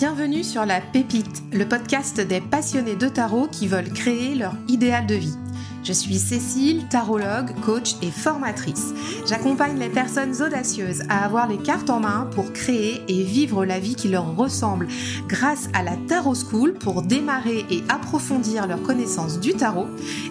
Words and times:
Bienvenue 0.00 0.44
sur 0.44 0.64
La 0.64 0.80
Pépite, 0.80 1.42
le 1.52 1.68
podcast 1.68 2.22
des 2.22 2.40
passionnés 2.40 2.96
de 2.96 3.06
tarot 3.06 3.48
qui 3.48 3.68
veulent 3.68 3.92
créer 3.92 4.34
leur 4.34 4.54
idéal 4.66 5.06
de 5.06 5.14
vie. 5.14 5.36
Je 5.82 5.92
suis 5.92 6.18
Cécile, 6.18 6.86
tarologue, 6.88 7.54
coach 7.64 7.94
et 8.02 8.10
formatrice. 8.10 8.92
J'accompagne 9.26 9.78
les 9.78 9.88
personnes 9.88 10.34
audacieuses 10.42 11.02
à 11.08 11.24
avoir 11.24 11.48
les 11.48 11.56
cartes 11.56 11.88
en 11.88 12.00
main 12.00 12.28
pour 12.34 12.52
créer 12.52 13.02
et 13.08 13.22
vivre 13.22 13.64
la 13.64 13.78
vie 13.78 13.94
qui 13.94 14.08
leur 14.08 14.36
ressemble 14.36 14.88
grâce 15.26 15.68
à 15.72 15.82
la 15.82 15.96
Tarot 15.96 16.34
School 16.34 16.74
pour 16.74 17.02
démarrer 17.02 17.64
et 17.70 17.82
approfondir 17.88 18.66
leurs 18.66 18.82
connaissances 18.82 19.40
du 19.40 19.54
tarot 19.54 19.86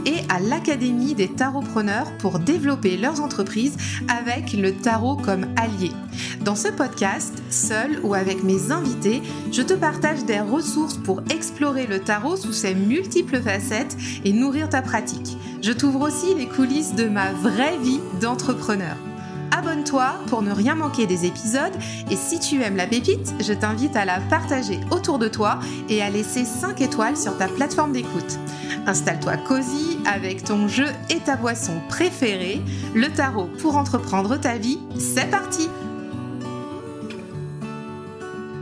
et 0.06 0.18
à 0.30 0.40
l'Académie 0.40 1.16
des 1.16 1.30
tarotpreneurs 1.30 2.16
pour 2.20 2.38
développer 2.40 2.96
leurs 2.96 3.22
entreprises 3.22 3.76
avec 4.08 4.54
le 4.54 4.74
tarot 4.74 5.16
comme 5.16 5.48
allié. 5.56 5.92
Dans 6.42 6.56
ce 6.56 6.68
podcast, 6.68 7.42
seul 7.50 8.00
ou 8.04 8.14
avec 8.14 8.44
mes 8.44 8.72
invités, 8.72 9.22
je 9.52 9.62
te 9.62 9.74
partage 9.74 10.26
des 10.26 10.40
ressources 10.40 10.98
pour 10.98 11.22
explorer 11.32 11.88
le 11.88 12.00
tarot 12.00 12.38
sous 12.38 12.54
ses 12.54 12.76
multiples 12.76 13.42
facettes 13.42 13.98
et 14.24 14.32
nourrir 14.32 14.70
ta 14.70 14.82
pratique. 14.82 15.39
Je 15.62 15.72
t'ouvre 15.72 16.02
aussi 16.02 16.34
les 16.36 16.48
coulisses 16.48 16.96
de 16.96 17.06
ma 17.06 17.32
vraie 17.34 17.78
vie 17.78 18.00
d'entrepreneur. 18.22 18.96
Abonne-toi 19.52 20.14
pour 20.28 20.42
ne 20.42 20.52
rien 20.52 20.76
manquer 20.76 21.06
des 21.06 21.26
épisodes 21.26 21.74
et 22.10 22.16
si 22.16 22.40
tu 22.40 22.62
aimes 22.62 22.78
la 22.78 22.88
pépite, 22.88 23.34
je 23.42 23.54
t'invite 23.54 23.96
à 23.96 24.06
la 24.06 24.20
partager 24.22 24.80
autour 24.92 25.20
de 25.20 25.28
toi 25.28 25.60
et 25.90 26.02
à 26.02 26.10
laisser 26.10 26.46
5 26.46 26.80
étoiles 26.82 27.18
sur 27.18 27.38
ta 27.38 27.48
plateforme 27.48 27.92
d'écoute. 27.92 28.40
Installe-toi 28.88 29.38
cosy 29.38 29.98
avec 30.06 30.44
ton 30.44 30.68
jeu 30.68 30.88
et 31.10 31.20
ta 31.20 31.36
boisson 31.36 31.74
préférée, 31.90 32.62
le 32.94 33.10
tarot 33.10 33.50
pour 33.60 33.76
entreprendre 33.76 34.38
ta 34.38 34.58
vie, 34.58 34.80
c'est 34.98 35.30
parti 35.30 35.68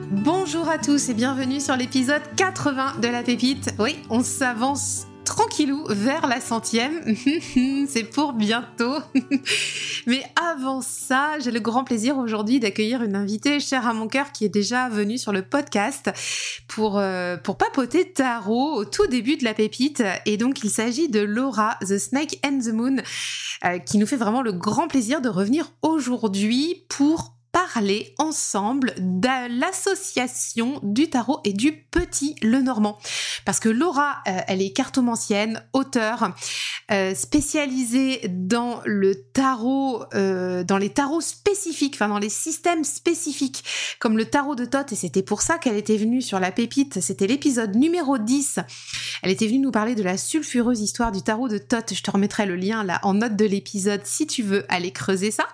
Bonjour 0.09 0.67
à 0.67 0.77
tous 0.77 1.09
et 1.09 1.13
bienvenue 1.13 1.59
sur 1.59 1.75
l'épisode 1.75 2.21
80 2.37 2.99
de 3.01 3.07
la 3.07 3.23
pépite. 3.23 3.73
Oui, 3.79 3.97
on 4.09 4.23
s'avance 4.23 5.07
tranquillou 5.27 5.83
vers 5.89 6.25
la 6.25 6.39
centième. 6.39 7.01
C'est 7.87 8.09
pour 8.09 8.31
bientôt. 8.31 8.95
Mais 10.07 10.23
avant 10.41 10.81
ça, 10.81 11.37
j'ai 11.39 11.51
le 11.51 11.59
grand 11.59 11.83
plaisir 11.83 12.17
aujourd'hui 12.17 12.61
d'accueillir 12.61 13.03
une 13.03 13.15
invitée 13.15 13.59
chère 13.59 13.85
à 13.85 13.93
mon 13.93 14.07
cœur 14.07 14.31
qui 14.31 14.45
est 14.45 14.49
déjà 14.49 14.87
venue 14.87 15.17
sur 15.17 15.33
le 15.33 15.41
podcast 15.41 16.09
pour, 16.69 16.97
euh, 16.97 17.35
papoter 17.35 18.13
tarot 18.13 18.75
au 18.75 18.85
tout 18.85 19.07
début 19.07 19.35
de 19.35 19.43
la 19.43 19.53
pépite. 19.53 20.01
Et 20.25 20.37
donc, 20.37 20.63
il 20.63 20.69
s'agit 20.69 21.09
de 21.09 21.19
Laura, 21.19 21.77
The 21.81 21.97
Snake 21.97 22.39
and 22.45 22.59
the 22.59 22.71
Moon, 22.73 22.97
euh, 23.65 23.79
qui 23.79 23.97
nous 23.97 24.07
fait 24.07 24.15
vraiment 24.15 24.41
le 24.41 24.53
grand 24.53 24.87
plaisir 24.87 25.19
de 25.19 25.27
revenir 25.27 25.73
aujourd'hui 25.81 26.85
pour 26.87 27.36
parler 27.57 28.13
ensemble 28.19 28.93
de 28.99 29.59
l'association 29.59 30.79
du 30.83 31.09
tarot 31.09 31.39
et 31.43 31.53
du 31.53 31.71
petit 31.71 32.35
le 32.43 32.61
normand. 32.61 32.99
Parce 33.45 33.59
que 33.59 33.67
Laura, 33.67 34.17
euh, 34.27 34.41
elle 34.47 34.61
est 34.61 34.73
cartomancienne, 34.73 35.63
auteure, 35.73 36.35
euh, 36.91 37.15
spécialisée 37.15 38.21
dans 38.29 38.81
le 38.85 39.15
tarot, 39.15 40.03
euh, 40.13 40.63
dans 40.63 40.77
les 40.77 40.89
tarots 40.89 41.19
spécifiques, 41.19 41.95
enfin 41.95 42.09
dans 42.09 42.19
les 42.19 42.29
systèmes 42.29 42.83
spécifiques, 42.83 43.63
comme 43.97 44.17
le 44.17 44.25
tarot 44.25 44.53
de 44.53 44.65
Thoth, 44.65 44.91
et 44.91 44.95
c'était 44.95 45.23
pour 45.23 45.41
ça 45.41 45.57
qu'elle 45.57 45.77
était 45.77 45.97
venue 45.97 46.21
sur 46.21 46.39
la 46.39 46.51
pépite, 46.51 47.01
c'était 47.01 47.25
l'épisode 47.25 47.75
numéro 47.75 48.19
10. 48.19 48.59
Elle 49.23 49.31
était 49.31 49.47
venue 49.47 49.59
nous 49.59 49.71
parler 49.71 49.95
de 49.95 50.03
la 50.03 50.17
sulfureuse 50.17 50.81
histoire 50.81 51.11
du 51.11 51.23
tarot 51.23 51.47
de 51.47 51.57
Thoth, 51.57 51.95
je 51.95 52.03
te 52.03 52.11
remettrai 52.11 52.45
le 52.45 52.55
lien 52.55 52.83
là 52.83 52.99
en 53.01 53.15
note 53.15 53.35
de 53.35 53.45
l'épisode 53.45 54.01
si 54.03 54.27
tu 54.27 54.43
veux 54.43 54.63
aller 54.69 54.91
creuser 54.91 55.31
ça. 55.31 55.47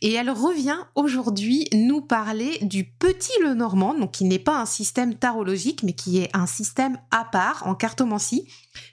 Et 0.00 0.14
elle 0.14 0.30
revient 0.30 0.78
aujourd'hui 0.94 1.49
nous 1.72 2.00
parler 2.00 2.58
du 2.62 2.84
petit 2.84 3.32
le 3.42 3.54
normand, 3.54 3.94
donc 3.94 4.12
qui 4.12 4.24
n'est 4.24 4.38
pas 4.38 4.60
un 4.60 4.66
système 4.66 5.14
tarologique, 5.14 5.82
mais 5.82 5.92
qui 5.92 6.18
est 6.18 6.30
un 6.34 6.46
système 6.46 6.98
à 7.10 7.24
part 7.24 7.66
en 7.66 7.74
cartomancie 7.74 8.46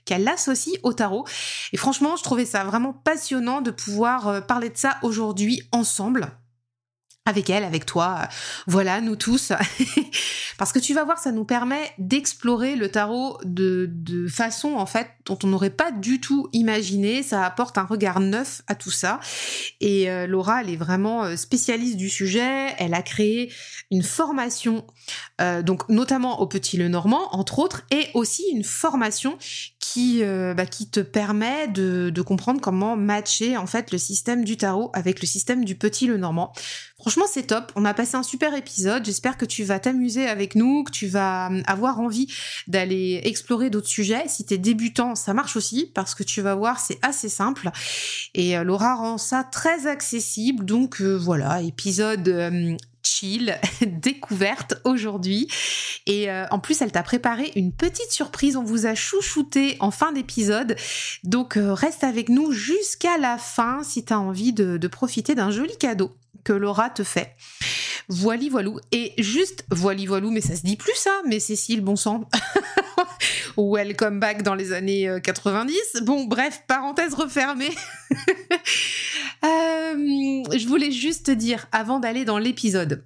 qu'elle 0.05 0.27
associe 0.27 0.77
au 0.83 0.93
tarot. 0.93 1.25
Et 1.73 1.77
franchement, 1.77 2.15
je 2.15 2.23
trouvais 2.23 2.45
ça 2.45 2.63
vraiment 2.63 2.93
passionnant 2.93 3.61
de 3.61 3.71
pouvoir 3.71 4.27
euh, 4.27 4.41
parler 4.41 4.69
de 4.69 4.77
ça 4.77 4.97
aujourd'hui 5.03 5.61
ensemble 5.71 6.31
avec 7.27 7.49
elle, 7.49 7.65
avec 7.65 7.85
toi, 7.85 8.27
voilà, 8.67 9.01
nous 9.01 9.17
tous. 9.17 9.51
Parce 10.57 10.71
que 10.71 10.79
tu 10.79 10.93
vas 10.93 11.03
voir, 11.03 11.19
ça 11.19 11.33
nous 11.33 11.43
permet 11.43 11.91
d'explorer 11.97 12.77
le 12.77 12.89
tarot 12.89 13.37
de, 13.43 13.91
façon, 14.29 14.75
en 14.75 14.85
fait, 14.85 15.09
dont 15.25 15.37
on 15.43 15.47
n'aurait 15.47 15.69
pas 15.69 15.91
du 15.91 16.21
tout 16.21 16.47
imaginé. 16.53 17.23
Ça 17.23 17.43
apporte 17.43 17.77
un 17.77 17.83
regard 17.83 18.21
neuf 18.21 18.61
à 18.67 18.75
tout 18.75 18.91
ça. 18.91 19.19
Et 19.81 20.09
euh, 20.09 20.25
Laura, 20.25 20.61
elle 20.61 20.69
est 20.69 20.77
vraiment 20.77 21.25
euh, 21.25 21.35
spécialiste 21.35 21.97
du 21.97 22.09
sujet. 22.09 22.73
Elle 22.77 22.93
a 22.93 23.01
créé 23.01 23.51
une 23.91 24.03
formation, 24.03 24.85
euh, 25.41 25.61
donc 25.61 25.87
notamment 25.89 26.39
au 26.39 26.47
Petit 26.47 26.77
Le 26.77 26.87
Normand, 26.87 27.27
entre 27.35 27.59
autres, 27.59 27.83
et 27.91 28.07
aussi 28.13 28.43
une 28.53 28.63
formation 28.63 29.37
qui, 29.93 30.21
bah, 30.23 30.65
qui 30.65 30.89
te 30.89 30.99
permet 30.99 31.67
de, 31.67 32.21
comprendre 32.21 32.59
comment 32.61 32.95
matcher, 32.95 33.57
en 33.57 33.67
fait, 33.67 33.91
le 33.91 33.97
système 33.97 34.43
du 34.43 34.57
tarot 34.57 34.91
avec 34.93 35.21
le 35.21 35.27
système 35.27 35.63
du 35.65 35.75
Petit 35.75 36.07
Le 36.07 36.17
Normand. 36.17 36.51
Franchement, 36.99 37.25
c'est 37.31 37.43
top. 37.43 37.71
On 37.75 37.85
a 37.85 37.93
passé 37.93 38.15
un 38.15 38.23
super 38.23 38.55
épisode. 38.55 39.05
J'espère 39.05 39.37
que 39.37 39.45
tu 39.45 39.63
vas 39.63 39.79
t'amuser 39.79 40.27
avec 40.27 40.55
nous, 40.55 40.83
que 40.83 40.91
tu 40.91 41.05
vas 41.05 41.47
hum, 41.47 41.61
avoir 41.67 41.99
envie 41.99 42.27
d'aller 42.67 43.21
explorer 43.23 43.69
d'autres 43.69 43.87
sujets. 43.87 44.23
Si 44.27 44.45
t'es 44.45 44.57
débutant, 44.57 45.13
ça 45.13 45.35
marche 45.35 45.55
aussi 45.55 45.91
parce 45.93 46.15
que 46.15 46.23
tu 46.23 46.41
vas 46.41 46.55
voir, 46.55 46.79
c'est 46.79 46.97
assez 47.03 47.29
simple. 47.29 47.69
Et 48.33 48.57
euh, 48.57 48.63
Laura 48.63 48.95
rend 48.95 49.19
ça 49.19 49.43
très 49.43 49.85
accessible. 49.85 50.65
Donc 50.65 50.99
euh, 51.01 51.15
voilà, 51.15 51.61
épisode 51.61 52.27
hum, 52.27 52.77
chill, 53.07 53.57
découverte 53.81 54.75
aujourd'hui. 54.83 55.47
Et 56.05 56.29
euh, 56.29 56.45
en 56.51 56.59
plus, 56.59 56.81
elle 56.81 56.91
t'a 56.91 57.03
préparé 57.03 57.51
une 57.55 57.71
petite 57.71 58.11
surprise. 58.11 58.57
On 58.57 58.63
vous 58.63 58.85
a 58.85 58.95
chouchouté 58.95 59.77
en 59.79 59.91
fin 59.91 60.11
d'épisode. 60.11 60.75
Donc 61.23 61.57
reste 61.57 62.03
avec 62.03 62.29
nous 62.29 62.51
jusqu'à 62.51 63.17
la 63.17 63.37
fin 63.37 63.83
si 63.83 64.05
tu 64.05 64.13
as 64.13 64.19
envie 64.19 64.53
de, 64.53 64.77
de 64.77 64.87
profiter 64.87 65.35
d'un 65.35 65.51
joli 65.51 65.77
cadeau 65.77 66.11
que 66.43 66.53
Laura 66.53 66.89
te 66.89 67.03
fait. 67.03 67.35
Voili 68.07 68.47
voilou. 68.49 68.79
Et 68.93 69.13
juste 69.17 69.65
voili 69.69 70.05
voilou, 70.05 70.31
mais 70.31 70.39
ça 70.39 70.55
se 70.55 70.61
dit 70.61 70.77
plus 70.77 70.95
ça, 70.95 71.11
mais 71.25 71.39
Cécile, 71.39 71.81
bon 71.81 71.97
sang. 71.97 72.29
Welcome 73.57 74.19
back 74.19 74.43
dans 74.43 74.53
les 74.53 74.71
années 74.71 75.09
90. 75.23 75.75
Euh, 75.95 76.01
bon, 76.01 76.25
bref, 76.25 76.61
parenthèse 76.67 77.13
refermée. 77.13 77.71
Euh, 79.43 80.43
je 80.57 80.67
voulais 80.67 80.91
juste 80.91 81.29
dire, 81.29 81.67
avant 81.71 81.99
d'aller 81.99 82.25
dans 82.25 82.39
l'épisode, 82.39 83.05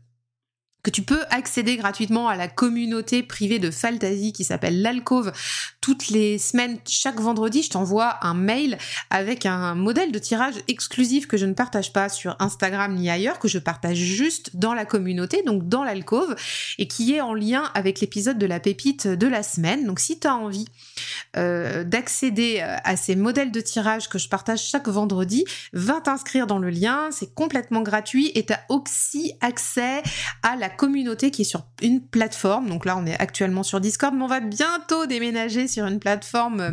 que 0.84 0.90
tu 0.90 1.04
peux 1.04 1.24
accéder 1.30 1.78
gratuitement 1.78 2.28
à 2.28 2.36
la 2.36 2.48
communauté 2.48 3.24
privée 3.24 3.60
de 3.60 3.72
Fantasy 3.72 4.34
qui 4.34 4.44
s'appelle 4.44 4.82
l'Alcove. 4.82 5.32
Toutes 5.80 6.10
les 6.10 6.38
semaines, 6.38 6.78
chaque 6.88 7.20
vendredi, 7.20 7.64
je 7.64 7.70
t'envoie 7.70 8.18
un 8.26 8.34
mail 8.34 8.78
avec 9.10 9.46
un 9.46 9.76
modèle 9.76 10.12
de 10.12 10.20
tirage 10.20 10.56
exclusif 10.68 11.28
que 11.28 11.38
je 11.38 11.46
ne 11.46 11.54
partage 11.54 11.94
pas 11.94 12.10
sur 12.10 12.36
Instagram 12.40 12.96
ni 12.96 13.10
ailleurs, 13.10 13.40
que 13.40 13.48
je 13.48 13.60
partage 13.60 13.98
juste 13.98 14.56
dans 14.56 14.74
la 14.74 14.86
communauté, 14.86 15.44
donc 15.44 15.68
dans 15.68 15.84
l'Alcove, 15.84 16.36
et 16.78 16.88
qui 16.88 17.14
est 17.14 17.22
en 17.22 17.34
lien 17.34 17.70
avec 17.74 18.00
l'épisode 18.00 18.38
de 18.38 18.46
la 18.46 18.60
pépite 18.60 19.08
de 19.08 19.28
la 19.28 19.44
semaine. 19.44 19.86
Donc 19.86 20.00
si 20.00 20.20
tu 20.20 20.28
as 20.28 20.36
envie 20.36 20.66
euh, 21.38 21.84
d'accéder 21.84 22.62
euh, 22.62 22.78
à 22.84 22.96
ces 22.96 23.16
modèles 23.16 23.52
de 23.52 23.62
tirage 23.62 24.10
que 24.10 24.18
je 24.18 24.30
partage 24.30 24.64
chaque 24.64 24.88
vendredi, 24.88 25.46
va 25.74 26.02
t'inscrire 26.02 26.48
dans 26.48 26.60
le 26.60 26.70
lien, 26.70 27.10
c'est 27.12 27.34
complètement 27.34 27.82
gratuit 27.82 28.32
et 28.36 28.46
tu 28.46 28.54
as 28.54 28.62
aussi 28.70 29.34
accès 29.42 30.02
à 30.44 30.56
la 30.56 30.70
communauté 30.72 31.32
qui 31.32 31.44
est 31.44 31.46
sur 31.46 31.66
une 31.82 32.02
plateforme. 32.02 32.70
Donc 32.70 32.86
là, 32.86 32.98
on 32.98 33.06
est 33.06 33.20
actuellement 33.20 33.64
sur 33.64 33.80
Discord, 33.80 34.14
mais 34.16 34.24
on 34.24 34.28
va 34.28 34.40
bientôt 34.40 35.06
déménager 35.06 35.68
sur 35.68 35.86
une 35.86 36.00
plateforme 36.00 36.60
euh, 36.62 36.72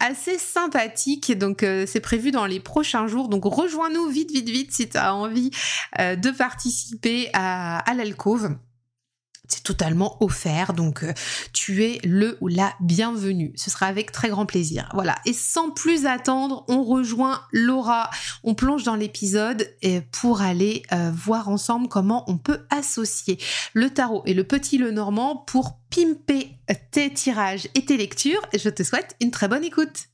assez 0.00 0.38
sympathique. 0.38 1.36
Donc 1.36 1.62
euh, 1.62 1.84
c'est 1.86 2.00
prévu 2.00 2.30
dans 2.30 2.46
les 2.46 2.60
prochains 2.60 3.06
jours. 3.06 3.28
Donc 3.28 3.44
rejoins-nous 3.44 4.08
vite, 4.08 4.30
vite, 4.30 4.48
vite 4.48 4.72
si 4.72 4.88
tu 4.88 4.96
as 4.96 5.14
envie 5.14 5.50
euh, 5.98 6.16
de 6.16 6.30
participer 6.30 7.28
à, 7.32 7.78
à 7.78 7.94
l'alcove. 7.94 8.56
C'est 9.48 9.62
totalement 9.62 10.16
offert, 10.22 10.72
donc 10.72 11.02
euh, 11.02 11.12
tu 11.52 11.84
es 11.84 12.00
le 12.04 12.38
ou 12.40 12.48
la 12.48 12.74
bienvenue. 12.80 13.52
Ce 13.56 13.70
sera 13.70 13.86
avec 13.86 14.12
très 14.12 14.28
grand 14.28 14.46
plaisir. 14.46 14.88
Voilà. 14.94 15.16
Et 15.24 15.32
sans 15.32 15.70
plus 15.70 16.06
attendre, 16.06 16.64
on 16.68 16.82
rejoint 16.82 17.42
Laura. 17.52 18.10
On 18.44 18.54
plonge 18.54 18.84
dans 18.84 18.96
l'épisode 18.96 19.68
pour 20.12 20.40
aller 20.40 20.82
euh, 20.92 21.10
voir 21.14 21.48
ensemble 21.48 21.88
comment 21.88 22.24
on 22.28 22.38
peut 22.38 22.66
associer 22.70 23.38
le 23.72 23.90
tarot 23.90 24.22
et 24.26 24.34
le 24.34 24.44
petit 24.44 24.78
le 24.78 24.90
normand 24.90 25.36
pour 25.36 25.78
pimper 25.90 26.58
tes 26.90 27.12
tirages 27.12 27.68
et 27.74 27.84
tes 27.84 27.96
lectures. 27.96 28.42
Je 28.56 28.68
te 28.68 28.82
souhaite 28.82 29.16
une 29.20 29.30
très 29.30 29.48
bonne 29.48 29.64
écoute. 29.64 30.06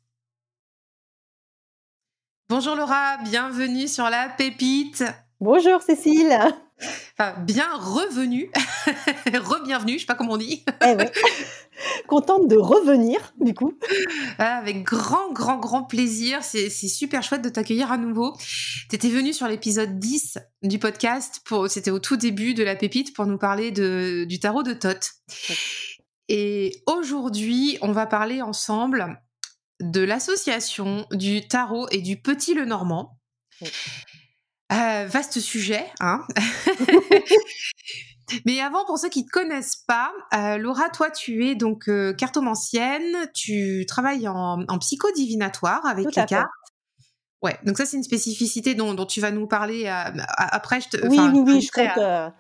Bonjour 2.49 2.75
Laura, 2.75 3.17
bienvenue 3.25 3.89
sur 3.89 4.11
la 4.11 4.29
pépite. 4.29 5.05
Bonjour 5.41 5.81
Cécile. 5.81 6.39
Enfin, 7.19 7.35
bien 7.43 7.69
revenu, 7.77 8.51
re-bienvenue, 9.27 9.95
je 9.95 10.01
sais 10.01 10.07
pas 10.07 10.15
comment 10.15 10.35
on 10.35 10.39
dit. 10.39 10.65
Eh 10.85 10.97
Contente 12.07 12.49
de 12.49 12.57
revenir, 12.57 13.33
du 13.41 13.55
coup. 13.55 13.79
Ah, 14.39 14.57
avec 14.57 14.83
grand, 14.83 15.33
grand, 15.33 15.59
grand 15.59 15.85
plaisir. 15.85 16.43
C'est 16.43 16.69
super 16.71 17.23
chouette 17.23 17.43
de 17.43 17.49
t'accueillir 17.49 17.91
à 17.91 17.99
nouveau. 17.99 18.37
Tu 18.89 18.97
étais 18.97 19.09
venue 19.09 19.33
sur 19.33 19.49
l'épisode 19.49 19.99
10 19.99 20.39
du 20.63 20.79
podcast. 20.79 21.41
C'était 21.69 21.91
au 21.91 21.99
tout 21.99 22.17
début 22.17 22.55
de 22.55 22.63
la 22.63 22.77
pépite 22.77 23.15
pour 23.15 23.27
nous 23.27 23.39
parler 23.39 23.71
de, 23.71 24.25
du 24.29 24.39
tarot 24.41 24.63
de 24.63 24.75
Thoth. 24.75 25.13
Et 26.29 26.83
aujourd'hui, 26.87 27.79
on 27.83 27.93
va 27.93 28.07
parler 28.07 28.43
ensemble 28.43 29.21
de 29.81 30.01
l'association 30.01 31.07
du 31.13 31.47
tarot 31.47 31.89
et 31.91 32.01
du 32.01 32.21
petit 32.21 32.55
le 32.55 32.65
normand. 32.65 33.19
Euh, 34.73 35.07
vaste 35.07 35.41
sujet, 35.41 35.85
hein 36.01 36.23
Mais 38.47 38.61
avant, 38.61 38.85
pour 38.87 38.99
ceux 38.99 39.11
qui 39.11 39.23
ne 39.23 39.27
te 39.27 39.31
connaissent 39.31 39.85
pas, 39.87 40.11
euh, 40.33 40.57
Laura, 40.57 40.89
toi, 40.89 41.11
tu 41.11 41.47
es 41.47 41.55
donc 41.55 41.89
euh, 41.89 42.15
cartomancienne, 42.15 43.29
tu 43.35 43.85
travailles 43.87 44.27
en, 44.29 44.65
en 44.67 44.79
psychodivinatoire 44.79 45.85
avec 45.85 46.07
les 46.07 46.25
cartes. 46.25 46.49
Ouais, 47.43 47.59
donc 47.65 47.77
ça 47.77 47.85
c'est 47.85 47.97
une 47.97 48.05
spécificité 48.05 48.77
dont, 48.77 48.95
dont, 48.95 49.05
tu 49.05 49.21
vas 49.21 49.33
nous 49.33 49.49
parler 49.49 49.89
après. 49.89 50.81
Je 50.81 50.91
te, 50.91 51.09
oui, 51.09 51.19
oui, 51.19 51.43
oui, 51.45 51.61
je 51.61 51.73
crois 51.73 51.89
que 51.89 52.01
ça, 52.01 52.33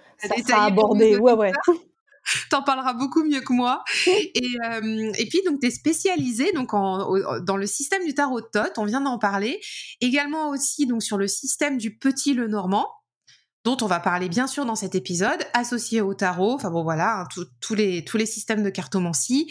ça 0.47 0.63
a 0.63 0.67
abordé. 0.67 1.17
Ouais, 1.17 1.33
ouais. 1.33 1.53
T'en 2.51 2.63
parleras 2.63 2.95
beaucoup 2.95 3.25
mieux 3.25 3.41
que 3.41 3.53
moi. 3.53 3.85
Et, 4.07 4.57
euh, 4.65 5.13
et 5.19 5.27
puis, 5.27 5.41
donc, 5.45 5.61
tu 5.61 5.67
es 5.67 5.71
spécialisée 5.71 6.53
donc, 6.53 6.75
en, 6.75 7.41
dans 7.41 7.57
le 7.57 7.67
système 7.67 8.05
du 8.05 8.15
tarot 8.15 8.41
de 8.41 8.47
Thoth, 8.53 8.79
on 8.79 8.85
vient 8.85 9.01
d'en 9.01 9.19
parler. 9.19 9.61
Également 10.01 10.49
aussi 10.51 10.87
donc, 10.87 11.03
sur 11.03 11.19
le 11.19 11.29
système 11.29 11.79
du 11.79 11.97
petit 11.97 12.35
le 12.35 12.49
normand, 12.49 12.89
dont 13.65 13.77
on 13.81 13.87
va 13.87 14.01
parler 14.01 14.29
bien 14.29 14.47
sûr 14.47 14.65
dans 14.65 14.75
cet 14.75 14.95
épisode, 14.95 15.45
associé 15.53 16.01
au 16.01 16.15
tarot. 16.15 16.55
Enfin 16.55 16.71
bon, 16.71 16.83
voilà, 16.83 17.21
hein, 17.21 17.29
tous 17.61 17.75
les, 17.75 18.05
tous 18.05 18.17
les 18.17 18.27
systèmes 18.27 18.63
de 18.63 18.71
cartomancie. 18.71 19.51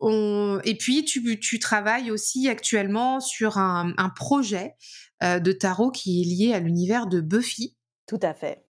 On... 0.00 0.60
Et 0.64 0.76
puis, 0.76 1.04
tu, 1.04 1.38
tu 1.40 1.58
travailles 1.58 2.10
aussi 2.10 2.48
actuellement 2.48 3.20
sur 3.20 3.58
un, 3.58 3.92
un 3.96 4.08
projet 4.08 4.74
euh, 5.22 5.38
de 5.38 5.52
tarot 5.52 5.90
qui 5.90 6.20
est 6.20 6.24
lié 6.24 6.54
à 6.54 6.60
l'univers 6.60 7.06
de 7.06 7.20
Buffy. 7.20 7.76
Tout 8.06 8.20
à 8.22 8.34
fait. 8.34 8.64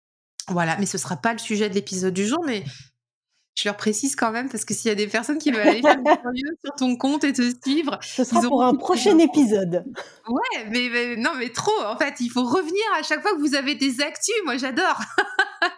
Voilà, 0.48 0.76
mais 0.78 0.86
ce 0.86 0.98
sera 0.98 1.16
pas 1.16 1.32
le 1.32 1.38
sujet 1.38 1.68
de 1.68 1.74
l'épisode 1.74 2.14
du 2.14 2.26
jour, 2.26 2.42
mais 2.44 2.64
je 3.60 3.68
leur 3.68 3.76
précise 3.76 4.16
quand 4.16 4.32
même 4.32 4.48
parce 4.48 4.64
que 4.64 4.72
s'il 4.72 4.88
y 4.88 4.92
a 4.92 4.94
des 4.94 5.06
personnes 5.06 5.38
qui 5.38 5.50
veulent 5.50 5.60
aller 5.68 5.82
faire 5.82 5.98
sur 6.64 6.74
ton 6.76 6.96
compte 6.96 7.24
et 7.24 7.32
te 7.32 7.42
suivre, 7.62 7.98
ce 8.00 8.24
sera 8.24 8.40
pour 8.42 8.64
un 8.64 8.74
prochain 8.74 9.18
épisode. 9.18 9.84
Ouais, 10.28 10.66
mais, 10.70 11.16
non, 11.16 11.32
mais 11.38 11.50
trop. 11.50 11.82
En 11.84 11.98
fait, 11.98 12.14
il 12.20 12.30
faut 12.30 12.44
revenir 12.44 12.82
à 12.98 13.02
chaque 13.02 13.20
fois 13.20 13.32
que 13.32 13.40
vous 13.40 13.54
avez 13.54 13.74
des 13.74 14.00
actus. 14.00 14.34
Moi, 14.44 14.56
j'adore. 14.56 15.00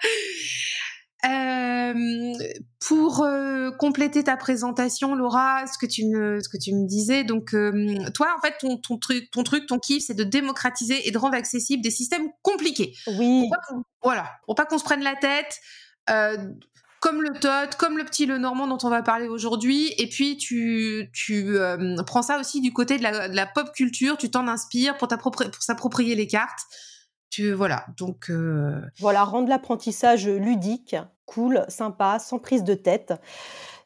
Euh, 1.25 2.33
pour 2.81 3.23
euh, 3.23 3.71
compléter 3.71 4.25
ta 4.25 4.37
présentation, 4.37 5.15
Laura, 5.15 5.69
ce 5.69 5.79
que 5.79 5.87
tu 5.87 6.05
me, 6.07 6.41
ce 6.41 6.49
que 6.49 6.57
tu 6.57 6.75
me 6.75 6.85
disais, 6.85 7.23
donc 7.23 7.55
euh, 7.55 8.11
toi, 8.13 8.35
en 8.37 8.41
fait, 8.41 8.57
ton, 8.59 8.77
ton, 8.77 8.99
truc, 8.99 9.31
ton 9.31 9.45
truc, 9.45 9.67
ton 9.67 9.79
kiff, 9.79 10.03
c'est 10.05 10.15
de 10.15 10.25
démocratiser 10.25 11.07
et 11.07 11.13
de 11.13 11.19
rendre 11.19 11.37
accessible 11.37 11.81
des 11.81 11.93
systèmes 11.93 12.27
compliqués. 12.43 12.97
Oui. 13.07 13.49
voilà, 14.03 14.33
pour 14.47 14.57
pas 14.57 14.65
qu'on 14.65 14.79
se 14.79 14.85
prenne 14.85 15.05
la 15.05 15.15
tête 15.15 15.61
comme 17.03 17.21
le 17.21 17.31
tot, 17.33 17.77
comme 17.79 17.99
le 17.99 18.05
petit 18.05 18.27
le 18.27 18.39
normand 18.39 18.69
dont 18.69 18.79
on 18.85 18.89
va 18.89 19.03
parler 19.03 19.27
aujourd'hui. 19.27 19.93
Et 19.99 20.09
puis 20.09 20.37
tu, 20.37 21.11
tu 21.13 21.59
euh, 21.59 22.01
prends 22.07 22.23
ça 22.23 22.39
aussi 22.39 22.61
du 22.61 22.73
côté 22.73 22.97
de 22.97 23.03
la, 23.03 23.47
pop 23.47 23.73
culture, 23.73 24.17
tu 24.17 24.31
t'en 24.31 24.47
inspires 24.47 24.97
pour, 24.97 25.09
pour 25.09 25.43
s'approprier 25.59 26.15
les 26.15 26.29
cartes. 26.29 26.61
Tu, 27.29 27.53
voilà, 27.53 27.87
donc... 27.99 28.31
Euh, 28.31 28.81
voilà, 29.01 29.25
rendre 29.25 29.49
l'apprentissage 29.49 30.29
ludique, 30.29 30.95
cool, 31.27 31.65
sympa, 31.67 32.21
sans 32.21 32.39
prise 32.39 32.63
de 32.63 32.75
tête. 32.75 33.15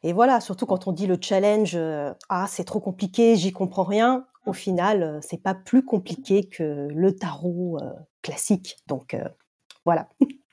Et 0.03 0.13
voilà, 0.13 0.39
surtout 0.39 0.67
quand 0.67 0.87
on 0.87 0.91
dit 0.91 1.07
le 1.07 1.17
challenge, 1.19 1.73
euh, 1.73 2.13
ah 2.29 2.45
c'est 2.47 2.65
trop 2.65 2.79
compliqué, 2.79 3.35
j'y 3.35 3.51
comprends 3.51 3.83
rien. 3.83 4.27
Au 4.45 4.53
final, 4.53 5.19
c'est 5.23 5.41
pas 5.41 5.55
plus 5.55 5.83
compliqué 5.83 6.47
que 6.47 6.87
le 6.93 7.15
tarot 7.15 7.79
classique. 8.21 8.77
Donc 8.85 9.17
voilà. 9.85 10.07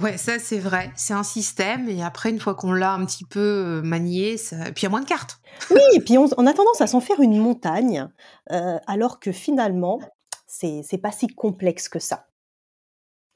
Ouais, 0.00 0.16
ça 0.16 0.38
c'est 0.38 0.58
vrai. 0.58 0.90
C'est 0.96 1.12
un 1.12 1.22
système 1.22 1.88
et 1.88 2.02
après, 2.02 2.30
une 2.30 2.40
fois 2.40 2.54
qu'on 2.54 2.72
l'a 2.72 2.92
un 2.92 3.04
petit 3.04 3.24
peu 3.24 3.40
euh, 3.40 3.82
manié, 3.82 4.38
ça... 4.38 4.56
puis 4.72 4.74
il 4.78 4.82
y 4.84 4.86
a 4.86 4.88
moins 4.88 5.02
de 5.02 5.06
cartes. 5.06 5.38
Oui, 5.70 5.82
et 5.94 6.00
puis 6.00 6.16
on, 6.16 6.26
a 6.26 6.52
tendance 6.54 6.80
à 6.80 6.86
s'en 6.86 7.00
faire 7.00 7.20
une 7.20 7.38
montagne, 7.38 8.08
euh, 8.50 8.78
alors 8.86 9.20
que 9.20 9.32
finalement, 9.32 10.00
c'est 10.46 11.00
pas 11.02 11.12
si 11.12 11.26
complexe 11.28 11.88
que 11.88 11.98
ça. 11.98 12.26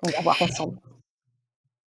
On 0.03 0.11
va 0.11 0.21
voir 0.23 0.41
ensemble. 0.41 0.79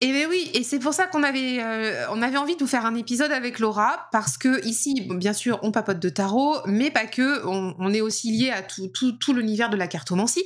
Et 0.02 0.10
eh 0.10 0.12
bien 0.12 0.28
oui, 0.30 0.52
et 0.54 0.64
c'est 0.64 0.80
pour 0.80 0.94
ça 0.94 1.08
qu'on 1.08 1.24
avait, 1.24 1.64
euh, 1.64 2.06
on 2.12 2.22
avait 2.22 2.38
envie 2.38 2.56
de 2.56 2.60
vous 2.60 2.68
faire 2.68 2.86
un 2.86 2.96
épisode 2.96 3.32
avec 3.32 3.60
Laura, 3.60 4.08
parce 4.12 4.38
que 4.38 4.64
ici, 4.66 5.08
bien 5.10 5.32
sûr, 5.32 5.58
on 5.64 5.72
papote 5.72 6.00
de 6.00 6.10
tarot, 6.10 6.58
mais 6.66 6.92
pas 6.92 7.06
que, 7.06 7.46
on, 7.48 7.94
est 7.94 8.02
aussi 8.02 8.30
lié 8.32 8.52
à 8.52 8.62
tout, 8.62 8.90
tout, 8.90 9.14
tout 9.14 9.34
l'univers 9.34 9.70
de 9.70 9.78
la 9.78 9.88
cartomancie. 9.88 10.44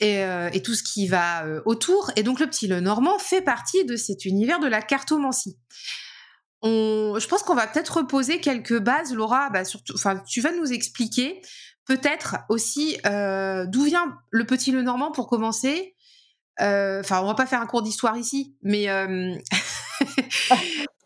Euh, 0.00 0.48
et, 0.52 0.62
tout 0.62 0.74
ce 0.74 0.84
qui 0.84 1.08
va 1.08 1.44
euh, 1.44 1.60
autour. 1.64 2.12
Et 2.14 2.22
donc 2.22 2.38
le 2.38 2.46
petit 2.46 2.68
le 2.68 2.78
normand 2.78 3.18
fait 3.18 3.42
partie 3.42 3.84
de 3.84 3.96
cet 3.96 4.24
univers 4.24 4.60
de 4.60 4.68
la 4.68 4.80
cartomancie. 4.80 5.58
je 6.62 7.26
pense 7.26 7.42
qu'on 7.42 7.56
va 7.56 7.66
peut-être 7.66 7.98
reposer 7.98 8.40
quelques 8.40 8.78
bases, 8.78 9.12
Laura. 9.12 9.50
Bah, 9.50 9.64
surtout, 9.64 9.94
enfin, 9.94 10.22
tu 10.26 10.40
vas 10.40 10.52
nous 10.52 10.72
expliquer 10.72 11.42
peut-être 11.84 12.36
aussi 12.48 12.96
euh, 13.06 13.66
d'où 13.66 13.84
vient 13.84 14.16
le 14.30 14.44
petit 14.44 14.70
le 14.70 14.82
normand 14.82 15.10
pour 15.10 15.26
commencer. 15.26 15.96
Enfin, 16.60 17.20
on 17.22 17.26
va 17.26 17.34
pas 17.34 17.46
faire 17.46 17.60
un 17.60 17.66
cours 17.66 17.82
d'histoire 17.82 18.16
ici, 18.16 18.56
mais 18.62 18.86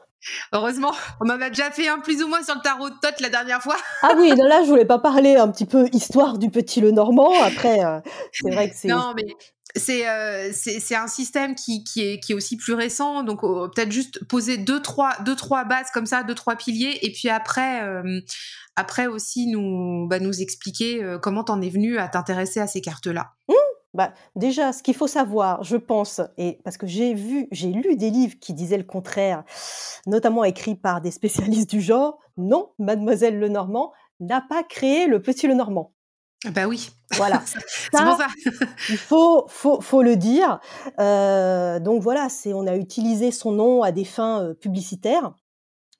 Heureusement, 0.53 0.93
on 1.21 1.29
en 1.31 1.41
a 1.41 1.49
déjà 1.49 1.71
fait 1.71 1.89
un 1.89 1.99
plus 1.99 2.23
ou 2.23 2.29
moins 2.29 2.43
sur 2.43 2.55
le 2.55 2.61
tarot 2.61 2.91
de 2.91 2.95
Thoth 3.01 3.21
la 3.21 3.29
dernière 3.29 3.63
fois. 3.63 3.77
ah 4.03 4.13
oui, 4.17 4.33
là 4.37 4.63
je 4.63 4.69
voulais 4.69 4.85
pas 4.85 4.99
parler 4.99 5.37
un 5.37 5.49
petit 5.51 5.67
peu 5.67 5.89
histoire 5.93 6.39
du 6.39 6.51
petit 6.51 6.81
le 6.81 6.91
normand. 6.91 7.33
Après, 7.43 7.85
euh, 7.85 8.01
c'est 8.33 8.51
vrai 8.51 8.71
que 8.71 8.77
c'est. 8.77 8.89
Non, 8.89 9.15
mais 9.17 9.27
c'est 9.75 10.09
euh, 10.09 10.51
c'est 10.53 10.95
un 10.95 11.07
système 11.07 11.55
qui, 11.55 11.83
qui, 11.85 12.03
est, 12.03 12.21
qui 12.21 12.33
est 12.33 12.35
aussi 12.35 12.57
plus 12.57 12.75
récent, 12.75 13.23
donc 13.23 13.43
oh, 13.43 13.69
peut-être 13.75 13.91
juste 13.91 14.25
poser 14.25 14.59
deux 14.59 14.81
trois, 14.81 15.15
deux, 15.25 15.37
trois 15.37 15.65
bases 15.65 15.91
comme 15.93 16.07
ça, 16.07 16.23
deux, 16.23 16.35
trois 16.35 16.57
piliers, 16.57 16.99
et 17.03 17.11
puis 17.11 17.29
après, 17.31 17.83
euh, 17.83 18.21
après 18.77 19.07
aussi 19.07 19.47
nous, 19.47 20.07
bah, 20.09 20.21
nous 20.21 20.43
expliquer 20.43 21.17
comment 21.23 21.45
t'en 21.45 21.61
es 21.63 21.71
venu 21.71 21.99
à 21.99 22.09
t'intéresser 22.09 22.61
à 22.61 22.67
ces 22.67 22.81
cartes-là. 22.81 23.33
Mmh 23.49 23.72
bah, 23.95 24.15
déjà, 24.37 24.73
ce 24.73 24.83
qu'il 24.83 24.95
faut 24.95 25.07
savoir, 25.07 25.63
je 25.65 25.77
pense, 25.77 26.21
et 26.39 26.59
parce 26.65 26.79
que 26.79 26.87
j'ai 26.87 27.13
vu, 27.15 27.49
j'ai 27.53 27.69
lu 27.69 27.97
des 27.97 28.11
livres 28.11 28.37
qui 28.41 28.55
disaient 28.55 28.79
le 28.79 28.85
contraire, 28.85 29.45
notamment 30.07 30.45
écrits 30.45 30.77
par 30.77 31.01
des 31.01 31.11
spécialistes 31.11 31.71
du 31.71 31.81
genre, 31.81 32.19
non, 32.37 32.71
Mademoiselle 32.79 33.39
Lenormand 33.39 33.93
n'a 34.21 34.41
pas 34.41 34.63
créé 34.63 35.07
le 35.07 35.21
petit 35.21 35.47
Lenormand. 35.47 35.93
Bah 36.51 36.67
oui. 36.67 36.91
Voilà. 37.13 37.43
c'est 37.47 38.03
pour 38.03 38.17
ça. 38.17 38.27
il 38.89 38.97
faut, 38.97 39.45
faut, 39.49 39.81
faut 39.81 40.03
le 40.03 40.17
dire. 40.17 40.59
Euh, 40.99 41.79
donc 41.79 42.03
voilà, 42.03 42.29
c'est, 42.29 42.53
on 42.53 42.67
a 42.67 42.77
utilisé 42.77 43.31
son 43.31 43.53
nom 43.53 43.83
à 43.83 43.93
des 43.93 44.05
fins 44.05 44.43
euh, 44.43 44.55
publicitaires. 44.55 45.35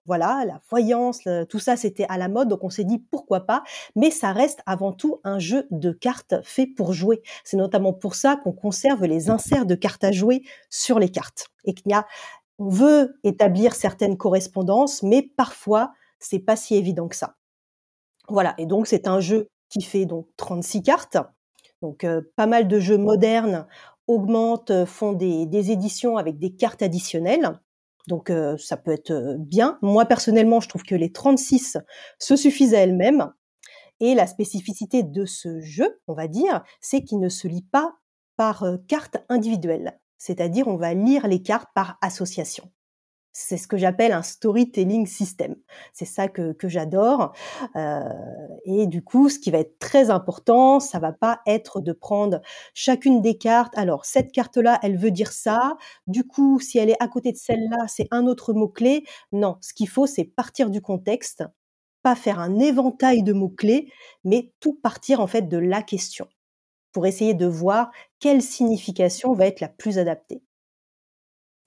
Voilà, 0.05 0.45
la 0.45 0.61
voyance, 0.69 1.21
tout 1.49 1.61
ça, 1.61 1.77
c'était 1.77 2.07
à 2.09 2.19
la 2.19 2.29
mode, 2.29 2.49
donc 2.49 2.65
on 2.65 2.71
s'est 2.71 2.83
dit 2.85 2.99
pourquoi 2.99 3.47
pas, 3.47 3.63
mais 3.95 4.11
ça 4.11 4.33
reste 4.33 4.61
avant 4.67 4.93
tout 4.93 5.21
un 5.23 5.39
jeu 5.39 5.69
de 5.71 5.93
cartes 5.93 6.35
fait 6.43 6.67
pour 6.67 6.93
jouer. 6.93 7.23
C'est 7.45 7.57
notamment 7.57 7.93
pour 7.93 8.17
ça 8.17 8.37
qu'on 8.37 8.53
conserve 8.53 9.05
les 9.05 9.31
inserts 9.31 9.65
de 9.65 9.77
cartes 9.77 10.03
à 10.03 10.11
jouer 10.11 10.43
sur 10.71 10.99
les 10.99 11.09
cartes 11.09 11.47
et 11.65 11.75
qu'il 11.75 11.93
y 11.93 11.95
a, 11.95 12.07
on 12.59 12.69
veut 12.69 13.19
établir 13.23 13.75
certaines 13.75 14.17
correspondances, 14.17 15.05
mais 15.05 15.23
parfois 15.23 15.93
c'est 16.19 16.41
pas 16.41 16.57
si 16.57 16.75
évident 16.75 17.07
que 17.07 17.17
ça. 17.17 17.37
Voilà, 18.29 18.55
et 18.59 18.67
donc 18.67 18.89
c'est 18.89 19.07
un 19.07 19.21
jeu 19.21 19.49
qui 19.69 19.83
fait 19.83 20.05
donc 20.05 20.27
36 20.37 20.83
cartes. 20.83 21.17
Donc 21.81 22.05
euh, 22.05 22.23
pas 22.37 22.47
mal 22.47 22.69
de 22.69 22.79
jeux 22.81 22.99
modernes 22.99 23.67
augmentent, 24.07 24.85
font 24.85 25.13
des, 25.13 25.47
des 25.47 25.71
éditions 25.71 26.17
avec 26.17 26.39
des 26.39 26.55
cartes 26.55 26.83
additionnelles. 26.83 27.61
Donc 28.09 28.31
euh, 28.31 28.57
ça 28.59 28.77
peut 28.77 28.93
être 28.93 29.11
euh, 29.11 29.37
bien. 29.39 29.79
Moi 29.83 30.05
personnellement, 30.07 30.61
je 30.61 30.69
trouve 30.69 30.83
que 30.83 30.95
les 30.95 31.13
36 31.13 31.79
se 32.19 32.37
suffisent 32.37 32.75
à 32.75 32.79
elles-mêmes. 32.79 33.33
Et 34.01 34.15
la 34.15 34.27
spécificité 34.27 35.05
de 35.05 35.25
ce 35.25 35.61
jeu, 35.61 36.01
on 36.09 36.15
va 36.15 36.27
dire, 36.27 36.65
c'est 36.81 37.03
qu'il 37.03 37.21
ne 37.21 37.29
se 37.29 37.47
lit 37.47 37.67
pas 37.71 37.95
par 38.37 38.65
euh, 38.65 38.77
carte 38.89 39.19
individuelle. 39.29 40.01
C'est-à-dire 40.19 40.69
on 40.69 40.77
va 40.77 40.95
lire 40.95 41.29
les 41.29 41.43
cartes 41.43 41.69
par 41.75 41.99
association. 42.01 42.71
C'est 43.33 43.57
ce 43.57 43.67
que 43.67 43.79
j'appelle 43.79 44.13
un 44.13 44.23
storytelling 44.23 45.07
system. 45.07 45.57
C'est 45.95 46.05
ça 46.05 46.29
que, 46.29 46.55
j'adore. 46.65 47.33
Euh, 47.77 48.03
et 48.65 48.87
du 48.87 49.03
coup, 49.03 49.31
ce 49.31 49.39
qui 49.39 49.51
va 49.51 49.59
être 49.59 49.79
très 49.79 50.11
important, 50.11 50.81
ça 50.81 50.99
va 50.99 51.13
pas 51.13 51.41
être 51.47 51.81
de 51.81 51.93
prendre 51.93 52.41
chacune 52.75 53.23
des 53.23 53.39
cartes. 53.39 53.77
Alors, 53.77 54.05
cette 54.05 54.33
carte-là, 54.33 54.79
elle 54.83 54.99
veut 54.99 55.11
dire 55.11 55.33
ça. 55.33 55.77
Du 56.07 56.25
coup, 56.27 56.61
si 56.61 56.79
elle 56.79 56.91
est 56.91 57.03
à 57.03 57.09
côté 57.09 57.33
de 57.33 57.39
celle-là, 57.39 57.87
c'est 57.89 58.09
un 58.11 58.27
autre 58.27 58.53
mot-clé. 58.53 59.05
Non, 59.33 59.57
ce 59.63 59.73
qu'il 59.73 59.89
faut, 59.89 60.07
c'est 60.07 60.25
partir 60.25 60.69
du 60.69 60.83
contexte, 60.83 61.43
pas 62.03 62.17
faire 62.17 62.39
un 62.39 62.59
éventail 62.59 63.23
de 63.23 63.33
mots-clés, 63.33 63.91
mais 64.25 64.53
tout 64.61 64.75
partir 64.75 65.21
en 65.21 65.27
fait 65.27 65.49
de 65.49 65.57
la 65.57 65.83
question 65.83 66.29
pour 66.93 67.07
essayer 67.07 67.35
de 67.35 67.47
voir 67.47 67.91
quelle 68.21 68.43
signification 68.43 69.33
va 69.33 69.47
être 69.47 69.61
la 69.61 69.69
plus 69.69 69.99
adaptée. 69.99 70.43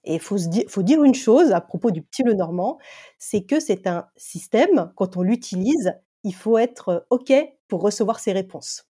Et 0.06 0.14
il 0.14 0.20
faut, 0.20 0.36
faut 0.68 0.82
dire 0.82 1.02
une 1.02 1.14
chose 1.14 1.52
à 1.52 1.60
propos 1.60 1.90
du 1.90 2.00
petit 2.00 2.22
le 2.22 2.32
normand, 2.32 2.78
c'est 3.18 3.42
que 3.42 3.60
c'est 3.60 3.86
un 3.86 4.06
système, 4.16 4.92
quand 4.94 5.16
on 5.16 5.22
l'utilise, 5.22 5.94
il 6.22 6.34
faut 6.34 6.58
être 6.58 7.06
OK 7.10 7.32
pour 7.68 7.82
recevoir 7.82 8.20
ses 8.20 8.32
réponses. 8.32 8.88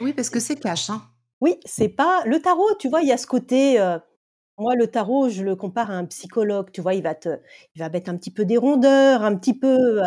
Oui, 0.00 0.14
parce 0.14 0.30
que 0.30 0.40
c'est 0.40 0.56
cash. 0.56 0.90
Hein. 0.90 1.02
Oui, 1.40 1.60
c'est 1.64 1.88
pas 1.90 2.22
le 2.24 2.40
tarot, 2.40 2.74
tu 2.78 2.88
vois, 2.88 3.02
il 3.02 3.08
y 3.08 3.12
a 3.12 3.18
ce 3.18 3.26
côté. 3.26 3.78
moi, 4.58 4.74
le 4.74 4.86
tarot, 4.88 5.28
je 5.28 5.44
le 5.44 5.56
compare 5.56 5.90
à 5.90 5.94
un 5.94 6.06
psychologue, 6.06 6.70
tu 6.72 6.80
vois, 6.80 6.94
il 6.94 7.02
va 7.02 7.14
te, 7.14 7.40
il 7.74 7.78
va 7.78 7.90
mettre 7.90 8.10
un 8.10 8.16
petit 8.16 8.30
peu 8.30 8.44
des 8.44 8.56
rondeurs, 8.56 9.22
un 9.22 9.36
petit 9.36 9.54
peu, 9.54 10.00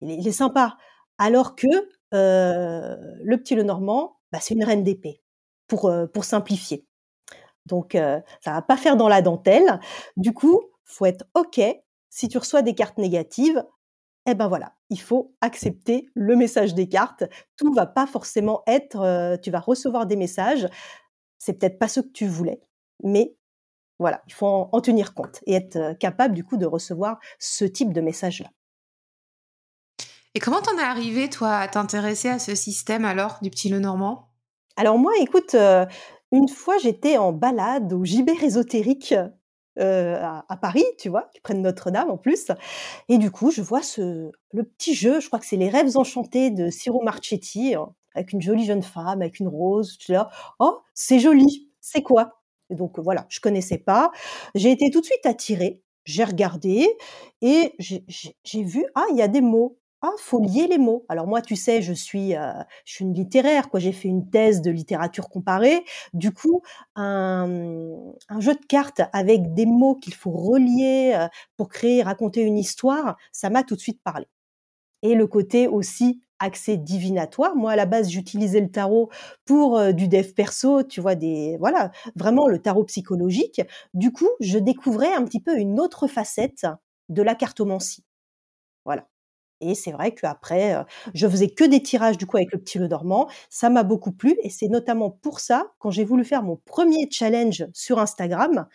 il, 0.00 0.26
est, 0.26 0.32
sympa. 0.32 0.76
Alors 1.18 1.56
que 1.56 1.66
le 2.12 3.36
petit 3.36 3.54
le 3.54 3.64
normand, 3.64 4.18
bah, 4.32 4.38
c'est 4.40 4.54
une 4.54 4.64
reine 4.64 4.84
d'épée, 4.84 5.20
pour 5.66 5.92
pour 6.12 6.24
simplifier. 6.24 6.87
Donc, 7.68 7.92
ça 7.92 8.52
va 8.52 8.62
pas 8.62 8.76
faire 8.76 8.96
dans 8.96 9.08
la 9.08 9.22
dentelle. 9.22 9.78
Du 10.16 10.32
coup, 10.32 10.60
faut 10.84 11.06
être 11.06 11.24
ok. 11.34 11.60
Si 12.10 12.28
tu 12.28 12.38
reçois 12.38 12.62
des 12.62 12.74
cartes 12.74 12.98
négatives, 12.98 13.62
eh 14.26 14.34
ben 14.34 14.48
voilà, 14.48 14.74
il 14.90 15.00
faut 15.00 15.34
accepter 15.40 16.10
le 16.14 16.36
message 16.36 16.74
des 16.74 16.88
cartes. 16.88 17.24
Tout 17.56 17.72
va 17.72 17.86
pas 17.86 18.06
forcément 18.06 18.62
être, 18.66 19.00
euh, 19.00 19.36
tu 19.38 19.50
vas 19.50 19.60
recevoir 19.60 20.06
des 20.06 20.16
messages, 20.16 20.68
c'est 21.38 21.54
peut-être 21.54 21.78
pas 21.78 21.88
ce 21.88 22.00
que 22.00 22.08
tu 22.08 22.26
voulais, 22.26 22.60
mais 23.02 23.34
voilà, 23.98 24.22
il 24.26 24.32
faut 24.32 24.46
en, 24.46 24.80
tenir 24.80 25.14
compte 25.14 25.40
et 25.46 25.54
être 25.54 25.76
euh, 25.76 25.94
capable 25.94 26.34
du 26.34 26.44
coup 26.44 26.58
de 26.58 26.66
recevoir 26.66 27.18
ce 27.38 27.64
type 27.64 27.92
de 27.92 28.00
message-là. 28.00 28.50
Et 30.34 30.40
comment 30.40 30.60
t'en 30.60 30.76
es 30.76 30.82
arrivé, 30.82 31.30
toi, 31.30 31.56
à 31.56 31.68
t'intéresser 31.68 32.28
à 32.28 32.38
ce 32.38 32.54
système 32.54 33.06
alors 33.06 33.38
du 33.40 33.48
petit 33.48 33.70
Lenormand? 33.70 34.28
Alors 34.76 34.98
moi, 34.98 35.12
écoute, 35.20 35.54
euh, 35.54 35.86
une 36.32 36.48
fois 36.48 36.76
j'étais 36.78 37.16
en 37.16 37.32
balade 37.32 37.92
au 37.92 38.04
gibet 38.04 38.36
ésotérique 38.42 39.14
à, 39.80 40.58
Paris, 40.60 40.84
tu 40.98 41.08
vois, 41.08 41.28
qui 41.32 41.40
prennent 41.40 41.62
Notre-Dame 41.62 42.10
en 42.10 42.16
plus. 42.16 42.50
Et 43.08 43.18
du 43.18 43.30
coup, 43.30 43.50
je 43.50 43.62
vois 43.62 43.82
ce, 43.82 44.30
le 44.52 44.64
petit 44.64 44.94
jeu, 44.94 45.20
je 45.20 45.28
crois 45.28 45.38
que 45.38 45.46
c'est 45.46 45.56
Les 45.56 45.68
Rêves 45.68 45.96
Enchantés 45.96 46.50
de 46.50 46.68
Ciro 46.70 47.02
Marchetti, 47.02 47.74
hein, 47.74 47.94
avec 48.14 48.32
une 48.32 48.42
jolie 48.42 48.64
jeune 48.64 48.82
femme, 48.82 49.22
avec 49.22 49.38
une 49.38 49.48
rose. 49.48 49.96
Je 49.98 50.04
suis 50.04 50.12
là, 50.14 50.30
oh, 50.58 50.80
c'est 50.94 51.20
joli, 51.20 51.70
c'est 51.80 52.02
quoi? 52.02 52.40
Donc 52.70 52.98
voilà, 52.98 53.26
je 53.28 53.40
connaissais 53.40 53.78
pas. 53.78 54.10
J'ai 54.54 54.70
été 54.70 54.90
tout 54.90 55.00
de 55.00 55.06
suite 55.06 55.24
attirée. 55.24 55.82
J'ai 56.04 56.24
regardé 56.24 56.88
et 57.42 57.74
j'ai 57.78 58.62
vu, 58.62 58.84
ah, 58.94 59.04
il 59.10 59.16
y 59.16 59.22
a 59.22 59.28
des 59.28 59.42
mots. 59.42 59.78
Ah, 60.02 60.12
faut 60.18 60.38
lier 60.40 60.68
les 60.68 60.78
mots. 60.78 61.04
Alors 61.08 61.26
moi, 61.26 61.42
tu 61.42 61.56
sais, 61.56 61.82
je 61.82 61.92
suis, 61.92 62.36
euh, 62.36 62.52
je 62.84 62.94
suis 62.94 63.04
une 63.04 63.14
littéraire, 63.14 63.68
quoi. 63.68 63.80
J'ai 63.80 63.90
fait 63.92 64.06
une 64.08 64.30
thèse 64.30 64.62
de 64.62 64.70
littérature 64.70 65.28
comparée. 65.28 65.84
Du 66.12 66.32
coup, 66.32 66.62
un, 66.94 67.46
jeu 68.38 68.54
de 68.54 68.64
cartes 68.68 69.02
avec 69.12 69.54
des 69.54 69.66
mots 69.66 69.96
qu'il 69.96 70.14
faut 70.14 70.30
relier 70.30 71.14
euh, 71.16 71.26
pour 71.56 71.68
créer, 71.68 72.02
raconter 72.02 72.42
une 72.42 72.58
histoire, 72.58 73.16
ça 73.32 73.50
m'a 73.50 73.64
tout 73.64 73.74
de 73.74 73.80
suite 73.80 74.00
parlé. 74.04 74.26
Et 75.02 75.14
le 75.14 75.26
côté 75.26 75.68
aussi 75.68 76.22
accès 76.40 76.76
divinatoire. 76.76 77.56
Moi, 77.56 77.72
à 77.72 77.76
la 77.76 77.86
base, 77.86 78.10
j'utilisais 78.10 78.60
le 78.60 78.70
tarot 78.70 79.10
pour 79.44 79.78
euh, 79.78 79.92
du 79.92 80.08
dev 80.08 80.32
perso, 80.34 80.84
tu 80.84 81.00
vois, 81.00 81.16
des, 81.16 81.56
voilà, 81.58 81.90
vraiment 82.16 82.48
le 82.48 82.60
tarot 82.60 82.84
psychologique. 82.84 83.62
Du 83.94 84.12
coup, 84.12 84.28
je 84.40 84.58
découvrais 84.58 85.12
un 85.14 85.24
petit 85.24 85.40
peu 85.40 85.58
une 85.58 85.80
autre 85.80 86.06
facette 86.06 86.66
de 87.08 87.22
la 87.22 87.34
cartomancie. 87.34 88.04
Voilà. 88.84 89.08
Et 89.60 89.74
c'est 89.74 89.92
vrai 89.92 90.14
qu'après, 90.14 90.84
je 91.14 91.28
faisais 91.28 91.48
que 91.48 91.64
des 91.64 91.82
tirages 91.82 92.18
du 92.18 92.26
coup 92.26 92.36
avec 92.36 92.52
le 92.52 92.58
petit 92.58 92.78
le 92.78 92.88
dormant. 92.88 93.28
Ça 93.50 93.70
m'a 93.70 93.82
beaucoup 93.82 94.12
plu 94.12 94.36
et 94.42 94.50
c'est 94.50 94.68
notamment 94.68 95.10
pour 95.10 95.40
ça, 95.40 95.72
quand 95.78 95.90
j'ai 95.90 96.04
voulu 96.04 96.24
faire 96.24 96.42
mon 96.42 96.56
premier 96.56 97.08
challenge 97.10 97.66
sur 97.72 97.98
Instagram, 97.98 98.66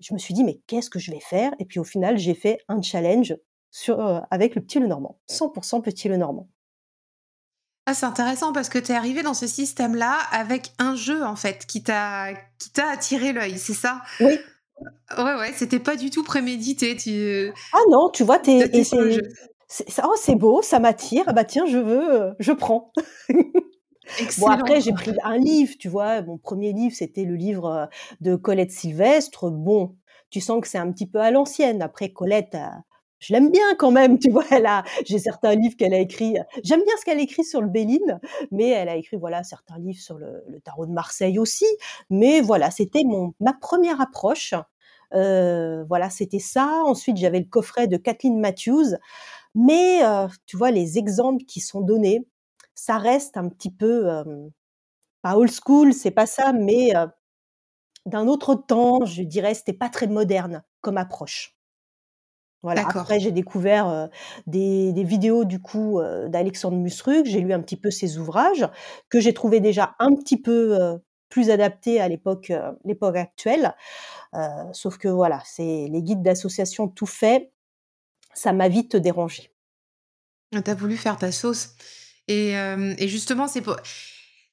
je 0.00 0.12
me 0.12 0.18
suis 0.18 0.34
dit 0.34 0.44
mais 0.44 0.60
qu'est-ce 0.66 0.90
que 0.90 0.98
je 0.98 1.10
vais 1.10 1.20
faire? 1.20 1.52
Et 1.58 1.64
puis 1.64 1.78
au 1.78 1.84
final, 1.84 2.18
j'ai 2.18 2.34
fait 2.34 2.58
un 2.68 2.82
challenge 2.82 3.36
sur, 3.70 4.00
avec 4.30 4.54
le 4.54 4.62
petit 4.62 4.78
le 4.78 4.86
normand, 4.86 5.18
100% 5.30 5.82
petit 5.82 6.08
le 6.08 6.16
normand. 6.16 6.48
Ah, 7.86 7.92
c'est 7.92 8.06
intéressant 8.06 8.52
parce 8.52 8.70
que 8.70 8.78
tu 8.78 8.92
es 8.92 8.94
arrivé 8.94 9.22
dans 9.22 9.34
ce 9.34 9.46
système-là 9.46 10.16
avec 10.32 10.72
un 10.78 10.96
jeu 10.96 11.22
en 11.22 11.36
fait 11.36 11.66
qui 11.66 11.82
t'a 11.82 12.32
qui 12.58 12.70
t'a 12.72 12.88
attiré 12.88 13.32
l'œil, 13.34 13.58
c'est 13.58 13.74
ça? 13.74 14.00
Oui. 14.20 14.38
Ouais 15.18 15.34
ouais, 15.36 15.52
c'était 15.54 15.78
pas 15.78 15.96
du 15.96 16.10
tout 16.10 16.24
prémédité. 16.24 16.96
Tu... 16.96 17.52
Ah 17.72 17.82
non, 17.90 18.08
tu 18.10 18.24
vois, 18.24 18.38
t'es, 18.38 18.68
c'est, 19.68 19.86
oh, 20.04 20.14
c'est 20.16 20.34
beau, 20.34 20.62
ça 20.62 20.78
m'attire. 20.78 21.24
Ah 21.26 21.32
bah 21.32 21.44
tiens, 21.44 21.66
je 21.66 21.78
veux, 21.78 22.22
euh, 22.22 22.32
je 22.38 22.52
prends. 22.52 22.92
Bon, 24.38 24.48
après, 24.48 24.82
j'ai 24.82 24.92
pris 24.92 25.12
un 25.22 25.38
livre, 25.38 25.72
tu 25.78 25.88
vois. 25.88 26.20
Mon 26.20 26.36
premier 26.36 26.74
livre, 26.74 26.94
c'était 26.94 27.24
le 27.24 27.36
livre 27.36 27.66
euh, 27.66 27.86
de 28.20 28.36
Colette 28.36 28.70
Sylvestre. 28.70 29.50
Bon, 29.50 29.96
tu 30.28 30.42
sens 30.42 30.60
que 30.60 30.68
c'est 30.68 30.76
un 30.76 30.92
petit 30.92 31.06
peu 31.06 31.20
à 31.20 31.30
l'ancienne. 31.30 31.80
Après, 31.80 32.10
Colette, 32.10 32.54
euh, 32.54 32.68
je 33.18 33.32
l'aime 33.32 33.50
bien 33.50 33.74
quand 33.78 33.90
même, 33.90 34.18
tu 34.20 34.30
vois. 34.30 34.44
Elle 34.50 34.66
a, 34.66 34.84
j'ai 35.06 35.18
certains 35.18 35.54
livres 35.54 35.74
qu'elle 35.78 35.94
a 35.94 35.98
écrits. 35.98 36.36
J'aime 36.62 36.82
bien 36.84 36.94
ce 37.00 37.04
qu'elle 37.06 37.18
écrit 37.18 37.44
sur 37.44 37.62
le 37.62 37.68
Béline, 37.68 38.20
mais 38.50 38.68
elle 38.68 38.90
a 38.90 38.96
écrit, 38.96 39.16
voilà, 39.16 39.42
certains 39.42 39.78
livres 39.78 40.00
sur 40.00 40.18
le, 40.18 40.44
tarot 40.62 40.84
de 40.84 40.92
Marseille 40.92 41.38
aussi. 41.38 41.66
Mais 42.10 42.42
voilà, 42.42 42.70
c'était 42.70 43.04
mon, 43.04 43.32
ma 43.40 43.54
première 43.54 44.02
approche. 44.02 44.52
voilà, 45.12 46.10
c'était 46.10 46.38
ça. 46.40 46.82
Ensuite, 46.84 47.16
j'avais 47.16 47.40
le 47.40 47.48
coffret 47.48 47.88
de 47.88 47.96
Kathleen 47.96 48.38
Matthews. 48.38 48.96
Mais 49.54 50.00
tu 50.46 50.56
vois, 50.56 50.70
les 50.70 50.98
exemples 50.98 51.44
qui 51.44 51.60
sont 51.60 51.80
donnés, 51.80 52.26
ça 52.74 52.98
reste 52.98 53.36
un 53.36 53.48
petit 53.48 53.70
peu 53.70 54.24
pas 55.22 55.36
old 55.36 55.50
school, 55.50 55.92
c'est 55.92 56.10
pas 56.10 56.26
ça, 56.26 56.52
mais 56.52 56.92
d'un 58.06 58.26
autre 58.26 58.54
temps, 58.54 59.04
je 59.04 59.22
dirais, 59.22 59.54
c'était 59.54 59.72
pas 59.72 59.88
très 59.88 60.06
moderne 60.06 60.62
comme 60.80 60.98
approche. 60.98 61.56
Voilà. 62.62 62.86
Après, 62.88 63.20
j'ai 63.20 63.30
découvert 63.30 64.08
des, 64.46 64.92
vidéos 65.04 65.44
du 65.44 65.60
coup 65.60 66.00
d'Alexandre 66.28 66.78
Musrug. 66.78 67.26
J'ai 67.26 67.40
lu 67.40 67.52
un 67.52 67.60
petit 67.60 67.76
peu 67.76 67.90
ses 67.90 68.18
ouvrages 68.18 68.66
que 69.10 69.20
j'ai 69.20 69.34
trouvé 69.34 69.60
déjà 69.60 69.94
un 69.98 70.14
petit 70.14 70.40
peu 70.40 70.98
plus 71.28 71.50
adaptés 71.50 72.00
à 72.00 72.08
l'époque, 72.08 72.52
l'époque 72.84 73.16
actuelle. 73.16 73.74
sauf 74.72 74.98
que 74.98 75.08
voilà, 75.08 75.42
c'est 75.44 75.88
les 75.90 76.02
guides 76.02 76.22
d'association 76.22 76.88
tout 76.88 77.06
fait 77.06 77.53
ça 78.34 78.52
m'a 78.52 78.68
vite 78.68 78.96
dérangé. 78.96 79.50
Ah, 80.54 80.62
tu 80.62 80.70
as 80.70 80.74
voulu 80.74 80.96
faire 80.96 81.16
ta 81.16 81.32
sauce. 81.32 81.70
Et, 82.28 82.56
euh, 82.56 82.94
justement, 83.00 83.46
c'est 83.46 83.60
pour. 83.60 83.76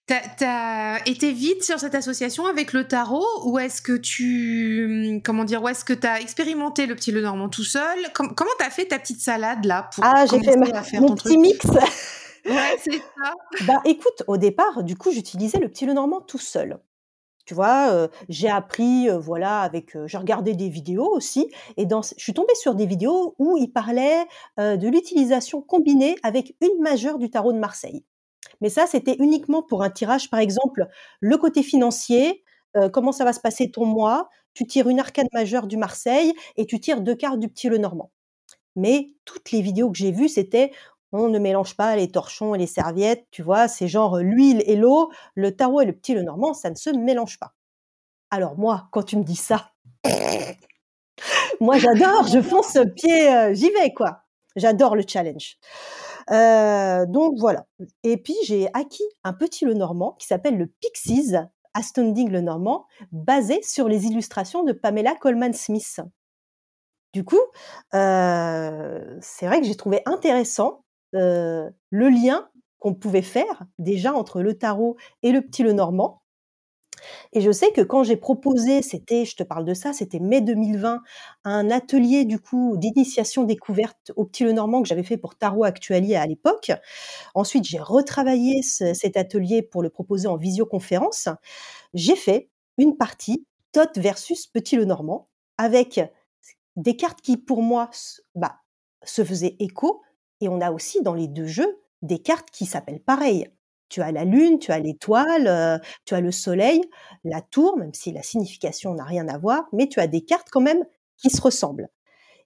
T'as 0.08 0.96
as 0.96 1.08
été 1.08 1.32
vite 1.32 1.64
sur 1.64 1.80
cette 1.80 1.96
association 1.96 2.46
avec 2.48 2.74
le 2.74 2.86
tarot 2.86 3.26
ou 3.46 3.60
est-ce 3.60 3.82
que 3.82 3.96
tu 3.96 5.22
comment 5.24 5.46
dire 5.46 5.62
où 5.64 5.70
est-ce 5.70 5.86
que 5.86 5.94
t'as 5.94 6.20
expérimenté 6.20 6.86
le 6.86 6.96
petit 6.96 7.12
Lenormand 7.14 7.48
tout 7.48 7.64
seul? 7.64 7.98
Comment 8.14 8.34
Comment 8.34 8.52
t'as 8.60 8.72
fait 8.72 8.88
ta 8.88 9.00
petite 9.00 9.22
salade 9.22 9.64
là 9.64 9.90
pour 9.94 10.04
Ah 10.04 10.26
j'ai 10.26 10.42
fait 10.44 10.58
mon 11.00 11.16
petit 11.16 11.38
mix. 11.38 11.64
ouais 12.46 12.78
c'est 12.84 12.98
ça. 12.98 13.34
Bah 13.62 13.80
écoute 13.86 14.24
au 14.28 14.36
départ 14.36 14.84
du 14.84 14.98
coup 14.98 15.12
j'utilisais 15.12 15.60
le 15.60 15.70
petit 15.70 15.86
Lenormand 15.86 16.20
tout 16.20 16.40
seul. 16.40 16.80
Tu 17.46 17.54
vois, 17.54 18.08
j'ai 18.30 18.50
appris, 18.50 19.10
voilà, 19.20 19.62
avec, 19.62 19.98
j'ai 20.06 20.18
regardé 20.18 20.54
des 20.54 20.70
vidéos 20.70 21.10
aussi, 21.10 21.52
et 21.78 21.88
je 21.90 22.14
suis 22.18 22.34
tombée 22.34 22.56
sur 22.56 22.76
des 22.76 22.86
vidéos 22.86 23.36
où 23.40 23.58
il 23.58 23.72
parlait 23.72 24.26
de 24.58 24.88
l'utilisation 24.88 25.62
combinée 25.62 26.16
avec 26.24 26.56
une 26.62 26.82
majeure 26.82 27.18
du 27.18 27.30
tarot 27.30 27.54
de 27.54 27.60
Marseille. 27.60 28.04
Mais 28.62 28.70
ça, 28.70 28.86
c'était 28.88 29.16
uniquement 29.20 29.64
pour 29.64 29.84
un 29.84 29.90
tirage, 29.90 30.30
par 30.30 30.40
exemple, 30.40 30.88
le 31.20 31.38
côté 31.38 31.64
financier, 31.64 32.44
comment 32.94 33.12
ça 33.12 33.26
va 33.26 33.34
se 33.34 33.40
passer 33.40 33.72
ton 33.72 33.86
mois. 33.86 34.30
Tu 34.54 34.68
tires 34.68 34.90
une 34.90 35.00
arcade 35.00 35.28
majeure 35.34 35.66
du 35.68 35.78
Marseille 35.78 36.34
et 36.58 36.66
tu 36.66 36.80
tires 36.80 37.02
deux 37.02 37.16
cartes 37.16 37.40
du 37.40 37.48
petit 37.48 37.70
Le 37.70 37.78
Normand. 37.78 38.12
Mais 38.76 39.10
toutes 39.26 39.52
les 39.52 39.62
vidéos 39.62 39.92
que 39.92 39.98
j'ai 39.98 40.12
vues, 40.12 40.30
c'était 40.30 40.72
on 41.12 41.27
ne 41.30 41.39
mélange 41.39 41.75
pas 41.75 41.96
les 41.96 42.10
torchons 42.10 42.56
et 42.56 42.58
les 42.58 42.68
serviettes, 42.68 43.25
tu 43.32 43.41
vois, 43.41 43.68
c'est 43.68 43.88
genre 43.88 44.18
l'huile 44.18 44.63
et 44.65 44.75
l'eau, 44.75 45.12
le 45.36 45.56
tarot 45.56 45.82
et 45.82 45.86
le 45.86 45.94
petit 45.94 46.13
le 46.13 46.24
normand, 46.24 46.53
ça 46.53 46.70
ne 46.70 46.75
se 46.75 46.89
mélange 46.89 47.39
pas. 47.39 47.53
Alors 48.30 48.58
moi, 48.58 48.88
quand 48.91 49.03
tu 49.03 49.18
me 49.18 49.24
dis 49.24 49.36
ça, 49.36 49.72
moi 51.60 51.77
j'adore, 51.77 52.27
je 52.27 52.41
fonce 52.41 52.77
pied, 52.96 53.30
euh, 53.30 53.53
j'y 53.53 53.70
vais 53.72 53.94
quoi. 53.94 54.24
J'adore 54.56 54.96
le 54.96 55.03
challenge. 55.08 55.58
Euh, 56.30 57.06
donc 57.06 57.36
voilà. 57.39 57.65
Et 58.03 58.18
puis 58.18 58.36
j'ai 58.46 58.68
acquis 58.74 59.03
un 59.24 59.34
petit 59.34 59.65
le 59.65 59.74
normand 59.74 60.13
qui 60.20 60.27
s'appelle 60.27 60.58
le 60.58 60.68
Pixies 60.68 61.36
Astounding 61.74 62.30
le 62.30 62.41
normand, 62.41 62.86
basé 63.12 63.62
sur 63.63 63.88
les 63.88 64.06
illustrations 64.06 64.63
de 64.63 64.74
Pamela 64.74 65.15
Coleman 65.15 65.53
Smith. 65.53 66.01
Du 67.13 67.24
coup, 67.24 67.39
euh, 67.94 69.18
c'est 69.22 69.46
vrai 69.46 69.60
que 69.62 69.68
j'ai 69.68 69.75
trouvé 69.75 70.01
intéressant 70.06 70.81
le 71.13 71.72
lien 71.91 72.50
qu'on 72.80 72.94
pouvait 72.96 73.22
faire 73.22 73.65
déjà 73.80 74.13
entre 74.13 74.41
le 74.41 74.58
tarot 74.58 74.98
et 75.24 75.32
le 75.32 75.41
petit 75.41 75.63
le 75.63 75.74
normand. 75.74 76.22
Et 77.34 77.41
je 77.41 77.51
sais 77.51 77.72
que 77.72 77.82
quand 77.82 78.03
j'ai 78.03 78.15
proposé, 78.15 78.82
c'était, 78.82 79.25
je 79.25 79.36
te 79.36 79.44
parle 79.44 79.65
de 79.65 79.74
ça, 79.74 79.94
c'était 79.94 80.20
mai 80.20 80.41
2020, 80.41 81.01
un 81.46 81.72
atelier 81.72 82.25
du 82.25 82.39
coup 82.39 82.75
d'initiation 82.77 83.44
découverte 83.44 84.12
au 84.15 84.25
petit 84.25 84.44
le 84.44 84.51
normand 84.53 84.82
que 84.82 84.88
j'avais 84.88 85.03
fait 85.03 85.18
pour 85.18 85.36
Tarot 85.36 85.63
Actualier 85.63 86.15
à 86.15 86.25
l'époque. 86.25 86.72
Ensuite, 87.36 87.65
j'ai 87.65 87.80
retravaillé 87.80 88.62
cet 88.62 89.18
atelier 89.18 89.62
pour 89.62 89.82
le 89.82 89.89
proposer 89.89 90.27
en 90.27 90.38
visioconférence. 90.38 91.30
J'ai 91.94 92.15
fait 92.15 92.50
une 92.77 92.98
partie 92.98 93.46
Tot 93.72 93.89
versus 93.98 94.48
Petit 94.48 94.75
le 94.75 94.86
Normand 94.86 95.30
avec 95.58 96.01
des 96.75 96.96
cartes 96.96 97.22
qui, 97.22 97.38
pour 97.38 97.62
moi, 97.62 97.89
bah, 98.36 98.58
se 99.03 99.24
faisaient 99.24 99.56
écho. 99.60 100.01
Et 100.42 100.50
on 100.50 100.60
a 100.60 100.72
aussi 100.72 101.02
dans 101.02 101.14
les 101.14 101.28
deux 101.28 101.48
jeux 101.48 101.80
des 102.02 102.20
cartes 102.20 102.50
qui 102.52 102.66
s'appellent 102.66 103.02
pareil. 103.02 103.48
Tu 103.90 104.02
as 104.02 104.12
la 104.12 104.26
lune, 104.26 104.58
tu 104.60 104.72
as 104.72 104.80
l'étoile, 104.80 105.48
euh, 105.48 105.78
tu 106.06 106.16
as 106.16 106.22
le 106.22 106.32
soleil, 106.32 106.82
la 107.24 107.42
tour, 107.42 107.78
même 107.78 107.94
si 107.94 108.12
la 108.12 108.24
signification 108.24 108.94
n'a 108.94 109.04
rien 109.04 109.28
à 109.28 109.38
voir, 109.38 109.66
mais 109.74 109.88
tu 109.88 110.00
as 110.00 110.08
des 110.08 110.22
cartes 110.22 110.48
quand 110.50 110.62
même 110.62 110.84
qui 111.18 111.30
se 111.30 111.42
ressemblent. 111.42 111.90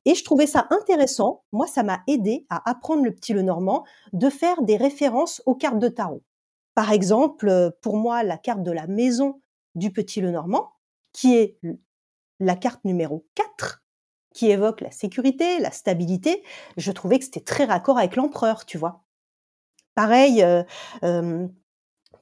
Et 0.06 0.14
je 0.14 0.24
trouvais 0.24 0.48
ça 0.48 0.68
intéressant. 0.70 1.44
Moi, 1.52 1.68
ça 1.68 1.84
m'a 1.84 2.02
aidé 2.08 2.46
à 2.50 2.70
apprendre 2.70 3.04
le 3.04 3.14
petit 3.14 3.34
le 3.34 3.42
normand, 3.42 3.86
de 4.14 4.30
faire 4.30 4.62
des 4.62 4.78
références 4.78 5.42
aux 5.46 5.56
cartes 5.56 5.80
de 5.80 5.88
tarot. 5.88 6.24
Par 6.74 6.92
exemple, 6.92 7.48
euh, 7.48 7.72
pour 7.82 7.98
moi, 7.98 8.24
la 8.24 8.38
carte 8.38 8.64
de 8.64 8.72
la 8.72 8.88
maison 8.88 9.42
du 9.76 9.92
petit 9.92 10.22
le 10.22 10.32
normand, 10.32 10.74
qui 11.14 11.36
est 11.36 11.58
la 12.40 12.56
carte 12.56 12.84
numéro 12.86 13.26
4, 13.36 13.85
qui 14.36 14.52
évoque 14.52 14.82
la 14.82 14.92
sécurité, 14.92 15.60
la 15.60 15.72
stabilité, 15.72 16.44
je 16.78 16.92
trouvais 16.92 17.18
que 17.18 17.26
c'était 17.26 17.40
très 17.40 17.66
raccord 17.66 17.98
avec 17.98 18.16
l'empereur, 18.18 18.66
tu 18.66 18.78
vois. 18.78 19.02
Pareil, 19.96 20.44
euh, 20.44 20.64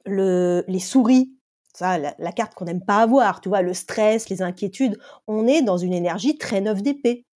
le, 0.06 0.64
les 0.68 0.78
souris, 0.80 1.32
ça, 1.74 1.98
la, 1.98 2.14
la 2.18 2.32
carte 2.32 2.54
qu'on 2.54 2.66
n'aime 2.66 2.84
pas 2.84 2.98
avoir, 3.02 3.40
tu 3.40 3.48
vois, 3.48 3.62
le 3.62 3.74
stress, 3.74 4.28
les 4.28 4.42
inquiétudes, 4.42 4.98
on 5.26 5.46
est 5.48 5.62
dans 5.62 5.76
une 5.76 5.92
énergie 5.92 6.38
très 6.38 6.60
neuve 6.60 6.82
d'épée. 6.82 7.26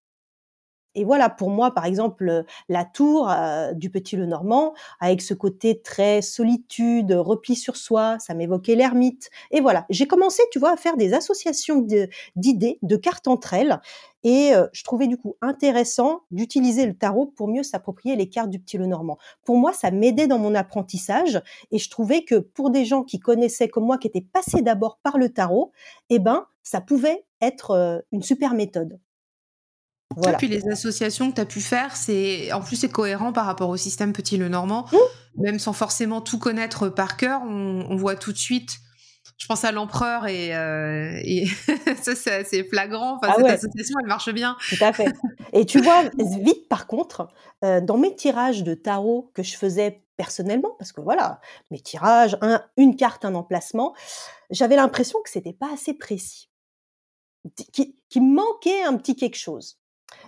Et 0.95 1.04
voilà, 1.04 1.28
pour 1.28 1.50
moi, 1.50 1.73
par 1.73 1.85
exemple, 1.85 2.45
la 2.68 2.85
tour 2.85 3.30
euh, 3.30 3.73
du 3.73 3.90
Petit 3.90 4.16
Le 4.16 4.26
Normand, 4.26 4.75
avec 5.00 5.23
ce 5.23 5.35
côté 5.35 5.80
très 5.80 6.23
solitude, 6.23 7.12
repli 7.12 7.57
sur 7.57 7.76
soi, 7.76 8.18
ça 8.18 8.35
m'évoquait 8.35 8.75
l'ermite. 8.75 9.30
Et 9.50 9.61
voilà, 9.61 9.87
j'ai 9.90 10.07
commencé, 10.07 10.42
tu 10.50 10.59
vois, 10.59 10.73
à 10.73 10.76
faire 10.76 10.97
des 10.97 11.14
associations 11.14 11.87
d'idées, 12.37 12.78
de, 12.83 12.97
cartes 12.97 13.28
entre 13.28 13.54
elles. 13.54 13.80
Et 14.25 14.54
euh, 14.54 14.66
je 14.73 14.83
trouvais 14.83 15.07
du 15.07 15.16
coup 15.16 15.37
intéressant 15.40 16.23
d'utiliser 16.30 16.87
le 16.87 16.95
tarot 16.95 17.26
pour 17.26 17.49
mieux 17.49 17.62
s'approprier 17.62 18.16
les 18.16 18.28
cartes 18.28 18.50
du 18.50 18.59
Petit 18.59 18.78
Le 18.78 18.87
Normand. 18.87 19.18
Pour 19.45 19.57
moi, 19.57 19.73
ça 19.73 19.90
m'aidait 19.90 20.26
dans 20.26 20.38
mon 20.38 20.54
apprentissage. 20.54 21.40
Et 21.71 21.78
je 21.78 21.88
trouvais 21.90 22.25
que 22.25 22.37
pour 22.37 22.71
des 22.71 22.85
gens 22.85 23.04
qui 23.04 23.21
connaissaient 23.21 23.68
comme 23.68 23.85
moi, 23.85 23.99
qui 23.99 24.09
étaient 24.09 24.21
passés 24.21 24.62
d'abord 24.62 24.99
par 25.02 25.18
le 25.18 25.28
tarot, 25.28 25.73
eh 26.11 26.18
ben, 26.18 26.47
ça 26.62 26.80
pouvait 26.80 27.25
être 27.40 27.71
euh, 27.71 28.00
une 28.12 28.23
super 28.23 28.54
méthode. 28.54 28.99
Et 30.26 30.32
puis 30.37 30.48
les 30.48 30.66
associations 30.68 31.30
que 31.30 31.37
tu 31.37 31.40
as 31.40 31.46
pu 31.46 31.60
faire, 31.60 31.96
c'est 31.96 32.52
en 32.52 32.60
plus 32.60 32.76
c'est 32.76 32.88
cohérent 32.88 33.32
par 33.32 33.46
rapport 33.46 33.68
au 33.68 33.76
système 33.76 34.12
Petit 34.12 34.37
Le 34.37 34.48
Normand, 34.48 34.87
mmh. 34.92 35.42
même 35.42 35.58
sans 35.58 35.72
forcément 35.72 36.20
tout 36.20 36.38
connaître 36.38 36.88
par 36.88 37.16
cœur, 37.16 37.42
on, 37.42 37.96
voit 37.96 38.16
tout 38.16 38.32
de 38.32 38.38
suite. 38.38 38.78
Je 39.37 39.46
pense 39.46 39.64
à 39.64 39.70
l'empereur 39.70 40.26
et, 40.26 40.54
euh, 40.56 41.20
ça 42.02 42.14
c'est 42.14 42.34
assez 42.34 42.64
flagrant. 42.64 43.16
Enfin, 43.16 43.32
ah 43.32 43.34
cette 43.37 43.64
association, 43.64 43.96
elle 44.02 44.08
marche 44.08 44.32
bien. 44.32 44.56
Tout 44.68 44.82
à 44.82 44.92
fait. 44.92 45.12
Et 45.52 45.64
tu 45.64 45.80
vois, 45.80 46.04
vite 46.18 46.68
par 46.68 46.87
contre, 46.87 47.28
euh, 47.64 47.80
dans 47.80 47.98
mes 47.98 48.14
tirages 48.14 48.64
de 48.64 48.75
tarot 48.75 49.30
que 49.34 49.42
je 49.42 49.56
faisais 49.56 50.02
personnellement, 50.16 50.75
parce 50.78 50.92
que 50.92 51.00
voilà, 51.00 51.40
mes 51.70 51.80
tirages, 51.80 52.37
une 52.76 52.96
carte, 52.96 53.25
un 53.25 53.34
emplacement, 53.37 53.94
j'avais 54.50 54.75
l'impression 54.75 55.20
que 55.22 55.30
c'était 55.30 55.52
pas 55.52 55.72
assez 55.72 55.94
précis, 55.94 56.50
qu'il 58.10 58.22
manquait 58.22 58.82
un 58.82 58.96
petit 58.96 59.14
quelque 59.14 59.38
chose. 59.38 59.78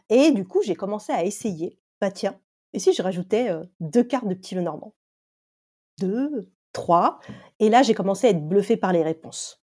Et 0.09 0.33
du 0.33 0.47
coup, 0.47 0.63
j'ai 0.63 0.75
commencé 0.75 1.13
à 1.13 1.25
essayer. 1.25 1.79
Bah 2.01 2.11
tiens, 2.11 2.39
et 2.73 2.79
si 2.79 2.93
je 2.93 3.03
rajoutais 3.03 3.51
deux 3.81 4.05
cartes 4.05 4.29
de 4.29 4.35
petit 4.35 4.55
Lenormand? 4.55 4.95
Deux, 5.99 6.51
trois. 6.73 7.21
Et 7.59 7.69
là, 7.69 7.83
j'ai 7.83 7.95
commencé 7.95 8.27
à 8.27 8.31
être 8.31 8.47
bluffée 8.47 8.77
par 8.77 8.93
les 8.93 9.03
réponses. 9.03 9.63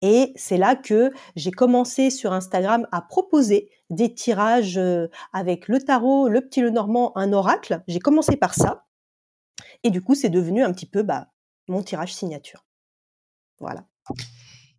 Et 0.00 0.32
c'est 0.34 0.56
là 0.56 0.74
que 0.74 1.12
j'ai 1.36 1.52
commencé 1.52 2.10
sur 2.10 2.32
Instagram 2.32 2.88
à 2.90 3.02
proposer 3.02 3.70
des 3.90 4.12
tirages 4.14 4.80
avec 5.32 5.68
le 5.68 5.80
tarot, 5.80 6.28
le 6.28 6.40
petit 6.40 6.60
Lenormand, 6.60 7.16
un 7.16 7.32
oracle. 7.32 7.82
J'ai 7.86 8.00
commencé 8.00 8.36
par 8.36 8.54
ça. 8.54 8.86
Et 9.84 9.90
du 9.90 10.02
coup, 10.02 10.16
c'est 10.16 10.30
devenu 10.30 10.64
un 10.64 10.72
petit 10.72 10.86
peu 10.86 11.02
bah, 11.02 11.28
mon 11.68 11.82
tirage 11.82 12.14
signature. 12.14 12.64
Voilà. 13.60 13.86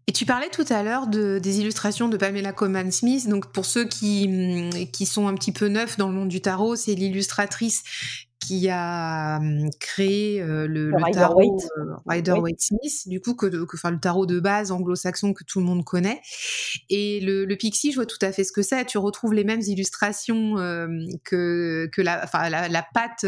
Et 0.08 0.12
tu 0.12 0.26
parlais 0.26 0.50
tout 0.50 0.66
à 0.70 0.84
l'heure 0.84 1.08
de, 1.08 1.40
des 1.40 1.60
illustrations 1.60 2.10
de 2.10 2.18
Pamela 2.18 2.52
Coleman 2.52 2.92
Smith. 2.92 3.28
Donc, 3.30 3.52
pour 3.52 3.66
ceux 3.66 3.86
qui, 3.86 4.28
mm, 4.28 4.92
qui 4.92 5.06
sont 5.06 5.28
un 5.28 5.34
petit 5.34 5.52
peu 5.52 5.68
neufs 5.68 5.98
dans 5.98 6.08
le 6.08 6.14
monde 6.14 6.30
du 6.30 6.42
tarot, 6.42 6.76
c'est 6.76 6.94
l'illustratrice 6.94 7.84
qui 8.40 8.68
a 8.70 9.40
mm, 9.40 9.70
créé 9.80 10.42
euh, 10.42 10.68
le, 10.68 10.92
tarot 11.14 11.58
euh, 11.78 11.96
Rider 12.06 12.34
Waite 12.34 12.60
Smith, 12.60 13.08
du 13.08 13.22
coup, 13.22 13.34
que, 13.34 13.46
que 13.46 13.78
enfin, 13.78 13.92
le 13.92 14.00
tarot 14.00 14.26
de 14.26 14.42
base 14.42 14.72
anglo-saxon 14.72 15.34
que 15.34 15.46
tout 15.46 15.60
le 15.60 15.66
monde 15.66 15.86
connaît. 15.86 16.22
Et 16.90 17.22
le, 17.22 17.46
le, 17.46 17.56
Pixie, 17.56 17.92
je 17.92 17.96
vois 17.96 18.06
tout 18.06 18.18
à 18.22 18.34
fait 18.34 18.44
ce 18.44 18.52
que 18.52 18.62
c'est. 18.62 18.84
Tu 18.86 18.98
retrouves 18.98 19.34
les 19.34 19.46
mêmes 19.46 19.62
illustrations 19.62 20.58
euh, 20.58 20.88
que, 21.24 21.90
que 21.94 22.02
la, 22.02 22.22
enfin, 22.26 22.50
la, 22.50 22.68
la 22.68 22.86
patte 22.94 23.26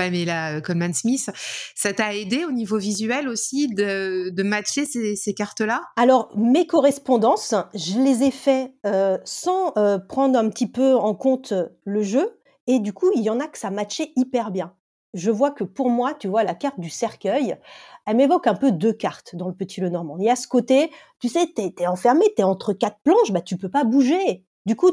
Pamela 0.00 0.62
Coleman 0.62 0.94
Smith. 0.94 1.28
Ça 1.74 1.92
t'a 1.92 2.14
aidé 2.14 2.46
au 2.46 2.52
niveau 2.52 2.78
visuel 2.78 3.28
aussi 3.28 3.68
de, 3.68 4.42
matcher 4.42 4.86
ces, 4.86 5.34
cartes-là? 5.34 5.82
Alors, 5.96 6.30
mes 6.36 6.66
correspondances, 6.66 7.54
je 7.74 7.98
les 7.98 8.22
ai 8.22 8.30
fait 8.30 8.72
euh, 8.86 9.18
sans 9.24 9.74
euh, 9.76 9.98
prendre 9.98 10.38
un 10.38 10.48
petit 10.48 10.66
peu 10.66 10.94
en 10.94 11.14
compte 11.14 11.52
le 11.84 12.02
jeu. 12.02 12.40
Et 12.66 12.78
du 12.78 12.94
coup, 12.94 13.10
il 13.14 13.20
y 13.20 13.28
en 13.28 13.40
a 13.40 13.46
que 13.46 13.58
ça 13.58 13.70
matchait 13.70 14.12
hyper 14.16 14.50
bien. 14.50 14.72
Je 15.12 15.30
vois 15.30 15.50
que 15.50 15.64
pour 15.64 15.90
moi, 15.90 16.14
tu 16.14 16.28
vois, 16.28 16.44
la 16.44 16.54
carte 16.54 16.80
du 16.80 16.88
cercueil, 16.88 17.58
elle 18.06 18.16
m'évoque 18.16 18.46
un 18.46 18.54
peu 18.54 18.72
deux 18.72 18.94
cartes 18.94 19.36
dans 19.36 19.48
le 19.48 19.54
Petit 19.54 19.82
Le 19.82 19.90
Normand. 19.90 20.16
Il 20.18 20.24
y 20.24 20.30
a 20.30 20.36
ce 20.36 20.48
côté, 20.48 20.90
tu 21.18 21.28
sais, 21.28 21.46
t'es 21.54 21.74
es 21.78 21.86
enfermé, 21.86 22.24
t'es 22.36 22.42
entre 22.42 22.72
quatre 22.72 23.00
planches, 23.04 23.32
bah 23.32 23.42
tu 23.42 23.58
peux 23.58 23.70
pas 23.70 23.84
bouger. 23.84 24.46
Du 24.64 24.76
coup, 24.76 24.92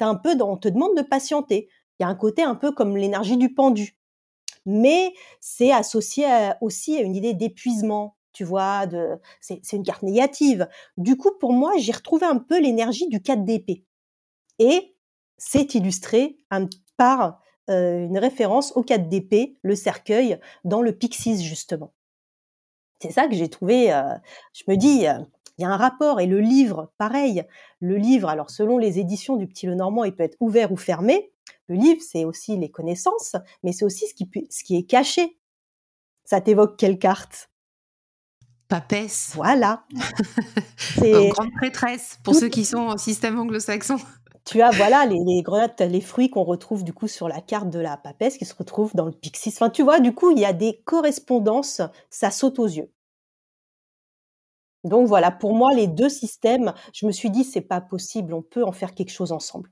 un 0.00 0.14
peu 0.14 0.36
on 0.40 0.56
te 0.56 0.68
demande 0.68 0.96
de 0.96 1.02
patienter. 1.02 1.68
Il 1.98 2.04
y 2.04 2.06
a 2.06 2.08
un 2.08 2.14
côté 2.14 2.42
un 2.42 2.54
peu 2.54 2.70
comme 2.70 2.96
l'énergie 2.96 3.38
du 3.38 3.52
pendu 3.52 3.96
mais 4.66 5.14
c'est 5.40 5.72
associé 5.72 6.26
aussi 6.60 6.96
à 6.98 7.00
une 7.00 7.16
idée 7.16 7.34
d'épuisement, 7.34 8.16
tu 8.32 8.44
vois, 8.44 8.86
de, 8.86 9.18
c'est, 9.40 9.62
une 9.72 9.82
carte 9.82 10.02
négative. 10.02 10.68
Du 10.98 11.16
coup, 11.16 11.30
pour 11.40 11.52
moi, 11.52 11.72
j'ai 11.78 11.92
retrouvé 11.92 12.26
un 12.26 12.36
peu 12.36 12.60
l'énergie 12.60 13.08
du 13.08 13.22
4 13.22 13.44
d'épée. 13.44 13.84
Et 14.58 14.94
c'est 15.38 15.74
illustré 15.74 16.36
par 16.98 17.40
euh, 17.70 18.04
une 18.04 18.18
référence 18.18 18.72
au 18.76 18.82
4 18.82 19.08
d'épée, 19.08 19.56
le 19.62 19.74
cercueil, 19.74 20.38
dans 20.64 20.82
le 20.82 20.92
Pixies, 20.92 21.42
justement. 21.42 21.94
C'est 23.00 23.10
ça 23.10 23.26
que 23.26 23.34
j'ai 23.34 23.48
trouvé, 23.48 23.92
euh, 23.92 24.02
je 24.52 24.64
me 24.68 24.76
dis, 24.76 25.06
euh, 25.06 25.18
il 25.58 25.62
y 25.62 25.64
a 25.64 25.70
un 25.70 25.76
rapport. 25.76 26.20
Et 26.20 26.26
le 26.26 26.40
livre, 26.40 26.92
pareil. 26.98 27.44
Le 27.80 27.96
livre, 27.96 28.28
alors 28.28 28.50
selon 28.50 28.78
les 28.78 28.98
éditions 28.98 29.36
du 29.36 29.46
Petit 29.46 29.66
Lenormand, 29.66 30.04
il 30.04 30.14
peut 30.14 30.24
être 30.24 30.36
ouvert 30.40 30.72
ou 30.72 30.76
fermé. 30.76 31.30
Le 31.68 31.76
livre, 31.76 32.00
c'est 32.06 32.24
aussi 32.24 32.56
les 32.56 32.70
connaissances, 32.70 33.36
mais 33.62 33.72
c'est 33.72 33.84
aussi 33.84 34.06
ce 34.06 34.14
qui, 34.14 34.28
ce 34.50 34.64
qui 34.64 34.76
est 34.76 34.84
caché. 34.84 35.38
Ça 36.24 36.40
t'évoque 36.40 36.76
quelle 36.76 36.98
carte? 36.98 37.50
Papesse. 38.68 39.32
Voilà. 39.34 39.84
c'est 40.76 41.28
grande 41.28 41.52
prêtresse 41.52 42.18
pour 42.24 42.34
ceux 42.34 42.48
qui 42.48 42.64
sont 42.64 42.78
en 42.78 42.98
système 42.98 43.38
anglo-saxon. 43.38 43.96
Tu 44.44 44.62
as 44.62 44.70
voilà 44.70 45.06
les, 45.06 45.18
les 45.24 45.42
grenades, 45.42 45.74
les 45.80 46.00
fruits 46.00 46.30
qu'on 46.30 46.44
retrouve 46.44 46.84
du 46.84 46.92
coup 46.92 47.08
sur 47.08 47.28
la 47.28 47.40
carte 47.40 47.68
de 47.68 47.80
la 47.80 47.96
papesse 47.96 48.38
qui 48.38 48.44
se 48.44 48.54
retrouvent 48.54 48.94
dans 48.94 49.06
le 49.06 49.12
pixis. 49.12 49.52
Enfin, 49.52 49.70
tu 49.70 49.82
vois, 49.82 49.98
du 49.98 50.14
coup, 50.14 50.30
il 50.30 50.38
y 50.38 50.44
a 50.44 50.52
des 50.52 50.80
correspondances, 50.84 51.80
ça 52.10 52.30
saute 52.30 52.60
aux 52.60 52.66
yeux. 52.66 52.90
Donc 54.84 55.08
voilà, 55.08 55.30
pour 55.30 55.54
moi, 55.54 55.74
les 55.74 55.86
deux 55.86 56.08
systèmes, 56.08 56.72
je 56.92 57.06
me 57.06 57.12
suis 57.12 57.30
dit, 57.30 57.44
c'est 57.44 57.60
pas 57.60 57.80
possible, 57.80 58.34
on 58.34 58.42
peut 58.42 58.64
en 58.64 58.72
faire 58.72 58.94
quelque 58.94 59.12
chose 59.12 59.32
ensemble. 59.32 59.70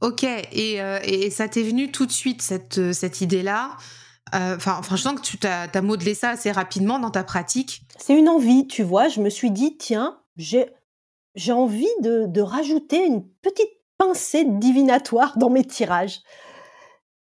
Ok, 0.00 0.22
et, 0.22 0.80
euh, 0.80 1.00
et 1.02 1.30
ça 1.30 1.48
t'est 1.48 1.62
venu 1.62 1.90
tout 1.90 2.06
de 2.06 2.12
suite, 2.12 2.40
cette, 2.42 2.78
euh, 2.78 2.92
cette 2.92 3.20
idée-là? 3.20 3.76
Euh, 4.34 4.56
Enfin, 4.56 4.80
je 4.90 4.96
sens 4.96 5.14
que 5.14 5.22
tu 5.22 5.38
as, 5.46 5.82
modelé 5.82 6.14
ça 6.14 6.30
assez 6.30 6.52
rapidement 6.52 6.98
dans 6.98 7.10
ta 7.10 7.24
pratique. 7.24 7.82
C'est 7.98 8.16
une 8.16 8.28
envie, 8.28 8.66
tu 8.68 8.82
vois. 8.82 9.08
Je 9.08 9.20
me 9.20 9.30
suis 9.30 9.50
dit, 9.50 9.76
tiens, 9.76 10.20
j'ai 10.36 11.52
envie 11.52 11.88
de, 12.02 12.26
de 12.26 12.40
rajouter 12.40 13.04
une 13.04 13.26
petite 13.42 13.70
pincée 13.96 14.44
divinatoire 14.44 15.36
dans 15.38 15.50
mes 15.50 15.64
tirages. 15.64 16.20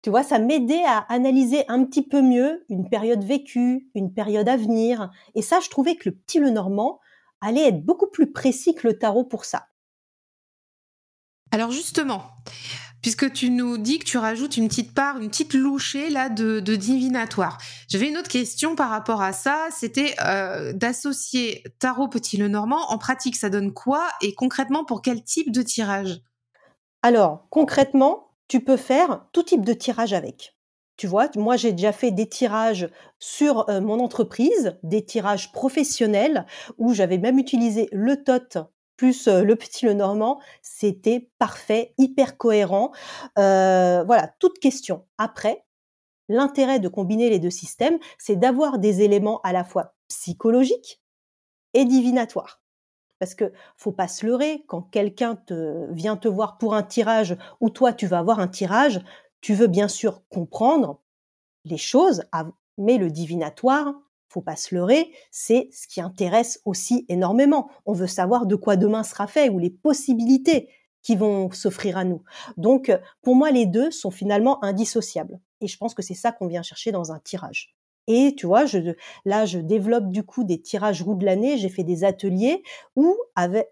Tu 0.03 0.09
vois, 0.09 0.23
ça 0.23 0.37
m'aidait 0.37 0.83
à 0.85 0.99
analyser 1.07 1.63
un 1.69 1.85
petit 1.85 2.05
peu 2.05 2.21
mieux 2.21 2.65
une 2.69 2.89
période 2.89 3.23
vécue, 3.23 3.89
une 3.95 4.13
période 4.13 4.49
à 4.49 4.57
venir. 4.57 5.09
Et 5.33 5.41
ça, 5.41 5.61
je 5.61 5.69
trouvais 5.69 5.95
que 5.95 6.09
le 6.09 6.15
petit 6.15 6.39
Lenormand 6.39 6.99
allait 7.39 7.69
être 7.69 7.85
beaucoup 7.85 8.07
plus 8.07 8.29
précis 8.29 8.75
que 8.75 8.85
le 8.85 8.99
tarot 8.99 9.23
pour 9.23 9.45
ça. 9.45 9.67
Alors 11.51 11.71
justement, 11.71 12.23
puisque 13.01 13.31
tu 13.31 13.49
nous 13.49 13.77
dis 13.77 13.99
que 13.99 14.05
tu 14.05 14.17
rajoutes 14.17 14.57
une 14.57 14.67
petite 14.67 14.93
part, 14.93 15.21
une 15.21 15.29
petite 15.29 15.53
louchée 15.53 16.09
là 16.09 16.27
de, 16.27 16.59
divinatoire. 16.59 17.57
J'avais 17.87 18.09
une 18.09 18.17
autre 18.17 18.27
question 18.27 18.75
par 18.75 18.89
rapport 18.89 19.21
à 19.21 19.31
ça, 19.31 19.67
c'était 19.71 20.15
euh, 20.25 20.73
d'associer 20.73 21.63
tarot 21.79 22.09
petit 22.09 22.35
le 22.35 22.49
normand. 22.49 22.89
En 22.89 22.97
pratique, 22.97 23.37
ça 23.37 23.49
donne 23.49 23.71
quoi 23.71 24.09
et 24.21 24.33
concrètement 24.33 24.83
pour 24.83 25.01
quel 25.01 25.23
type 25.23 25.51
de 25.51 25.61
tirage? 25.61 26.19
Alors 27.03 27.47
concrètement, 27.49 28.32
tu 28.47 28.63
peux 28.63 28.77
faire 28.77 29.25
tout 29.31 29.43
type 29.43 29.65
de 29.65 29.73
tirage 29.73 30.13
avec. 30.13 30.55
Tu 30.95 31.07
vois, 31.07 31.29
moi 31.35 31.57
j'ai 31.57 31.71
déjà 31.71 31.91
fait 31.91 32.11
des 32.11 32.29
tirages 32.29 32.89
sur 33.19 33.65
mon 33.81 33.99
entreprise, 33.99 34.77
des 34.83 35.03
tirages 35.03 35.51
professionnels 35.51 36.45
où 36.77 36.93
j'avais 36.93 37.17
même 37.17 37.39
utilisé 37.39 37.89
le 37.91 38.23
TOT 38.23 38.67
plus 38.95 39.27
le 39.27 39.55
petit 39.55 39.85
le 39.85 39.93
normand, 39.93 40.39
c'était 40.61 41.29
parfait, 41.39 41.93
hyper 41.97 42.37
cohérent. 42.37 42.91
voilà, 43.35 44.33
toute 44.39 44.59
question. 44.59 45.05
Après, 45.17 45.65
l'intérêt 46.29 46.79
de 46.79 46.87
combiner 46.87 47.29
les 47.29 47.39
deux 47.39 47.49
systèmes, 47.49 47.99
c'est 48.17 48.35
d'avoir 48.35 48.79
des 48.79 49.01
éléments 49.01 49.41
à 49.41 49.51
la 49.51 49.63
fois 49.63 49.95
psychologiques 50.07 51.01
et 51.73 51.85
divinatoires. 51.85 52.62
Parce 53.23 53.35
que 53.35 53.53
faut 53.77 53.93
pas 53.93 54.09
se 54.09 54.25
leurrer, 54.25 54.65
quand 54.67 54.81
quelqu'un 54.81 55.37
te, 55.37 55.89
vient 55.93 56.17
te 56.17 56.27
voir 56.27 56.57
pour 56.57 56.75
un 56.75 56.83
tirage 56.83 57.37
ou 57.61 57.69
toi 57.69 57.93
tu 57.93 58.05
vas 58.05 58.19
avoir 58.19 58.41
un 58.41 58.49
tirage, 58.49 58.99
tu 59.39 59.53
veux 59.53 59.67
bien 59.67 59.87
sûr 59.87 60.23
comprendre 60.27 60.99
les 61.63 61.77
choses, 61.77 62.25
mais 62.77 62.97
le 62.97 63.09
divinatoire, 63.09 63.93
faut 64.27 64.41
pas 64.41 64.57
se 64.57 64.75
leurrer, 64.75 65.09
c'est 65.31 65.69
ce 65.71 65.87
qui 65.87 66.01
intéresse 66.01 66.59
aussi 66.65 67.05
énormément. 67.07 67.69
On 67.85 67.93
veut 67.93 68.07
savoir 68.07 68.45
de 68.45 68.57
quoi 68.57 68.75
demain 68.75 69.03
sera 69.03 69.25
fait 69.25 69.47
ou 69.47 69.57
les 69.57 69.69
possibilités 69.69 70.67
qui 71.01 71.15
vont 71.15 71.49
s'offrir 71.49 71.97
à 71.97 72.03
nous. 72.03 72.23
Donc, 72.57 72.91
pour 73.21 73.37
moi, 73.37 73.51
les 73.51 73.65
deux 73.65 73.89
sont 73.89 74.11
finalement 74.11 74.61
indissociables. 74.65 75.39
Et 75.61 75.67
je 75.67 75.77
pense 75.77 75.93
que 75.93 76.01
c'est 76.01 76.13
ça 76.13 76.33
qu'on 76.33 76.47
vient 76.47 76.61
chercher 76.61 76.91
dans 76.91 77.13
un 77.13 77.19
tirage. 77.19 77.73
Et 78.07 78.35
tu 78.35 78.47
vois, 78.47 78.65
là, 79.25 79.45
je 79.45 79.59
développe 79.59 80.09
du 80.09 80.23
coup 80.23 80.43
des 80.43 80.61
tirages 80.61 81.01
roux 81.01 81.15
de 81.15 81.25
l'année. 81.25 81.57
J'ai 81.57 81.69
fait 81.69 81.83
des 81.83 82.03
ateliers 82.03 82.63
où 82.95 83.15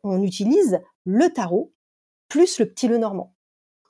on 0.03 0.23
utilise 0.23 0.79
le 1.05 1.29
tarot 1.29 1.73
plus 2.29 2.59
le 2.59 2.65
petit 2.65 2.87
le 2.87 2.97
normand. 2.97 3.35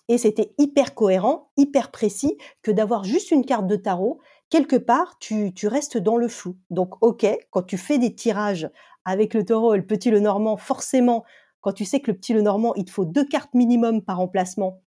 Et 0.08 0.18
c'était 0.18 0.54
hyper 0.58 0.96
cohérent, 0.96 1.52
hyper 1.58 1.92
précis 1.92 2.38
que 2.64 2.72
d'avoir 2.72 3.04
juste 3.04 3.32
une 3.32 3.46
carte 3.46 3.68
de 3.68 3.76
tarot. 3.76 4.20
Quelque 4.50 4.76
part, 4.76 5.18
tu, 5.20 5.54
tu 5.54 5.68
restes 5.68 5.98
dans 5.98 6.18
le 6.18 6.28
flou. 6.28 6.58
Donc, 6.70 7.02
ok, 7.02 7.26
quand 7.52 7.62
tu 7.62 7.78
fais 7.78 8.00
des 8.00 8.14
tirages 8.14 8.70
avec 9.06 9.34
le 9.34 9.46
taureau 9.46 9.74
et 9.74 9.78
le 9.78 9.86
petit 9.86 10.10
le 10.12 10.20
normand, 10.20 10.58
forcément, 10.58 11.24
quand 11.62 11.72
tu 11.74 11.86
sais 11.86 12.00
que 12.02 12.12
le 12.12 12.18
petit 12.18 12.34
le 12.34 12.42
normand, 12.42 12.74
il 12.76 12.86
te 12.86 12.92
faut 12.92 13.06
deux 13.06 13.26
cartes 13.26 13.54
minimum 13.54 14.02
par 14.02 14.20
emplacement, 14.20 14.82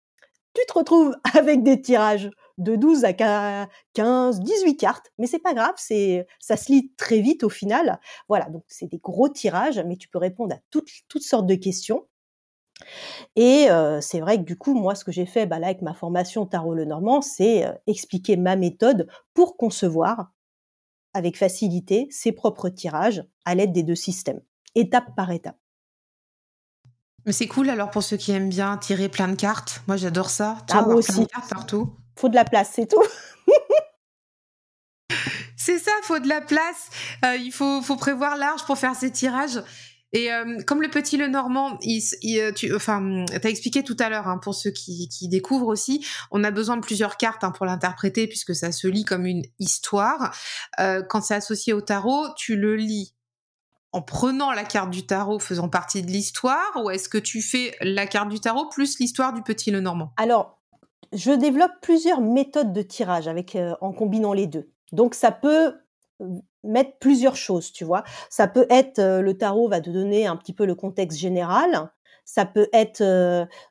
tu 0.53 0.61
te 0.67 0.73
retrouves 0.73 1.15
avec 1.37 1.63
des 1.63 1.81
tirages 1.81 2.29
de 2.57 2.75
12 2.75 3.05
à 3.05 3.13
15, 3.13 4.39
18 4.41 4.77
cartes, 4.77 5.11
mais 5.17 5.27
c'est 5.27 5.39
pas 5.39 5.53
grave, 5.53 5.73
c'est 5.77 6.27
ça 6.39 6.57
se 6.57 6.71
lit 6.71 6.91
très 6.97 7.19
vite 7.19 7.43
au 7.43 7.49
final. 7.49 7.99
Voilà, 8.29 8.49
donc 8.49 8.63
c'est 8.67 8.87
des 8.87 8.99
gros 8.99 9.29
tirages, 9.29 9.79
mais 9.85 9.95
tu 9.95 10.07
peux 10.09 10.19
répondre 10.19 10.53
à 10.55 10.59
toutes, 10.69 10.89
toutes 11.07 11.23
sortes 11.23 11.47
de 11.47 11.55
questions. 11.55 12.05
Et 13.35 13.67
c'est 14.01 14.19
vrai 14.19 14.37
que 14.37 14.43
du 14.43 14.57
coup, 14.57 14.73
moi, 14.73 14.95
ce 14.95 15.05
que 15.05 15.11
j'ai 15.11 15.25
fait 15.25 15.45
bah, 15.45 15.59
là 15.59 15.67
avec 15.67 15.81
ma 15.81 15.93
formation 15.93 16.45
Tarot 16.45 16.73
le 16.73 16.85
Normand, 16.85 17.21
c'est 17.21 17.65
expliquer 17.87 18.37
ma 18.37 18.55
méthode 18.55 19.07
pour 19.33 19.57
concevoir 19.57 20.31
avec 21.13 21.37
facilité 21.37 22.07
ses 22.09 22.31
propres 22.31 22.69
tirages 22.69 23.23
à 23.45 23.55
l'aide 23.55 23.73
des 23.73 23.83
deux 23.83 23.95
systèmes, 23.95 24.41
étape 24.75 25.15
par 25.15 25.31
étape. 25.31 25.60
Mais 27.25 27.31
c'est 27.31 27.47
cool 27.47 27.69
alors 27.69 27.91
pour 27.91 28.03
ceux 28.03 28.17
qui 28.17 28.31
aiment 28.31 28.49
bien 28.49 28.77
tirer 28.77 29.09
plein 29.09 29.27
de 29.27 29.35
cartes. 29.35 29.81
Moi 29.87 29.97
j'adore 29.97 30.29
ça. 30.29 30.57
ah, 30.71 30.81
moi 30.81 30.95
aussi. 30.95 31.11
Plein 31.11 31.23
de 31.23 31.27
cartes 31.27 31.49
partout. 31.49 31.95
Faut 32.17 32.29
de 32.29 32.35
la 32.35 32.45
place, 32.45 32.71
c'est 32.73 32.87
tout. 32.87 33.03
c'est 35.57 35.79
ça, 35.79 35.91
faut 36.03 36.19
de 36.19 36.27
la 36.27 36.41
place. 36.41 36.89
Euh, 37.25 37.35
il 37.35 37.51
faut, 37.51 37.81
faut 37.81 37.95
prévoir 37.95 38.37
large 38.37 38.65
pour 38.65 38.77
faire 38.77 38.95
ces 38.95 39.11
tirages. 39.11 39.61
Et 40.13 40.31
euh, 40.31 40.61
comme 40.67 40.81
le 40.81 40.89
petit 40.89 41.17
le 41.17 41.27
normand, 41.27 41.77
il, 41.81 42.01
euh, 42.37 42.51
tu, 42.51 42.75
enfin, 42.75 43.25
t'as 43.27 43.49
expliqué 43.49 43.83
tout 43.83 43.95
à 43.99 44.09
l'heure 44.09 44.27
hein, 44.27 44.39
pour 44.39 44.55
ceux 44.55 44.71
qui, 44.71 45.07
qui, 45.07 45.29
découvrent 45.29 45.67
aussi, 45.67 46.05
on 46.31 46.43
a 46.43 46.51
besoin 46.51 46.75
de 46.75 46.81
plusieurs 46.81 47.15
cartes 47.15 47.43
hein, 47.43 47.51
pour 47.51 47.65
l'interpréter 47.65 48.27
puisque 48.27 48.53
ça 48.53 48.71
se 48.71 48.87
lit 48.87 49.05
comme 49.05 49.25
une 49.25 49.43
histoire. 49.59 50.35
Euh, 50.79 51.01
quand 51.01 51.21
c'est 51.21 51.35
associé 51.35 51.71
au 51.71 51.81
tarot, 51.81 52.27
tu 52.35 52.57
le 52.57 52.75
lis 52.75 53.15
en 53.93 54.01
prenant 54.01 54.51
la 54.51 54.63
carte 54.63 54.89
du 54.89 55.05
tarot 55.05 55.39
faisant 55.39 55.69
partie 55.69 56.01
de 56.01 56.11
l'histoire 56.11 56.71
ou 56.81 56.89
est-ce 56.89 57.09
que 57.09 57.17
tu 57.17 57.41
fais 57.41 57.75
la 57.81 58.07
carte 58.07 58.29
du 58.29 58.39
tarot 58.39 58.67
plus 58.69 58.99
l'histoire 58.99 59.33
du 59.33 59.41
petit 59.41 59.71
le 59.71 59.81
normand 59.81 60.13
Alors, 60.17 60.61
je 61.11 61.31
développe 61.31 61.73
plusieurs 61.81 62.21
méthodes 62.21 62.71
de 62.73 62.81
tirage 62.81 63.27
avec 63.27 63.55
euh, 63.55 63.75
en 63.81 63.91
combinant 63.91 64.33
les 64.33 64.47
deux. 64.47 64.71
Donc 64.93 65.13
ça 65.13 65.31
peut 65.31 65.73
euh, 66.21 66.25
mettre 66.63 66.97
plusieurs 66.99 67.35
choses, 67.35 67.73
tu 67.73 67.83
vois. 67.83 68.03
Ça 68.29 68.47
peut 68.47 68.65
être 68.69 68.99
euh, 68.99 69.21
le 69.21 69.37
tarot 69.37 69.67
va 69.67 69.81
te 69.81 69.89
donner 69.89 70.25
un 70.25 70.37
petit 70.37 70.53
peu 70.53 70.65
le 70.65 70.75
contexte 70.75 71.19
général, 71.19 71.91
ça 72.23 72.45
peut 72.45 72.69
être 72.71 73.01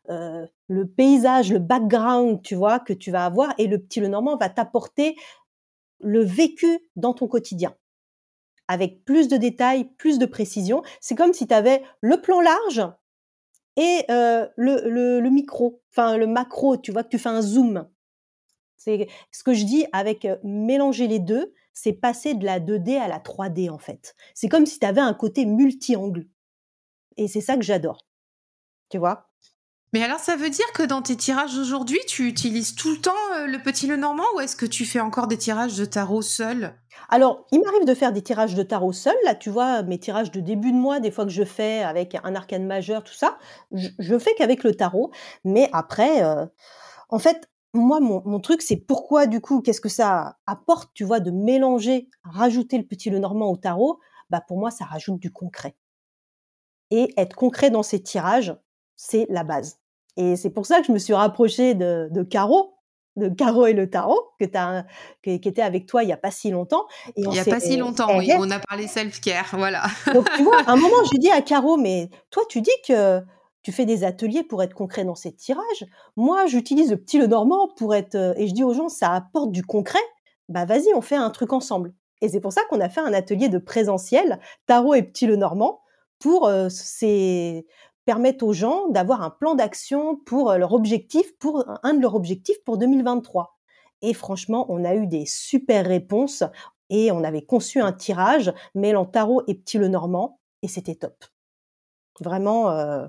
le 0.09 0.85
paysage, 0.85 1.50
le 1.52 1.61
background, 1.61 2.42
tu 2.42 2.56
vois, 2.56 2.78
que 2.78 2.92
tu 2.92 3.11
vas 3.11 3.24
avoir 3.24 3.54
et 3.56 3.66
le 3.68 3.78
petit 3.78 4.00
le 4.00 4.09
normand 4.09 4.37
va 4.37 4.50
t'apporter 4.50 5.16
le 6.00 6.22
vécu 6.22 6.80
dans 6.96 7.14
ton 7.14 7.26
quotidien 7.26 7.74
avec 8.70 9.04
plus 9.04 9.26
de 9.26 9.37
détails, 9.37 9.90
plus 9.98 10.20
de 10.20 10.26
précision. 10.26 10.83
C'est 11.00 11.16
comme 11.16 11.33
si 11.33 11.48
tu 11.48 11.52
avais 11.52 11.83
le 12.02 12.20
plan 12.20 12.40
large 12.40 12.87
et 13.76 14.04
euh, 14.11 14.46
le, 14.56 15.28
micro, 15.28 15.83
enfin 15.92 16.16
le 16.16 16.28
macro, 16.28 16.76
tu 16.76 16.92
vois 16.92 17.02
que 17.02 17.09
tu 17.09 17.18
fais 17.18 17.30
un 17.30 17.42
zoom. 17.42 17.88
C'est 18.76 19.09
ce 19.33 19.42
que 19.42 19.54
je 19.54 19.64
dis 19.64 19.87
avec 19.92 20.24
euh, 20.24 20.37
mélanger 20.44 21.09
les 21.09 21.18
deux, 21.18 21.52
c'est 21.72 21.92
passer 21.92 22.35
de 22.35 22.44
la 22.44 22.61
2D 22.61 22.96
à 22.96 23.09
la 23.09 23.18
3D 23.18 23.70
en 23.70 23.78
fait. 23.78 24.14
C'est 24.35 24.48
comme 24.48 24.66
si 24.66 24.78
tu 24.78 24.87
avais 24.87 25.00
un 25.00 25.14
côté 25.14 25.46
multi-angle. 25.46 26.28
Et 27.16 27.26
c'est 27.26 27.40
ça 27.40 27.56
que 27.56 27.62
j'adore. 27.62 28.06
Tu 28.88 28.98
vois? 28.98 29.29
Mais 29.92 30.03
alors, 30.05 30.20
ça 30.20 30.37
veut 30.37 30.50
dire 30.50 30.70
que 30.72 30.85
dans 30.85 31.03
tes 31.03 31.16
tirages 31.16 31.59
aujourd'hui, 31.59 31.98
tu 32.07 32.29
utilises 32.29 32.76
tout 32.76 32.92
le 32.92 33.00
temps 33.00 33.12
euh, 33.37 33.46
le 33.46 33.61
petit 33.61 33.88
le 33.88 33.96
normand 33.96 34.24
ou 34.37 34.40
est-ce 34.40 34.55
que 34.55 34.66
tu 34.66 34.85
fais 34.85 35.00
encore 35.00 35.26
des 35.26 35.37
tirages 35.37 35.76
de 35.76 35.85
tarot 35.85 36.22
seul? 36.22 36.74
Alors, 37.09 37.46
il 37.50 37.61
m'arrive 37.61 37.85
de 37.85 37.94
faire 37.94 38.12
des 38.12 38.22
tirages 38.22 38.55
de 38.55 38.62
tarot 38.62 38.92
seul. 38.92 39.16
Là, 39.24 39.35
tu 39.35 39.50
vois, 39.50 39.83
mes 39.83 39.98
tirages 39.98 40.31
de 40.31 40.40
début 40.40 40.70
de 40.70 40.76
mois, 40.76 41.00
des 41.00 41.11
fois 41.11 41.24
que 41.24 41.33
je 41.33 41.42
fais 41.42 41.83
avec 41.83 42.16
un 42.22 42.37
arcane 42.37 42.66
majeur, 42.66 43.03
tout 43.03 43.14
ça, 43.14 43.37
je, 43.72 44.18
fais 44.18 44.33
qu'avec 44.37 44.62
le 44.62 44.74
tarot. 44.76 45.11
Mais 45.44 45.68
après, 45.72 46.22
euh, 46.22 46.46
en 47.09 47.18
fait, 47.18 47.50
moi, 47.74 48.00
mon, 48.00 48.40
truc, 48.40 48.62
c'est 48.62 48.76
pourquoi, 48.76 49.26
du 49.26 49.40
coup, 49.40 49.61
qu'est-ce 49.61 49.81
que 49.81 49.88
ça 49.88 50.38
apporte, 50.46 50.90
tu 50.94 51.05
vois, 51.05 51.20
de 51.20 51.33
mélanger, 51.33 52.09
rajouter 52.22 52.79
le 52.79 52.85
petit 52.87 53.11
le 53.11 53.18
normand 53.18 53.50
au 53.50 53.57
tarot? 53.57 53.98
Bah, 54.31 54.40
pour 54.46 54.59
moi, 54.59 54.70
ça 54.70 54.85
rajoute 54.85 55.18
du 55.18 55.33
concret. 55.33 55.76
Et 56.90 57.12
être 57.16 57.35
concret 57.35 57.70
dans 57.70 57.83
ces 57.83 58.03
tirages, 58.03 58.57
c'est 58.96 59.26
la 59.31 59.44
base. 59.44 59.79
Et 60.16 60.37
c'est 60.37 60.51
pour 60.51 60.66
ça 60.66 60.81
que 60.81 60.87
je 60.87 60.92
me 60.92 60.99
suis 60.99 61.14
rapprochée 61.14 61.75
de, 61.75 62.09
de 62.11 62.23
Caro, 62.23 62.75
de 63.16 63.29
Caro 63.29 63.66
et 63.66 63.73
le 63.73 63.88
tarot, 63.88 64.20
que 64.38 64.46
as, 64.57 64.85
qui 65.23 65.35
était 65.35 65.62
avec 65.62 65.87
toi 65.87 66.03
il 66.03 66.07
n'y 66.07 66.12
a 66.12 66.16
pas 66.16 66.31
si 66.31 66.51
longtemps. 66.51 66.87
Et 67.16 67.23
il 67.23 67.29
n'y 67.29 67.38
a 67.38 67.44
pas 67.44 67.61
si 67.61 67.77
longtemps, 67.77 68.18
oui. 68.18 68.31
On 68.38 68.51
a 68.51 68.59
parlé 68.59 68.87
self-care, 68.87 69.55
voilà. 69.55 69.85
Donc, 70.12 70.29
tu 70.37 70.42
vois, 70.42 70.61
à 70.61 70.73
un 70.73 70.77
moment, 70.77 70.96
j'ai 71.12 71.18
dit 71.18 71.31
à 71.31 71.42
Caro, 71.42 71.77
mais 71.77 72.11
toi, 72.31 72.42
tu 72.49 72.61
dis 72.61 72.70
que 72.87 73.20
tu 73.62 73.73
fais 73.73 73.85
des 73.85 74.05
ateliers 74.05 74.42
pour 74.42 74.62
être 74.62 74.75
concret 74.75 75.05
dans 75.05 75.14
ces 75.14 75.35
tirages. 75.35 75.87
Moi, 76.16 76.46
j'utilise 76.46 76.90
le 76.90 76.96
petit 76.96 77.18
le 77.18 77.27
normand 77.27 77.68
pour 77.77 77.94
être. 77.94 78.35
Et 78.37 78.49
je 78.49 78.55
dis 78.55 78.64
aux 78.64 78.73
gens, 78.73 78.88
ça 78.88 79.12
apporte 79.12 79.53
du 79.53 79.64
concret. 79.64 79.99
Bah, 80.49 80.64
vas-y, 80.64 80.92
on 80.94 81.03
fait 81.03 81.16
un 81.16 81.31
truc 81.31 81.53
ensemble. 81.53 81.92
Et 82.23 82.29
c'est 82.29 82.40
pour 82.40 82.53
ça 82.53 82.62
qu'on 82.68 82.81
a 82.81 82.88
fait 82.88 83.01
un 83.01 83.12
atelier 83.12 83.49
de 83.49 83.59
présentiel, 83.59 84.40
tarot 84.66 84.94
et 84.94 85.03
petit 85.03 85.27
le 85.27 85.37
normand, 85.37 85.81
pour 86.18 86.46
euh, 86.46 86.68
ces 86.68 87.66
permettent 88.04 88.42
aux 88.42 88.52
gens 88.52 88.88
d'avoir 88.88 89.22
un 89.22 89.30
plan 89.30 89.54
d'action 89.54 90.16
pour 90.16 90.50
euh, 90.50 90.58
leur 90.58 90.72
objectif, 90.72 91.36
pour 91.38 91.64
un 91.82 91.94
de 91.94 92.00
leurs 92.00 92.14
objectifs 92.14 92.62
pour 92.64 92.78
2023. 92.78 93.58
Et 94.02 94.14
franchement, 94.14 94.66
on 94.68 94.84
a 94.84 94.94
eu 94.94 95.06
des 95.06 95.26
super 95.26 95.86
réponses 95.86 96.42
et 96.88 97.12
on 97.12 97.22
avait 97.22 97.42
conçu 97.42 97.80
un 97.80 97.92
tirage 97.92 98.52
mêlant 98.74 99.04
tarot 99.04 99.42
et 99.46 99.54
petit 99.54 99.78
le 99.78 99.88
normand 99.88 100.40
et 100.62 100.68
c'était 100.68 100.94
top. 100.94 101.24
Vraiment, 102.20 102.70
euh, 102.70 103.06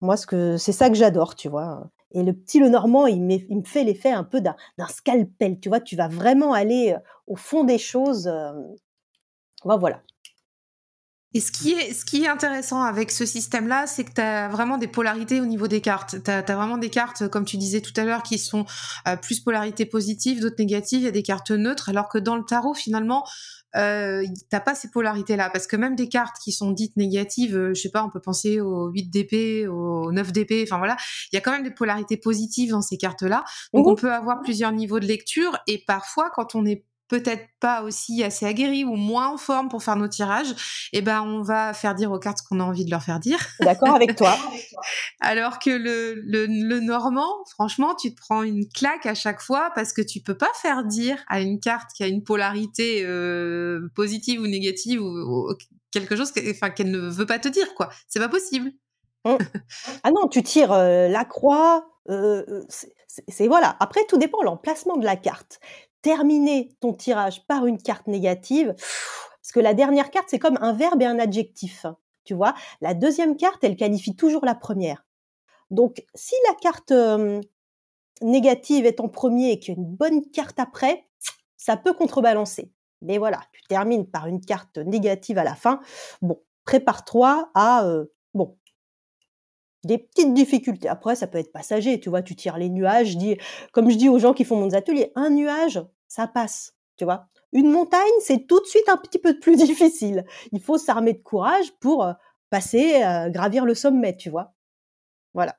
moi, 0.00 0.16
ce 0.16 0.26
que 0.26 0.56
c'est 0.56 0.72
ça 0.72 0.88
que 0.88 0.96
j'adore, 0.96 1.34
tu 1.34 1.48
vois. 1.48 1.90
Et 2.12 2.22
le 2.22 2.32
petit 2.32 2.60
le 2.60 2.68
normand, 2.68 3.06
il, 3.06 3.20
me 3.22 3.64
fait 3.64 3.84
l'effet 3.84 4.10
un 4.10 4.24
peu 4.24 4.40
d'un 4.40 4.56
scalpel, 4.88 5.60
tu 5.60 5.68
vois. 5.68 5.80
Tu 5.80 5.96
vas 5.96 6.08
vraiment 6.08 6.52
aller 6.54 6.92
euh, 6.94 6.98
au 7.26 7.36
fond 7.36 7.64
des 7.64 7.78
choses. 7.78 8.30
voilà. 9.64 10.02
Et 11.34 11.40
ce 11.40 11.52
qui, 11.52 11.72
est, 11.72 11.92
ce 11.92 12.06
qui 12.06 12.24
est 12.24 12.28
intéressant 12.28 12.82
avec 12.82 13.10
ce 13.10 13.26
système-là, 13.26 13.86
c'est 13.86 14.04
que 14.04 14.12
tu 14.14 14.20
as 14.22 14.48
vraiment 14.48 14.78
des 14.78 14.88
polarités 14.88 15.42
au 15.42 15.44
niveau 15.44 15.68
des 15.68 15.82
cartes. 15.82 16.22
Tu 16.24 16.30
as, 16.30 16.40
vraiment 16.40 16.78
des 16.78 16.88
cartes, 16.88 17.28
comme 17.28 17.44
tu 17.44 17.58
disais 17.58 17.82
tout 17.82 17.92
à 17.96 18.04
l'heure, 18.04 18.22
qui 18.22 18.38
sont 18.38 18.64
euh, 19.06 19.16
plus 19.16 19.40
polarité 19.40 19.84
positive, 19.84 20.40
d'autres 20.40 20.56
négatives, 20.58 21.00
il 21.00 21.04
y 21.04 21.08
a 21.08 21.12
des 21.12 21.22
cartes 21.22 21.50
neutres, 21.50 21.90
alors 21.90 22.08
que 22.08 22.16
dans 22.16 22.34
le 22.34 22.44
tarot, 22.44 22.72
finalement, 22.72 23.26
euh, 23.76 24.24
t'as 24.48 24.60
pas 24.60 24.74
ces 24.74 24.90
polarités-là. 24.90 25.50
Parce 25.50 25.66
que 25.66 25.76
même 25.76 25.96
des 25.96 26.08
cartes 26.08 26.36
qui 26.42 26.50
sont 26.50 26.70
dites 26.70 26.96
négatives, 26.96 27.56
euh, 27.56 27.74
je 27.74 27.82
sais 27.82 27.90
pas, 27.90 28.02
on 28.02 28.08
peut 28.08 28.20
penser 28.20 28.60
au 28.60 28.88
8 28.88 29.10
d'épée, 29.10 29.66
au 29.66 30.10
9 30.10 30.32
d'épée, 30.32 30.64
enfin 30.66 30.78
voilà, 30.78 30.96
il 31.30 31.36
y 31.36 31.38
a 31.38 31.42
quand 31.42 31.52
même 31.52 31.62
des 31.62 31.74
polarités 31.74 32.16
positives 32.16 32.70
dans 32.70 32.80
ces 32.80 32.96
cartes-là. 32.96 33.44
Donc 33.74 33.86
mmh 33.86 33.90
on 33.90 33.94
peut 33.94 34.12
avoir 34.12 34.40
plusieurs 34.40 34.72
niveaux 34.72 35.00
de 35.00 35.06
lecture, 35.06 35.58
et 35.66 35.84
parfois, 35.86 36.30
quand 36.34 36.54
on 36.54 36.64
est 36.64 36.84
peut-être 37.08 37.48
pas 37.60 37.82
aussi 37.82 38.22
assez 38.22 38.46
aguerri 38.46 38.84
ou 38.84 38.94
moins 38.94 39.28
en 39.28 39.36
forme 39.36 39.68
pour 39.68 39.82
faire 39.82 39.96
nos 39.96 40.08
tirages, 40.08 40.54
eh 40.92 41.02
ben 41.02 41.22
on 41.22 41.42
va 41.42 41.72
faire 41.72 41.94
dire 41.94 42.12
aux 42.12 42.18
cartes 42.18 42.38
ce 42.38 42.42
qu'on 42.48 42.60
a 42.60 42.64
envie 42.64 42.84
de 42.84 42.90
leur 42.90 43.02
faire 43.02 43.18
dire. 43.18 43.38
D'accord 43.60 43.94
avec 43.94 44.14
toi. 44.14 44.36
Alors 45.20 45.58
que 45.58 45.70
le, 45.70 46.14
le, 46.14 46.80
normand, 46.80 47.44
franchement, 47.50 47.94
tu 47.94 48.14
te 48.14 48.20
prends 48.20 48.42
une 48.42 48.68
claque 48.68 49.06
à 49.06 49.14
chaque 49.14 49.40
fois 49.40 49.70
parce 49.74 49.92
que 49.92 50.02
tu 50.02 50.20
peux 50.20 50.36
pas 50.36 50.50
faire 50.54 50.84
dire 50.84 51.18
à 51.28 51.40
une 51.40 51.58
carte 51.60 51.90
qui 51.96 52.02
a 52.02 52.06
une 52.06 52.22
polarité 52.22 53.02
euh, 53.04 53.88
positive 53.94 54.40
ou 54.40 54.46
négative 54.46 55.02
ou, 55.02 55.52
quelque 55.90 56.16
chose 56.16 56.32
qu'elle 56.32 56.90
ne 56.90 56.98
veut 56.98 57.26
pas 57.26 57.38
te 57.38 57.48
dire, 57.48 57.74
quoi. 57.74 57.88
C'est 58.08 58.20
pas 58.20 58.28
possible. 58.28 58.72
Mmh. 59.24 59.36
ah 60.04 60.10
non, 60.10 60.28
tu 60.28 60.42
tires 60.42 60.72
euh, 60.72 61.08
la 61.08 61.24
croix. 61.24 61.88
Euh, 62.10 62.62
c'est 63.26 63.48
voilà. 63.48 63.76
Après, 63.80 64.04
tout 64.08 64.18
dépend 64.18 64.40
de 64.40 64.44
l'emplacement 64.44 64.96
de 64.96 65.04
la 65.04 65.16
carte. 65.16 65.60
Terminer 66.02 66.70
ton 66.80 66.92
tirage 66.92 67.46
par 67.46 67.66
une 67.66 67.80
carte 67.82 68.06
négative, 68.06 68.74
parce 68.76 69.52
que 69.52 69.60
la 69.60 69.74
dernière 69.74 70.10
carte, 70.10 70.28
c'est 70.28 70.38
comme 70.38 70.58
un 70.60 70.72
verbe 70.72 71.02
et 71.02 71.06
un 71.06 71.18
adjectif. 71.18 71.86
Tu 72.24 72.34
vois, 72.34 72.54
la 72.80 72.94
deuxième 72.94 73.36
carte, 73.36 73.64
elle 73.64 73.76
qualifie 73.76 74.14
toujours 74.14 74.44
la 74.44 74.54
première. 74.54 75.06
Donc, 75.70 76.04
si 76.14 76.34
la 76.46 76.54
carte 76.54 76.92
négative 78.22 78.86
est 78.86 79.00
en 79.00 79.08
premier 79.08 79.52
et 79.52 79.58
qu'il 79.58 79.74
y 79.74 79.76
a 79.76 79.80
une 79.80 79.86
bonne 79.86 80.30
carte 80.30 80.58
après, 80.58 81.06
ça 81.56 81.76
peut 81.76 81.92
contrebalancer. 81.92 82.70
Mais 83.02 83.18
voilà, 83.18 83.40
tu 83.52 83.62
termines 83.68 84.06
par 84.06 84.26
une 84.26 84.40
carte 84.40 84.78
négative 84.78 85.38
à 85.38 85.44
la 85.44 85.54
fin. 85.54 85.80
Bon, 86.22 86.40
prépare-toi 86.64 87.50
à 87.54 87.86
bon 88.34 88.56
des 89.84 89.98
petites 89.98 90.34
difficultés. 90.34 90.88
Après, 90.88 91.14
ça 91.14 91.26
peut 91.26 91.38
être 91.38 91.52
passager. 91.52 92.00
Tu 92.00 92.10
vois, 92.10 92.22
tu 92.22 92.34
tires 92.34 92.58
les 92.58 92.68
nuages. 92.68 93.16
dis, 93.16 93.36
comme 93.72 93.90
je 93.90 93.96
dis 93.96 94.08
aux 94.08 94.18
gens 94.18 94.34
qui 94.34 94.44
font 94.44 94.56
mon 94.56 94.72
atelier, 94.72 95.12
un 95.14 95.30
nuage, 95.30 95.80
ça 96.08 96.26
passe. 96.26 96.74
Tu 96.96 97.04
vois, 97.04 97.26
une 97.52 97.70
montagne, 97.70 98.00
c'est 98.20 98.46
tout 98.46 98.60
de 98.60 98.66
suite 98.66 98.88
un 98.88 98.96
petit 98.96 99.18
peu 99.18 99.38
plus 99.38 99.56
difficile. 99.64 100.24
Il 100.52 100.60
faut 100.60 100.78
s'armer 100.78 101.12
de 101.12 101.22
courage 101.22 101.72
pour 101.80 102.06
passer, 102.50 103.00
gravir 103.28 103.64
le 103.64 103.74
sommet. 103.74 104.16
Tu 104.16 104.30
vois. 104.30 104.54
Voilà. 105.34 105.54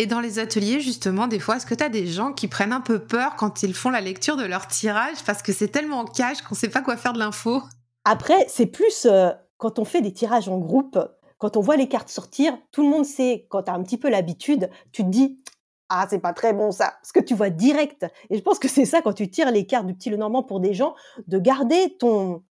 Et 0.00 0.06
dans 0.06 0.20
les 0.20 0.38
ateliers, 0.38 0.78
justement, 0.78 1.26
des 1.26 1.40
fois, 1.40 1.56
est-ce 1.56 1.66
que 1.66 1.74
tu 1.74 1.82
as 1.82 1.88
des 1.88 2.06
gens 2.06 2.32
qui 2.32 2.46
prennent 2.46 2.72
un 2.72 2.80
peu 2.80 3.00
peur 3.00 3.34
quand 3.34 3.64
ils 3.64 3.74
font 3.74 3.90
la 3.90 4.00
lecture 4.00 4.36
de 4.36 4.44
leur 4.44 4.68
tirage? 4.68 5.24
Parce 5.26 5.42
que 5.42 5.52
c'est 5.52 5.68
tellement 5.68 6.04
cash 6.04 6.40
qu'on 6.42 6.54
ne 6.54 6.58
sait 6.58 6.68
pas 6.68 6.82
quoi 6.82 6.96
faire 6.96 7.12
de 7.12 7.18
l'info 7.18 7.62
Après, 8.04 8.46
c'est 8.48 8.66
plus 8.66 9.06
euh, 9.06 9.30
quand 9.56 9.80
on 9.80 9.84
fait 9.84 10.00
des 10.00 10.12
tirages 10.12 10.48
en 10.48 10.58
groupe, 10.58 11.00
quand 11.38 11.56
on 11.56 11.60
voit 11.60 11.76
les 11.76 11.88
cartes 11.88 12.08
sortir, 12.08 12.56
tout 12.72 12.82
le 12.82 12.88
monde 12.88 13.04
sait, 13.04 13.46
quand 13.48 13.64
tu 13.64 13.70
as 13.70 13.74
un 13.74 13.82
petit 13.82 13.98
peu 13.98 14.08
l'habitude, 14.08 14.70
tu 14.92 15.02
te 15.04 15.08
dis 15.08 15.42
ah, 15.88 16.06
c'est 16.10 16.18
pas 16.18 16.34
très 16.34 16.52
bon 16.52 16.70
ça, 16.70 16.96
parce 17.00 17.12
que 17.12 17.20
tu 17.20 17.34
vois 17.34 17.48
direct. 17.48 18.04
Et 18.28 18.36
je 18.36 18.42
pense 18.42 18.58
que 18.58 18.68
c'est 18.68 18.84
ça 18.84 19.00
quand 19.00 19.14
tu 19.14 19.30
tires 19.30 19.50
les 19.50 19.66
cartes 19.66 19.86
du 19.86 19.94
petit 19.94 20.10
Lenormand 20.10 20.42
pour 20.42 20.60
des 20.60 20.74
gens, 20.74 20.94
de 21.26 21.38
garder 21.38 21.96
ton. 21.98 22.42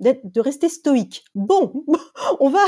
de 0.00 0.40
rester 0.40 0.68
stoïque. 0.68 1.24
Bon, 1.34 1.84
on 2.40 2.48
va 2.48 2.64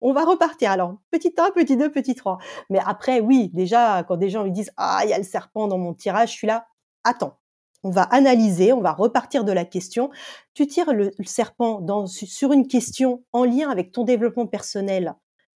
on 0.00 0.12
va 0.12 0.24
repartir. 0.24 0.70
Alors, 0.70 0.96
petit 1.10 1.34
1, 1.36 1.50
petit 1.50 1.76
2, 1.76 1.90
petit 1.90 2.14
3. 2.14 2.38
Mais 2.70 2.80
après, 2.84 3.20
oui, 3.20 3.50
déjà, 3.52 4.04
quand 4.04 4.16
des 4.16 4.30
gens 4.30 4.44
lui 4.44 4.52
disent 4.52 4.72
Ah, 4.76 5.00
il 5.04 5.10
y 5.10 5.12
a 5.12 5.18
le 5.18 5.24
serpent 5.24 5.68
dans 5.68 5.78
mon 5.78 5.94
tirage, 5.94 6.30
je 6.32 6.34
suis 6.36 6.46
là, 6.46 6.66
attends. 7.04 7.38
On 7.84 7.90
va 7.90 8.02
analyser, 8.02 8.72
on 8.72 8.80
va 8.80 8.92
repartir 8.92 9.44
de 9.44 9.52
la 9.52 9.64
question. 9.64 10.10
Tu 10.54 10.66
tires 10.66 10.92
le, 10.92 11.10
serpent 11.24 11.84
sur 12.06 12.52
une 12.52 12.66
question 12.66 13.24
en 13.32 13.44
lien 13.44 13.70
avec 13.70 13.92
ton 13.92 14.04
développement 14.04 14.46
personnel. 14.46 15.14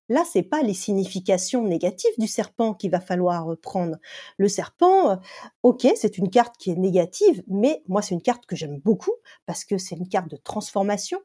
Là, 0.09 0.25
c'est 0.31 0.43
pas 0.43 0.63
les 0.63 0.75
significations 0.75 1.63
négatives 1.63 2.13
du 2.19 2.27
serpent 2.27 2.75
qu'il 2.75 2.91
va 2.91 3.01
falloir 3.01 3.57
prendre. 3.63 3.97
Le 4.37 4.49
serpent, 4.49 5.11
euh, 5.11 5.17
ok, 5.63 5.87
c'est 5.97 6.19
une 6.19 6.29
carte 6.29 6.57
qui 6.59 6.71
est 6.71 6.77
négative, 6.77 7.43
mais 7.47 7.83
moi, 7.89 8.03
c'est 8.03 8.15
une 8.15 8.23
carte 8.23 8.47
que 8.47 8.57
j'aime 8.57 8.79
beaucoup 8.79 9.15
parce 9.47 9.65
que 9.65 9.79
c'est 9.79 9.97
une 9.97 10.09
carte 10.09 10.29
de 10.29 10.37
transformation, 10.37 11.21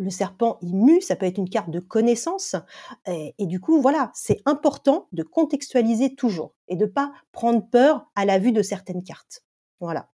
le 0.00 0.10
serpent, 0.10 0.58
il 0.62 0.74
mue, 0.74 1.02
ça 1.02 1.14
peut 1.14 1.26
être 1.26 1.38
une 1.38 1.50
carte 1.50 1.70
de 1.70 1.78
connaissance. 1.78 2.56
Et, 3.06 3.46
du 3.46 3.60
coup, 3.60 3.80
voilà, 3.80 4.10
c'est 4.14 4.40
important 4.46 5.08
de 5.12 5.22
contextualiser 5.22 6.14
toujours 6.14 6.54
et 6.68 6.76
de 6.76 6.86
pas 6.86 7.12
prendre 7.32 7.68
peur 7.68 8.10
à 8.16 8.24
la 8.24 8.38
vue 8.38 8.52
de 8.52 8.62
certaines 8.62 9.04
cartes. 9.04 9.44
Voilà. 9.80 10.08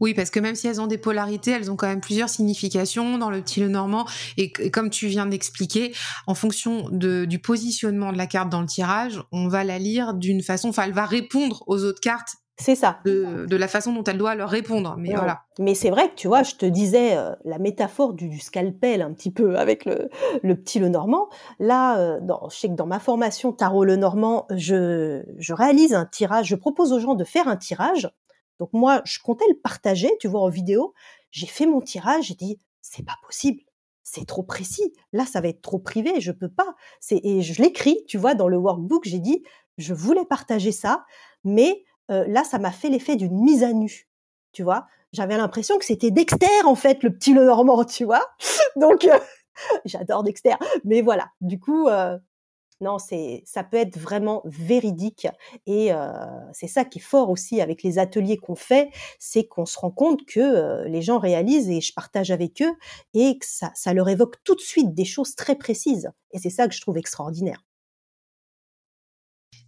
Oui, 0.00 0.14
parce 0.14 0.30
que 0.30 0.40
même 0.40 0.54
si 0.54 0.66
elles 0.66 0.80
ont 0.80 0.86
des 0.86 0.98
polarités, 0.98 1.52
elles 1.52 1.70
ont 1.70 1.76
quand 1.76 1.86
même 1.86 2.00
plusieurs 2.00 2.28
significations 2.28 3.18
dans 3.18 3.30
le 3.30 3.40
petit 3.40 3.60
le 3.60 3.68
normand. 3.68 4.06
Et, 4.36 4.50
comme 4.70 4.90
tu 4.90 5.06
viens 5.06 5.26
d'expliquer, 5.26 5.94
en 6.26 6.34
fonction 6.34 6.88
du 6.90 7.38
positionnement 7.38 8.12
de 8.12 8.18
la 8.18 8.26
carte 8.26 8.48
dans 8.48 8.60
le 8.60 8.66
tirage, 8.66 9.22
on 9.30 9.48
va 9.48 9.64
la 9.64 9.78
lire 9.78 10.14
d'une 10.14 10.42
façon, 10.42 10.70
enfin, 10.70 10.84
elle 10.84 10.92
va 10.92 11.06
répondre 11.06 11.62
aux 11.66 11.84
autres 11.84 12.00
cartes 12.00 12.36
c'est 12.58 12.74
ça. 12.76 12.98
De, 13.04 13.46
la 13.56 13.66
façon 13.66 13.92
dont 13.92 14.04
elle 14.04 14.18
doit 14.18 14.34
leur 14.34 14.48
répondre. 14.48 14.94
Mais 14.98 15.14
voilà. 15.14 15.40
Mais 15.58 15.74
c'est 15.74 15.90
vrai 15.90 16.10
que 16.10 16.14
tu 16.14 16.28
vois, 16.28 16.42
je 16.42 16.54
te 16.54 16.66
disais 16.66 17.16
euh, 17.16 17.34
la 17.44 17.58
métaphore 17.58 18.12
du, 18.12 18.38
scalpel 18.38 19.02
un 19.02 19.12
petit 19.12 19.32
peu 19.32 19.56
avec 19.56 19.84
le, 19.84 20.08
petit 20.54 20.78
le 20.78 20.88
normand. 20.88 21.28
Là, 21.58 21.98
euh, 21.98 22.20
je 22.50 22.56
sais 22.56 22.68
que 22.68 22.74
dans 22.74 22.86
ma 22.86 23.00
formation 23.00 23.52
tarot 23.52 23.84
le 23.84 23.96
normand, 23.96 24.46
je, 24.50 25.22
je 25.38 25.54
réalise 25.54 25.94
un 25.94 26.04
tirage. 26.04 26.46
Je 26.46 26.56
propose 26.56 26.92
aux 26.92 27.00
gens 27.00 27.14
de 27.14 27.24
faire 27.24 27.48
un 27.48 27.56
tirage. 27.56 28.10
Donc 28.62 28.72
moi, 28.74 29.02
je 29.04 29.18
comptais 29.18 29.48
le 29.48 29.58
partager, 29.58 30.08
tu 30.20 30.28
vois, 30.28 30.40
en 30.40 30.48
vidéo. 30.48 30.94
J'ai 31.32 31.48
fait 31.48 31.66
mon 31.66 31.80
tirage. 31.80 32.26
J'ai 32.26 32.34
dit, 32.34 32.60
c'est 32.80 33.04
pas 33.04 33.16
possible. 33.26 33.60
C'est 34.04 34.24
trop 34.24 34.44
précis. 34.44 34.92
Là, 35.12 35.26
ça 35.26 35.40
va 35.40 35.48
être 35.48 35.62
trop 35.62 35.80
privé. 35.80 36.20
Je 36.20 36.30
peux 36.30 36.48
pas. 36.48 36.76
Et 37.10 37.42
je 37.42 37.60
l'écris, 37.60 38.04
tu 38.06 38.18
vois, 38.18 38.36
dans 38.36 38.46
le 38.46 38.56
workbook. 38.56 39.02
J'ai 39.04 39.18
dit, 39.18 39.42
je 39.78 39.94
voulais 39.94 40.24
partager 40.24 40.70
ça, 40.70 41.04
mais 41.42 41.82
là, 42.08 42.44
ça 42.44 42.60
m'a 42.60 42.70
fait 42.70 42.88
l'effet 42.88 43.16
d'une 43.16 43.42
mise 43.42 43.64
à 43.64 43.72
nu, 43.72 44.08
tu 44.52 44.62
vois. 44.62 44.86
J'avais 45.12 45.36
l'impression 45.36 45.76
que 45.76 45.84
c'était 45.84 46.12
Dexter, 46.12 46.64
en 46.64 46.76
fait, 46.76 47.02
le 47.02 47.12
petit 47.12 47.34
Lenormand, 47.34 47.84
tu 47.84 48.04
vois. 48.04 48.24
Donc, 48.76 49.06
euh, 49.06 49.18
j'adore 49.84 50.22
Dexter. 50.22 50.54
Mais 50.84 51.02
voilà, 51.02 51.30
du 51.40 51.58
coup, 51.58 51.88
non, 52.82 52.98
c'est, 52.98 53.42
ça 53.46 53.64
peut 53.64 53.76
être 53.76 53.98
vraiment 53.98 54.42
véridique. 54.44 55.26
Et 55.66 55.90
c'est 56.52 56.66
ça 56.66 56.84
qui 56.84 56.98
est 56.98 57.02
fort 57.02 57.30
aussi 57.30 57.60
avec 57.60 57.82
les 57.82 57.98
ateliers 57.98 58.36
qu'on 58.36 58.54
fait, 58.54 58.90
c'est 59.18 59.44
qu'on 59.44 59.66
se 59.66 59.78
rend 59.78 59.90
compte 59.90 60.24
que 60.26 60.84
les 60.86 61.02
gens 61.02 61.18
réalisent 61.18 61.70
et 61.70 61.80
je 61.80 61.92
partage 61.94 62.30
avec 62.30 62.62
eux 62.62 62.74
et 63.14 63.38
que 63.38 63.46
ça, 63.46 63.70
ça 63.74 63.94
leur 63.94 64.08
évoque 64.08 64.42
tout 64.44 64.54
de 64.54 64.60
suite 64.60 64.94
des 64.94 65.04
choses 65.04 65.34
très 65.36 65.56
précises. 65.56 66.10
Et 66.32 66.38
c'est 66.38 66.50
ça 66.50 66.68
que 66.68 66.74
je 66.74 66.80
trouve 66.80 66.98
extraordinaire. 66.98 67.62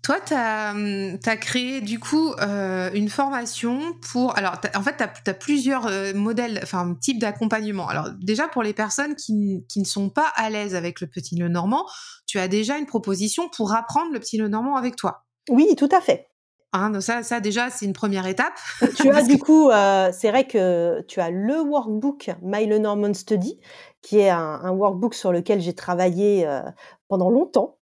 Toi, 0.04 0.16
tu 0.20 0.34
as, 0.34 0.72
hum, 0.72 1.18
créé 1.40 1.80
du 1.80 1.98
coup 1.98 2.34
euh, 2.34 2.90
une 2.92 3.08
formation 3.08 3.80
pour... 4.12 4.36
Alors, 4.36 4.56
en 4.76 4.82
fait, 4.82 4.96
tu 4.98 5.30
as, 5.30 5.34
plusieurs 5.34 5.86
euh, 5.86 6.12
modèles, 6.12 6.60
enfin, 6.62 6.94
types 7.00 7.18
d'accompagnement. 7.18 7.88
Alors, 7.88 8.10
déjà, 8.20 8.46
pour 8.46 8.62
les 8.62 8.74
personnes 8.74 9.14
qui, 9.14 9.64
ne 9.76 9.84
sont 9.84 10.10
pas 10.10 10.30
à 10.36 10.50
l'aise 10.50 10.74
avec 10.74 11.00
le 11.00 11.06
petit 11.06 11.36
le 11.36 11.48
normand, 11.48 11.86
tu 12.26 12.38
as 12.38 12.48
déjà 12.48 12.76
une 12.76 12.84
proposition 12.84 13.48
pour 13.48 13.74
apprendre 13.74 14.12
le 14.12 14.20
petit 14.20 14.36
le 14.36 14.48
normand 14.48 14.76
avec 14.76 14.94
toi. 14.96 15.24
Oui, 15.48 15.74
tout 15.74 15.88
à 15.90 16.02
fait. 16.02 16.28
Hein, 16.74 17.00
ça, 17.00 17.22
ça, 17.22 17.40
déjà, 17.40 17.70
c'est 17.70 17.86
une 17.86 17.94
première 17.94 18.26
étape. 18.26 18.58
Tu 18.96 19.08
as 19.08 19.22
du 19.26 19.38
coup, 19.38 19.70
euh, 19.70 20.10
c'est 20.12 20.28
vrai 20.28 20.46
que 20.46 21.02
tu 21.08 21.20
as 21.20 21.30
le 21.30 21.62
workbook 21.62 22.30
My 22.42 22.66
Lenormand 22.66 23.14
Study, 23.14 23.58
qui 24.02 24.18
est 24.18 24.28
un 24.28 24.70
workbook 24.70 25.14
sur 25.14 25.32
lequel 25.32 25.62
j'ai 25.62 25.74
travaillé 25.74 26.46
pendant 27.08 27.30
longtemps 27.30 27.78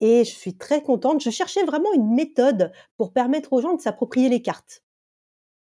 et 0.00 0.24
je 0.24 0.30
suis 0.30 0.56
très 0.56 0.82
contente. 0.82 1.22
Je 1.22 1.30
cherchais 1.30 1.64
vraiment 1.64 1.92
une 1.94 2.14
méthode 2.14 2.72
pour 2.96 3.12
permettre 3.12 3.52
aux 3.52 3.60
gens 3.60 3.74
de 3.74 3.80
s'approprier 3.80 4.28
les 4.28 4.42
cartes. 4.42 4.82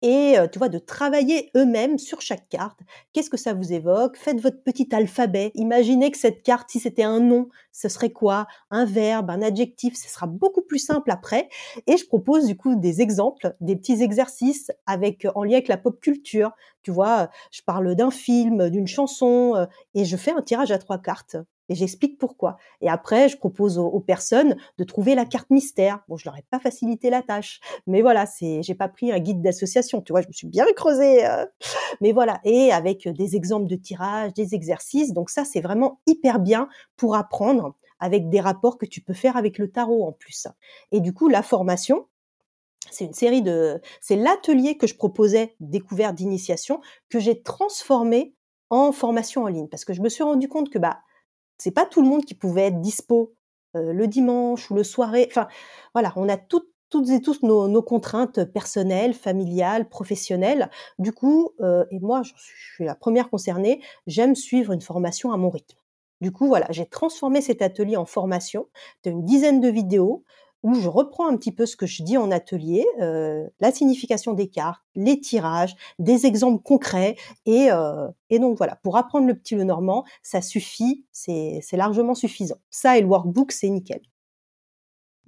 Et 0.02 0.36
tu 0.52 0.60
vois, 0.60 0.70
de 0.70 0.78
travailler 0.78 1.50
eux-mêmes 1.56 1.98
sur 1.98 2.22
chaque 2.22 2.48
carte. 2.50 2.80
Qu'est-ce 3.12 3.30
que 3.30 3.38
ça 3.38 3.54
vous 3.54 3.74
évoque? 3.74 4.18
Faites 4.18 4.40
votre 4.40 4.62
petit 4.62 4.88
alphabet. 4.94 5.52
Imaginez 5.56 6.12
que 6.12 6.18
cette 6.18 6.44
carte, 6.44 6.70
si 6.70 6.80
c'était 6.80 7.02
un 7.04 7.20
nom, 7.20 7.50
ce 7.72 7.90
serait 7.90 8.12
quoi? 8.12 8.46
Un 8.70 8.86
verbe, 8.86 9.32
un 9.32 9.42
adjectif. 9.42 9.96
Ce 9.96 10.08
sera 10.08 10.28
beaucoup 10.28 10.62
plus 10.62 10.78
simple 10.78 11.10
après. 11.10 11.50
Et 11.88 11.98
je 11.98 12.06
propose 12.06 12.46
du 12.46 12.56
coup 12.56 12.76
des 12.76 13.02
exemples, 13.02 13.56
des 13.62 13.76
petits 13.76 14.04
exercices 14.04 14.70
avec 14.86 15.26
en 15.34 15.44
lien 15.44 15.54
avec 15.54 15.70
la 15.70 15.78
pop 15.78 16.00
culture. 16.00 16.52
Tu 16.84 16.92
vois, 16.92 17.30
je 17.52 17.62
parle 17.64 17.96
d'un 17.96 18.12
film, 18.12 18.70
d'une 18.70 18.88
chanson, 18.88 19.68
et 19.96 20.06
je 20.06 20.18
fais 20.18 20.32
un 20.32 20.44
tirage 20.44 20.72
à 20.72 20.78
trois 20.78 21.00
cartes 21.00 21.38
et 21.70 21.76
j'explique 21.76 22.18
pourquoi. 22.18 22.58
Et 22.82 22.90
après, 22.90 23.30
je 23.30 23.38
propose 23.38 23.78
aux, 23.78 24.00
personnes 24.00 24.56
de 24.78 24.84
trouver 24.84 25.16
la 25.16 25.26
carte 25.26 25.50
mystère. 25.50 26.00
Bon, 26.08 26.18
je 26.18 26.26
leur 26.26 26.38
ai 26.38 26.44
pas 26.50 26.60
facilité 26.60 27.10
la 27.10 27.22
tâche, 27.22 27.60
mais 27.88 28.02
voilà, 28.02 28.26
c'est, 28.26 28.62
j'ai 28.62 28.76
pas 28.76 28.88
pris 28.88 29.12
un 29.12 29.20
guide 29.20 29.42
d'association, 29.42 30.02
tu 30.02 30.14
vois, 30.14 30.22
je 30.22 30.28
me 30.28 30.34
suis 30.34 30.48
bien 30.48 30.66
creusé. 30.76 31.26
Euh. 31.26 31.46
mais 32.02 32.12
voilà, 32.12 32.40
et 32.44 32.72
avec 32.72 33.08
des 33.08 33.36
exemples 33.36 33.68
de 33.68 33.76
tirage, 33.76 34.34
des 34.34 34.54
exercices. 34.54 35.14
Donc 35.14 35.30
ça, 35.30 35.46
c'est 35.46 35.62
vraiment 35.62 36.00
hyper 36.06 36.40
bien 36.40 36.70
pour 36.98 37.16
apprendre 37.16 37.76
avec 38.00 38.30
des 38.30 38.40
rapports 38.40 38.78
que 38.78 38.86
tu 38.86 39.02
peux 39.02 39.14
faire 39.14 39.38
avec 39.38 39.58
le 39.58 39.72
tarot 39.72 40.06
en 40.06 40.12
plus. 40.12 40.48
Et 40.92 41.00
du 41.00 41.14
coup, 41.14 41.30
la 41.30 41.42
formation, 41.42 42.08
c'est 42.92 43.06
une 43.06 43.14
série 43.14 43.42
de, 43.42 43.82
c'est 44.02 44.16
l'atelier 44.16 44.78
que 44.78 44.88
je 44.88 44.96
proposais, 44.96 45.56
découverte 45.60 46.16
d'initiation, 46.16 46.82
que 47.10 47.20
j'ai 47.20 47.42
transformé 47.42 48.36
en 48.70 48.92
formation 48.92 49.44
en 49.44 49.48
ligne, 49.48 49.68
parce 49.68 49.86
que 49.86 49.94
je 49.94 50.02
me 50.02 50.10
suis 50.10 50.24
rendu 50.24 50.48
compte 50.48 50.70
que 50.70 50.80
bah 50.80 51.00
c'est 51.58 51.72
pas 51.72 51.86
tout 51.86 52.02
le 52.02 52.08
monde 52.08 52.26
qui 52.26 52.34
pouvait 52.36 52.68
être 52.68 52.82
dispo 52.82 53.34
le 53.74 54.08
dimanche 54.08 54.72
ou 54.72 54.74
le 54.74 54.86
soirée. 54.86 55.28
Enfin, 55.30 55.48
voilà, 55.94 56.14
on 56.16 56.30
a 56.30 56.38
toutes 56.38 56.70
et 57.10 57.22
tous 57.22 57.44
nos, 57.44 57.82
contraintes 57.82 58.46
personnelles, 58.46 59.14
familiales, 59.14 59.90
professionnelles. 59.90 60.70
Du 60.98 61.12
coup, 61.12 61.52
et 61.92 62.00
moi, 62.00 62.22
je 62.24 62.32
suis 62.38 62.86
la 62.86 62.96
première 62.96 63.30
concernée, 63.30 63.82
j'aime 64.08 64.36
suivre 64.36 64.72
une 64.72 64.82
formation 64.82 65.34
à 65.34 65.38
mon 65.38 65.50
rythme. 65.50 65.78
Du 66.22 66.32
coup, 66.32 66.48
voilà, 66.48 66.68
j'ai 66.70 66.86
transformé 66.86 67.42
cet 67.42 67.62
atelier 67.62 67.98
en 67.98 68.06
formation 68.06 68.68
de 69.04 69.12
une 69.12 69.26
dizaine 69.26 69.60
de 69.60 69.68
vidéos 69.68 70.24
où 70.66 70.74
je 70.74 70.90
reprends 70.90 71.28
un 71.28 71.38
petit 71.38 71.52
peu 71.52 71.68
ce 71.68 71.76
que 71.76 71.86
je 71.86 72.02
dis 72.02 72.18
en 72.18 72.32
atelier, 72.32 72.84
euh, 73.00 73.46
la 73.60 73.72
signification 73.72 74.34
des 74.34 74.48
cartes, 74.48 74.82
les 74.96 75.20
tirages, 75.20 75.76
des 76.00 76.26
exemples 76.26 76.64
concrets. 76.64 77.18
Et, 77.46 77.72
euh, 77.72 78.08
et 78.32 78.40
donc 78.40 78.58
voilà, 78.58 78.76
pour 78.78 78.98
apprendre 78.98 79.28
le 79.28 79.36
petit 79.36 79.54
le 79.54 79.64
normand, 79.64 80.06
ça 80.24 80.42
suffit, 80.42 81.06
c'est 81.12 81.62
largement 81.74 82.16
suffisant. 82.16 82.58
Ça 82.72 82.98
et 82.98 83.02
le 83.02 83.08
workbook, 83.08 83.52
c'est 83.52 83.70
nickel. 83.70 84.02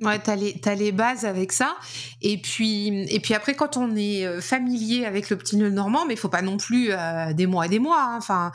Ouais, 0.01 0.17
t'as 0.17 0.35
les, 0.35 0.59
as 0.65 0.73
les 0.73 0.91
bases 0.91 1.23
avec 1.23 1.51
ça. 1.51 1.75
Et 2.23 2.41
puis, 2.41 3.03
et 3.13 3.19
puis 3.19 3.35
après, 3.35 3.53
quand 3.53 3.77
on 3.77 3.95
est 3.95 4.25
euh, 4.25 4.41
familier 4.41 5.05
avec 5.05 5.29
le 5.29 5.37
petit 5.37 5.55
nœud 5.57 5.69
normand, 5.69 6.05
mais 6.07 6.15
il 6.15 6.19
faut 6.19 6.29
pas 6.29 6.41
non 6.41 6.57
plus 6.57 6.89
des 7.35 7.45
mois 7.45 7.67
et 7.67 7.69
des 7.69 7.79
mois. 7.79 8.01
Hein. 8.01 8.17
Enfin, 8.17 8.51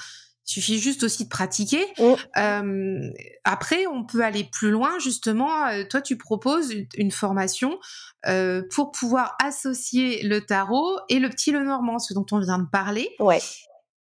suffit 0.53 0.79
juste 0.79 1.03
aussi 1.03 1.25
de 1.25 1.29
pratiquer. 1.29 1.85
Mm. 1.99 2.13
Euh, 2.37 3.11
après, 3.45 3.87
on 3.87 4.05
peut 4.05 4.23
aller 4.23 4.45
plus 4.45 4.71
loin, 4.71 4.99
justement. 4.99 5.67
Euh, 5.67 5.85
toi, 5.89 6.01
tu 6.01 6.17
proposes 6.17 6.73
une, 6.95 7.11
formation 7.11 7.79
euh, 8.27 8.63
pour 8.75 8.93
pouvoir 8.93 9.37
associer 9.43 10.23
le 10.23 10.41
tarot 10.41 10.99
et 11.09 11.19
le 11.19 11.29
petit 11.29 11.53
le 11.53 11.65
normand, 11.65 11.99
ce 11.99 12.15
dont 12.15 12.27
on 12.33 12.41
vient 12.41 12.59
de 12.59 12.69
parler. 12.69 13.11
Ouais. 13.19 13.41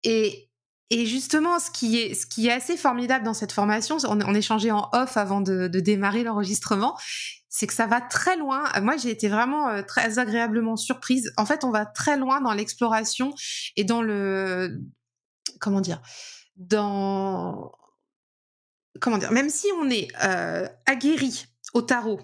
Et, 0.04 0.48
et 0.90 1.06
justement, 1.06 1.58
ce 1.58 1.70
qui, 1.70 1.98
est, 1.98 2.14
ce 2.14 2.26
qui 2.26 2.48
est 2.48 2.52
assez 2.52 2.76
formidable 2.76 3.24
dans 3.24 3.34
cette 3.34 3.52
formation, 3.52 3.98
on, 4.06 4.20
on 4.20 4.34
échangeait 4.34 4.70
en 4.70 4.88
off 4.92 5.16
avant 5.16 5.40
de, 5.40 5.68
de 5.68 5.80
démarrer 5.80 6.22
l'enregistrement, 6.22 6.96
c'est 7.48 7.66
que 7.66 7.74
ça 7.74 7.86
va 7.86 8.00
très 8.00 8.36
loin. 8.36 8.64
Moi, 8.82 8.96
j'ai 8.96 9.10
été 9.10 9.28
vraiment 9.28 9.82
très 9.82 10.18
agréablement 10.18 10.76
surprise. 10.76 11.32
En 11.36 11.46
fait, 11.46 11.64
on 11.64 11.70
va 11.70 11.86
très 11.86 12.16
loin 12.16 12.40
dans 12.40 12.52
l'exploration 12.52 13.32
et 13.76 13.84
dans 13.84 14.02
le 14.02 14.78
comment 15.58 15.80
dire, 15.80 16.00
dans 16.58 17.72
comment 19.00 19.18
dire, 19.18 19.32
même 19.32 19.48
si 19.48 19.68
on 19.80 19.88
est 19.88 20.08
aguerri 20.86 21.46
au 21.72 21.82
tarot, 21.82 22.20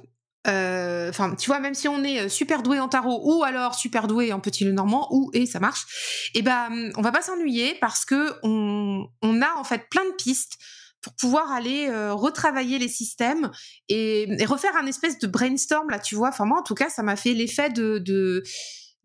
enfin, 0.46 1.34
tu 1.38 1.46
vois, 1.46 1.60
même 1.60 1.74
si 1.74 1.88
on 1.88 2.02
est 2.02 2.28
super 2.28 2.62
doué 2.62 2.80
en 2.80 2.88
tarot 2.88 3.20
ou 3.24 3.44
alors 3.44 3.74
super 3.74 4.08
doué 4.08 4.32
en 4.32 4.40
petit 4.40 4.64
le 4.64 4.72
normand, 4.72 5.08
ou 5.10 5.30
et 5.32 5.46
ça 5.46 5.60
marche, 5.60 6.30
eh 6.34 6.42
ben, 6.42 6.92
on 6.96 7.02
va 7.02 7.12
pas 7.12 7.22
s'ennuyer 7.22 7.76
parce 7.80 8.04
que 8.04 8.34
on, 8.42 9.08
a 9.40 9.54
en 9.56 9.64
fait 9.64 9.88
plein 9.88 10.04
de 10.04 10.14
pistes 10.16 10.58
pour 11.00 11.14
pouvoir 11.14 11.52
aller 11.52 11.88
retravailler 12.10 12.78
les 12.78 12.88
systèmes 12.88 13.50
et, 13.88 14.26
refaire 14.46 14.76
un 14.76 14.86
espèce 14.86 15.18
de 15.18 15.26
brainstorm 15.26 15.88
là, 15.90 15.98
tu 15.98 16.16
vois. 16.16 16.30
Enfin 16.30 16.44
moi, 16.44 16.58
en 16.58 16.64
tout 16.64 16.74
cas, 16.74 16.88
ça 16.88 17.02
m'a 17.02 17.16
fait 17.16 17.34
l'effet 17.34 17.70
de 17.70 18.42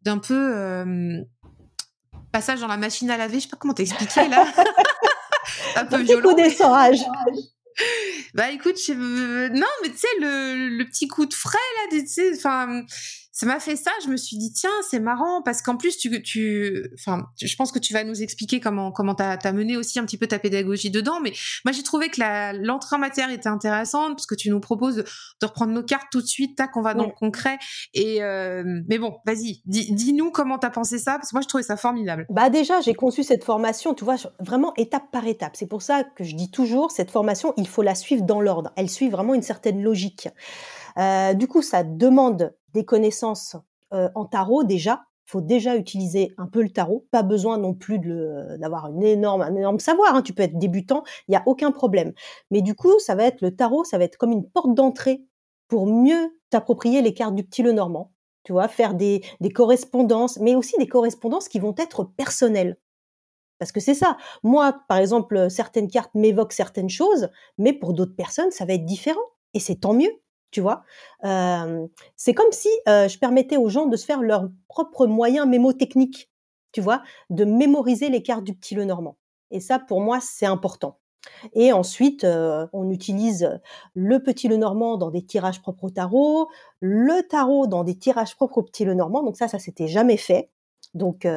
d'un 0.02 0.18
peu 0.18 1.24
passage 2.32 2.60
dans 2.60 2.68
la 2.68 2.78
machine 2.78 3.10
à 3.10 3.18
laver, 3.18 3.40
je 3.40 3.44
sais 3.44 3.50
pas 3.50 3.58
comment 3.58 3.74
t'expliquer 3.74 4.28
là. 4.28 4.46
un 5.76 5.86
peu 5.86 6.02
violent. 6.02 6.30
Coup 6.30 6.36
d'essorage. 6.36 7.00
Bah 8.34 8.52
écoute, 8.52 8.76
non, 8.90 9.68
mais 9.82 9.90
tu 9.90 9.98
sais 9.98 10.08
le, 10.20 10.68
le, 10.78 10.86
petit 10.86 11.08
coup 11.08 11.26
de 11.26 11.34
frais 11.34 11.58
là, 11.78 11.98
tu 11.98 12.06
sais, 12.08 12.36
enfin 12.36 12.84
ça 13.32 13.46
m'a 13.46 13.60
fait 13.60 13.76
ça. 13.76 13.92
Je 14.04 14.10
me 14.10 14.18
suis 14.18 14.38
dit 14.38 14.52
tiens, 14.52 14.70
c'est 14.90 15.00
marrant 15.00 15.42
parce 15.42 15.62
qu'en 15.62 15.78
plus 15.78 15.98
tu, 15.98 16.22
tu, 16.24 16.92
enfin, 16.96 17.28
je 17.42 17.56
pense 17.56 17.72
que 17.72 17.80
tu 17.80 17.94
vas 17.94 18.04
nous 18.04 18.22
expliquer 18.22 18.60
comment 18.60 18.92
comment 18.92 19.16
t'as 19.16 19.38
as 19.42 19.52
mené 19.52 19.78
aussi 19.78 20.00
un 20.00 20.06
petit 20.06 20.18
peu 20.18 20.28
ta 20.28 20.40
pédagogie 20.40 20.90
dedans. 20.90 21.20
Mais 21.22 21.34
moi 21.66 21.72
j'ai 21.72 21.84
trouvé 21.84 22.10
que 22.10 22.22
l'entrée 22.66 22.96
en 22.96 23.00
matière 23.00 23.30
était 23.30 23.50
intéressante 23.50 24.16
parce 24.16 24.26
que 24.26 24.36
tu 24.36 24.50
nous 24.50 24.60
proposes 24.60 24.96
de, 25.42 25.46
reprendre 25.46 25.74
nos 25.74 25.84
cartes 25.84 26.08
tout 26.12 26.22
de 26.22 26.28
suite, 26.28 26.58
tac, 26.58 26.76
on 26.76 26.82
va 26.82 26.94
dans 26.94 27.06
le 27.06 27.12
concret. 27.12 27.58
Et 27.94 28.24
euh, 28.24 28.64
mais 28.88 28.98
bon, 28.98 29.18
vas-y, 29.26 29.62
dis-nous 29.66 30.32
comment 30.32 30.58
t'as 30.58 30.70
pensé 30.70 30.98
ça 30.98 31.14
parce 31.14 31.30
que 31.30 31.36
moi 31.36 31.42
je 31.42 31.48
trouvais 31.48 31.64
ça 31.64 31.78
formidable. 31.78 32.26
Bah 32.30 32.50
déjà 32.50 32.82
j'ai 32.82 32.94
conçu 32.94 33.24
cette 33.24 33.44
formation, 33.44 33.94
tu 33.94 34.04
vois, 34.04 34.16
vraiment 34.40 34.74
étape 34.76 35.12
par 35.12 35.26
étape. 35.28 35.56
C'est 35.56 35.68
pour 35.68 35.82
ça 35.82 36.04
que 36.04 36.24
je 36.24 36.36
dis 36.36 36.52
toujours 36.52 36.92
cette 36.92 37.12
formation, 37.12 37.54
il 37.58 37.68
faut 37.68 37.82
la 37.82 37.96
suivre 37.96 38.24
dans 38.24 38.42
l'ordre. 38.42 38.72
Elle 38.76 38.90
suit 38.90 39.10
vraiment 39.10 39.34
une 39.34 39.42
certaine 39.42 39.82
logique. 39.82 40.30
Euh, 41.00 41.34
du 41.34 41.48
coup, 41.48 41.62
ça 41.62 41.84
demande 41.84 42.54
des 42.74 42.86
connaissances 42.86 43.56
euh, 43.94 44.10
en 44.16 44.26
tarot 44.26 44.64
déjà. 44.64 45.04
Il 45.28 45.32
faut 45.32 45.42
déjà 45.42 45.76
utiliser 45.76 46.34
un 46.38 46.48
peu 46.48 46.62
le 46.62 46.70
tarot. 46.70 47.06
Pas 47.12 47.22
besoin 47.24 47.58
non 47.58 47.74
plus 47.74 48.00
d'avoir 48.58 48.88
une 48.88 49.04
énorme, 49.04 49.42
un 49.42 49.56
énorme 49.56 49.80
savoir. 49.80 50.16
Hein. 50.16 50.24
Tu 50.24 50.34
peux 50.34 50.44
être 50.44 50.58
débutant, 50.58 51.04
il 51.28 51.32
n'y 51.32 51.38
a 51.38 51.44
aucun 51.46 51.72
problème. 51.72 52.14
Mais 52.50 52.62
du 52.62 52.74
coup, 52.76 52.98
ça 53.00 53.14
va 53.14 53.26
être 53.26 53.42
le 53.42 53.56
tarot, 53.56 53.84
ça 53.84 53.98
va 54.00 54.06
être 54.06 54.18
comme 54.18 54.32
une 54.32 54.50
porte 54.50 54.74
d'entrée 54.74 55.22
pour 55.68 55.86
mieux 55.86 56.36
t'approprier 56.50 57.04
les 57.04 57.14
cartes 57.14 57.36
du 57.36 57.44
petit 57.44 57.62
le 57.62 57.72
normand. 57.72 58.12
Tu 58.44 58.54
vois, 58.54 58.68
faire 58.68 58.96
des 58.96 59.22
correspondances, 59.54 60.40
mais 60.40 60.56
aussi 60.56 60.76
des 60.80 60.88
correspondances 60.88 61.48
qui 61.48 61.60
vont 61.60 61.76
être 61.78 62.04
personnelles. 62.04 62.78
Parce 63.60 63.72
que 63.72 63.82
c'est 63.82 63.94
ça. 63.94 64.18
Moi, 64.42 64.74
par 64.88 64.98
exemple, 64.98 65.52
certaines 65.52 65.90
cartes 65.90 66.16
m'évoquent 66.16 66.54
certaines 66.54 66.90
choses, 66.90 67.30
mais 67.58 67.74
pour 67.74 67.94
d'autres 67.94 68.16
personnes, 68.16 68.52
ça 68.52 68.66
va 68.66 68.74
être 68.74 68.86
différent. 68.86 69.20
Et 69.54 69.60
c'est 69.60 69.76
tant 69.76 69.94
mieux 69.94 70.12
tu 70.52 70.62
vois? 70.62 70.84
c'est 71.24 72.34
comme 72.34 72.52
si 72.52 72.70
je 72.88 73.18
permettais 73.20 73.58
aux 73.58 73.70
gens 73.70 73.86
de 73.86 73.96
se 73.98 74.06
faire 74.06 74.22
leurs 74.22 74.50
propres 74.68 75.08
moyens 75.08 75.48
mémotechniques, 75.48 76.30
tu 76.72 76.82
vois, 76.82 77.02
de 77.30 77.46
mémoriser 77.46 78.10
les 78.10 78.22
cartes 78.22 78.44
du 78.44 78.54
petit 78.54 78.76
le 78.76 78.86
normand. 78.86 79.18
Et 79.52 79.60
ça, 79.60 79.80
pour 79.80 80.02
moi, 80.02 80.20
c'est 80.22 80.46
important. 80.46 81.00
Et 81.54 81.74
ensuite, 81.74 82.26
on 82.26 82.90
utilise 82.90 83.60
le 83.94 84.24
petit 84.24 84.48
le 84.48 84.58
normand 84.58 84.98
dans 84.98 85.12
des 85.12 85.26
tirages 85.26 85.62
propres 85.62 85.86
au 85.86 85.90
tarot, 85.90 86.48
le 86.80 87.28
tarot 87.28 87.68
dans 87.68 87.84
des 87.84 87.98
tirages 87.98 88.36
propres 88.36 88.60
au 88.60 88.64
petit 88.64 88.86
le 88.86 88.94
normand. 88.94 89.24
Donc 89.24 89.36
ça, 89.36 89.48
ça 89.48 89.60
s'était 89.60 89.88
jamais 89.88 90.18
fait. 90.18 90.50
Donc, 90.94 91.28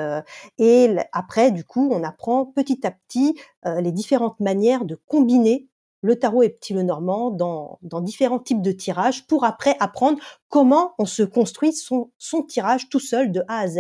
et 0.59 0.97
après, 1.13 1.51
du 1.51 1.65
coup, 1.65 1.91
on 1.93 2.05
apprend 2.05 2.47
petit 2.47 2.87
à 2.87 2.91
petit 2.91 3.39
les 3.65 3.93
différentes 3.93 4.39
manières 4.41 4.85
de 4.85 5.01
combiner 5.09 5.69
le 6.03 6.19
tarot 6.19 6.43
et 6.43 6.51
petit 6.51 6.75
le 6.75 6.83
normand 6.83 7.31
dans, 7.31 7.79
différents 8.01 8.39
types 8.39 8.61
de 8.61 8.73
tirages 8.73 9.27
pour 9.27 9.45
après 9.45 9.77
apprendre 9.81 10.19
comment 10.49 10.95
on 10.99 11.07
se 11.07 11.23
construit 11.23 11.73
son, 11.73 12.11
son 12.19 12.43
tirage 12.43 12.89
tout 12.89 13.01
seul 13.01 13.33
de 13.33 13.43
A 13.49 13.61
à 13.61 13.69
Z. 13.69 13.79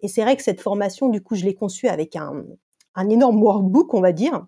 Et 0.00 0.08
c'est 0.08 0.22
vrai 0.22 0.36
que 0.36 0.42
cette 0.42 0.60
formation, 0.60 1.08
du 1.08 1.22
coup, 1.22 1.34
je 1.34 1.44
l'ai 1.44 1.54
conçue 1.54 1.88
avec 1.88 2.14
un, 2.14 2.44
un 2.94 3.08
énorme 3.08 3.42
workbook, 3.42 3.94
on 3.94 4.00
va 4.00 4.12
dire, 4.12 4.46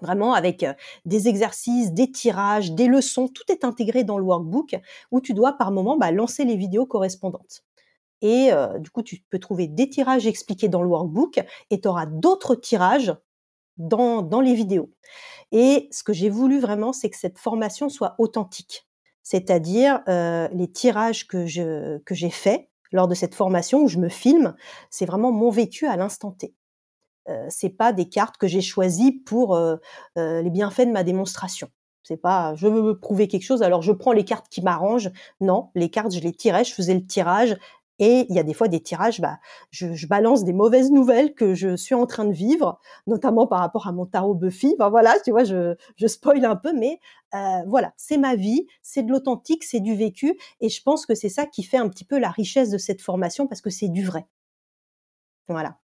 vraiment 0.00 0.34
avec 0.34 0.62
euh, 0.62 0.74
des 1.04 1.28
exercices, 1.28 1.92
des 1.92 2.10
tirages, 2.10 2.72
des 2.72 2.86
leçons, 2.86 3.28
tout 3.28 3.44
est 3.48 3.64
intégré 3.64 4.04
dans 4.04 4.18
le 4.18 4.24
workbook 4.24 4.76
où 5.10 5.20
tu 5.20 5.34
dois 5.34 5.52
par 5.52 5.70
moment 5.70 5.96
bah, 5.96 6.10
lancer 6.10 6.44
les 6.44 6.56
vidéos 6.56 6.86
correspondantes. 6.86 7.62
Et 8.20 8.52
euh, 8.52 8.78
du 8.78 8.90
coup, 8.90 9.02
tu 9.02 9.22
peux 9.30 9.38
trouver 9.38 9.68
des 9.68 9.88
tirages 9.88 10.26
expliqués 10.26 10.68
dans 10.68 10.82
le 10.82 10.88
workbook 10.88 11.44
et 11.70 11.80
tu 11.80 11.88
auras 11.88 12.06
d'autres 12.06 12.54
tirages 12.54 13.14
dans, 13.76 14.22
dans 14.22 14.40
les 14.40 14.54
vidéos. 14.54 14.90
Et 15.52 15.88
ce 15.90 16.02
que 16.02 16.12
j'ai 16.12 16.30
voulu 16.30 16.60
vraiment, 16.60 16.92
c'est 16.92 17.10
que 17.10 17.16
cette 17.16 17.38
formation 17.38 17.88
soit 17.88 18.14
authentique. 18.18 18.86
C'est-à-dire 19.22 20.00
euh, 20.08 20.48
les 20.52 20.70
tirages 20.70 21.26
que 21.26 21.46
je 21.46 21.98
que 21.98 22.14
j'ai 22.14 22.30
faits 22.30 22.68
lors 22.92 23.08
de 23.08 23.14
cette 23.14 23.34
formation 23.34 23.82
où 23.82 23.88
je 23.88 23.98
me 23.98 24.08
filme, 24.08 24.54
c'est 24.90 25.06
vraiment 25.06 25.32
mon 25.32 25.50
vécu 25.50 25.86
à 25.86 25.96
l'instant 25.96 26.32
T. 26.32 26.54
Euh, 27.28 27.46
c'est 27.48 27.70
pas 27.70 27.92
des 27.92 28.08
cartes 28.08 28.36
que 28.36 28.46
j'ai 28.46 28.60
choisies 28.60 29.12
pour 29.12 29.56
euh, 29.56 29.76
euh, 30.18 30.42
les 30.42 30.50
bienfaits 30.50 30.86
de 30.86 30.92
ma 30.92 31.04
démonstration. 31.04 31.68
C'est 32.02 32.18
pas 32.18 32.54
je 32.54 32.66
veux 32.66 32.82
me 32.82 32.98
prouver 32.98 33.28
quelque 33.28 33.44
chose, 33.44 33.62
alors 33.62 33.80
je 33.80 33.92
prends 33.92 34.12
les 34.12 34.24
cartes 34.24 34.48
qui 34.50 34.60
m'arrangent. 34.60 35.10
Non, 35.40 35.70
les 35.74 35.88
cartes 35.88 36.12
je 36.12 36.20
les 36.20 36.34
tirais, 36.34 36.64
je 36.64 36.74
faisais 36.74 36.94
le 36.94 37.06
tirage 37.06 37.56
et 37.98 38.26
il 38.28 38.34
y 38.34 38.38
a 38.38 38.42
des 38.42 38.54
fois 38.54 38.68
des 38.68 38.80
tirages, 38.80 39.20
bah, 39.20 39.38
je, 39.70 40.06
balance 40.06 40.44
des 40.44 40.52
mauvaises 40.52 40.90
nouvelles 40.90 41.34
que 41.34 41.54
je 41.54 41.76
suis 41.76 41.94
en 41.94 42.06
train 42.06 42.24
de 42.24 42.32
vivre, 42.32 42.80
notamment 43.06 43.46
par 43.46 43.60
rapport 43.60 43.86
à 43.86 43.92
mon 43.92 44.04
tarot 44.04 44.34
Buffy. 44.34 44.74
Ben 44.78 44.90
voilà, 44.90 45.14
tu 45.24 45.30
vois, 45.30 45.44
je, 45.44 45.76
je 45.96 46.06
spoil 46.06 46.44
un 46.44 46.56
peu, 46.56 46.72
mais 46.72 46.98
euh, 47.34 47.62
voilà, 47.66 47.92
c'est 47.96 48.18
ma 48.18 48.34
vie, 48.34 48.66
c'est 48.82 49.02
de 49.04 49.10
l'authentique, 49.10 49.64
c'est 49.64 49.80
du 49.80 49.94
vécu, 49.94 50.36
et 50.60 50.68
je 50.68 50.82
pense 50.82 51.06
que 51.06 51.14
c'est 51.14 51.28
ça 51.28 51.46
qui 51.46 51.62
fait 51.62 51.78
un 51.78 51.88
petit 51.88 52.04
peu 52.04 52.18
la 52.18 52.30
richesse 52.30 52.70
de 52.70 52.78
cette 52.78 53.00
formation 53.00 53.46
parce 53.46 53.60
que 53.60 53.70
c'est 53.70 53.88
du 53.88 54.04
vrai. 54.04 54.26
Voilà. 55.48 55.78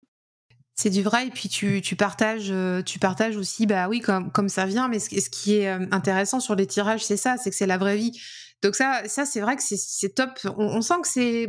C'est 0.74 0.90
du 0.90 1.02
vrai 1.02 1.26
et 1.26 1.30
puis 1.30 1.50
tu, 1.50 1.82
tu 1.82 1.94
partages 1.94 2.50
euh, 2.50 2.80
tu 2.80 2.98
partages 2.98 3.36
aussi 3.36 3.66
bah 3.66 3.86
oui 3.86 4.00
comme 4.00 4.32
comme 4.32 4.48
ça 4.48 4.64
vient 4.64 4.88
mais 4.88 4.98
ce, 4.98 5.20
ce 5.20 5.28
qui 5.28 5.56
est 5.56 5.68
euh, 5.68 5.84
intéressant 5.90 6.40
sur 6.40 6.54
les 6.54 6.66
tirages 6.66 7.04
c'est 7.04 7.18
ça 7.18 7.36
c'est 7.36 7.50
que 7.50 7.56
c'est 7.56 7.66
la 7.66 7.76
vraie 7.76 7.98
vie 7.98 8.18
donc 8.62 8.74
ça 8.74 9.02
ça 9.06 9.24
c'est 9.24 9.40
vrai 9.40 9.56
que 9.56 9.62
c'est 9.62 10.14
top 10.14 10.30
on, 10.44 10.64
on 10.64 10.82
sent 10.82 11.00
que 11.02 11.08
c'est 11.08 11.46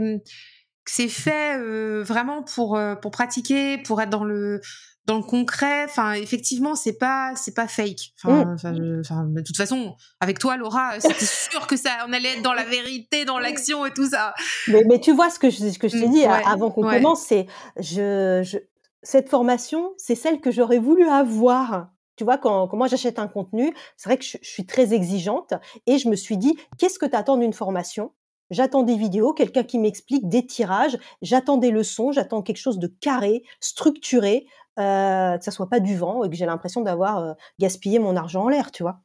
c'est 0.86 1.08
fait 1.08 1.58
euh, 1.58 2.04
vraiment 2.04 2.44
pour 2.44 2.76
euh, 2.76 2.96
pour 2.96 3.12
pratiquer, 3.12 3.78
pour 3.78 4.02
être 4.02 4.10
dans 4.10 4.24
le 4.24 4.62
dans 5.06 5.18
le 5.18 5.24
concret. 5.24 5.86
Enfin, 5.86 6.14
effectivement, 6.14 6.76
c'est 6.76 6.98
pas 6.98 7.34
c'est 7.36 7.54
pas 7.54 7.68
fake. 7.68 8.14
Enfin, 8.24 8.46
mmh. 8.74 9.34
de 9.34 9.42
toute 9.42 9.58
façon, 9.58 9.96
avec 10.20 10.40
toi, 10.40 10.58
Laura, 10.58 10.94
c'était 11.00 11.26
sûr 11.26 11.68
que 11.68 11.78
ça, 11.78 11.92
on 12.08 12.14
allait 12.14 12.34
être 12.34 12.42
dans 12.42 12.54
la 12.54 12.66
vérité, 12.66 13.26
dans 13.26 13.40
l'action 13.40 13.86
et 13.86 13.92
tout 13.92 14.10
ça. 14.10 14.34
Mais, 14.68 14.84
mais 14.88 15.00
tu 15.00 15.14
vois 15.14 15.30
ce 15.30 15.40
que 15.40 15.50
je, 15.50 15.70
ce 15.70 15.80
que 15.80 15.88
je 15.88 15.98
t'ai 16.00 16.08
mmh, 16.08 16.12
dit 16.12 16.26
avant 16.26 16.72
qu'on 16.72 16.82
commence, 16.82 17.22
c'est 17.22 17.48
je, 17.78 18.42
je 18.44 18.58
cette 19.04 19.30
formation, 19.30 19.94
c'est 19.98 20.16
celle 20.16 20.42
que 20.42 20.52
j'aurais 20.52 20.78
voulu 20.78 21.08
avoir 21.08 21.90
tu 22.16 22.24
vois, 22.24 22.38
quand, 22.38 22.72
moi 22.74 22.88
j'achète 22.88 23.20
un 23.20 23.28
contenu, 23.28 23.74
c'est 23.98 24.10
vrai 24.10 24.18
que 24.18 24.26
je, 24.26 24.38
suis 24.42 24.66
très 24.66 24.94
exigeante 24.94 25.54
et 25.88 25.98
je 25.98 26.10
me 26.10 26.16
suis 26.16 26.38
dit, 26.38 26.58
qu'est-ce 26.78 27.00
que 27.00 27.06
tu 27.06 27.16
attends 27.16 27.38
d'une 27.38 27.54
formation? 27.54 28.14
J'attends 28.50 28.84
des 28.84 28.98
vidéos, 28.98 29.34
quelqu'un 29.34 29.64
qui 29.64 29.80
m'explique 29.80 30.28
des 30.28 30.46
tirages, 30.46 30.98
j'attends 31.22 31.58
des 31.58 31.72
leçons, 31.72 32.12
j'attends 32.12 32.42
quelque 32.42 32.58
chose 32.58 32.80
de 32.80 32.88
carré, 32.88 33.44
structuré, 33.62 34.46
que 34.76 35.38
ça 35.42 35.52
soit 35.52 35.70
pas 35.70 35.80
du 35.80 35.96
vent 35.96 36.24
et 36.24 36.30
que 36.30 36.36
j'ai 36.36 36.46
l'impression 36.46 36.82
d'avoir 36.82 37.36
gaspillé 37.60 38.00
mon 38.00 38.16
argent 38.16 38.44
en 38.44 38.50
l'air, 38.50 38.72
tu 38.72 38.84
vois? 38.84 39.02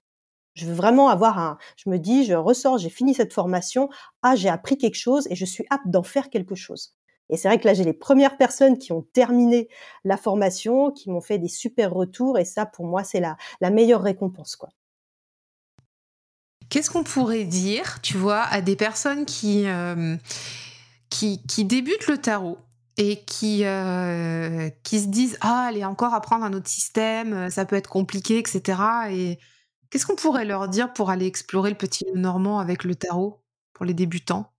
Je 0.56 0.64
veux 0.66 0.74
vraiment 0.74 1.10
avoir 1.10 1.38
un. 1.38 1.58
Je 1.76 1.90
me 1.90 1.98
dis, 1.98 2.24
je 2.24 2.32
ressors, 2.32 2.78
j'ai 2.78 2.88
fini 2.88 3.14
cette 3.14 3.34
formation, 3.34 3.90
ah, 4.22 4.34
j'ai 4.34 4.48
appris 4.48 4.78
quelque 4.78 4.96
chose 4.96 5.28
et 5.30 5.36
je 5.36 5.44
suis 5.44 5.66
apte 5.70 5.88
d'en 5.88 6.02
faire 6.02 6.30
quelque 6.30 6.54
chose. 6.54 6.96
Et 7.28 7.36
c'est 7.36 7.48
vrai 7.48 7.58
que 7.58 7.66
là, 7.66 7.74
j'ai 7.74 7.84
les 7.84 7.92
premières 7.92 8.36
personnes 8.36 8.78
qui 8.78 8.92
ont 8.92 9.02
terminé 9.12 9.68
la 10.04 10.16
formation, 10.16 10.90
qui 10.90 11.10
m'ont 11.10 11.20
fait 11.20 11.38
des 11.38 11.48
super 11.48 11.92
retours, 11.92 12.38
et 12.38 12.44
ça, 12.44 12.66
pour 12.66 12.86
moi, 12.86 13.02
c'est 13.04 13.20
la, 13.20 13.36
meilleure 13.70 14.02
récompense, 14.02 14.56
quoi. 14.56 14.68
Qu'est-ce 16.68 16.90
qu'on 16.90 17.04
pourrait 17.04 17.44
dire, 17.44 18.00
tu 18.02 18.16
vois, 18.16 18.42
à 18.42 18.60
des 18.60 18.74
personnes 18.74 19.24
qui, 19.24 19.66
euh, 19.66 20.16
qui, 21.10 21.64
débutent 21.64 22.08
le 22.08 22.18
tarot 22.18 22.58
et 22.96 23.22
qui, 23.24 23.64
euh, 23.64 24.68
qui 24.82 24.98
se 25.00 25.06
disent 25.06 25.38
Ah, 25.42 25.66
aller 25.68 25.84
encore 25.84 26.12
apprendre 26.12 26.44
un 26.44 26.52
autre 26.52 26.68
système, 26.68 27.50
ça 27.50 27.66
peut 27.66 27.76
être 27.76 27.88
compliqué, 27.88 28.38
etc. 28.38 28.80
Et 29.10 29.38
qu'est-ce 29.90 30.06
qu'on 30.06 30.16
pourrait 30.16 30.44
leur 30.44 30.68
dire 30.68 30.92
pour 30.92 31.10
aller 31.10 31.26
explorer 31.26 31.70
le 31.70 31.76
petit 31.76 32.04
normand 32.14 32.58
avec 32.58 32.82
le 32.82 32.96
tarot 32.96 33.44
pour 33.72 33.84
les 33.84 33.94
débutants? 33.94 34.50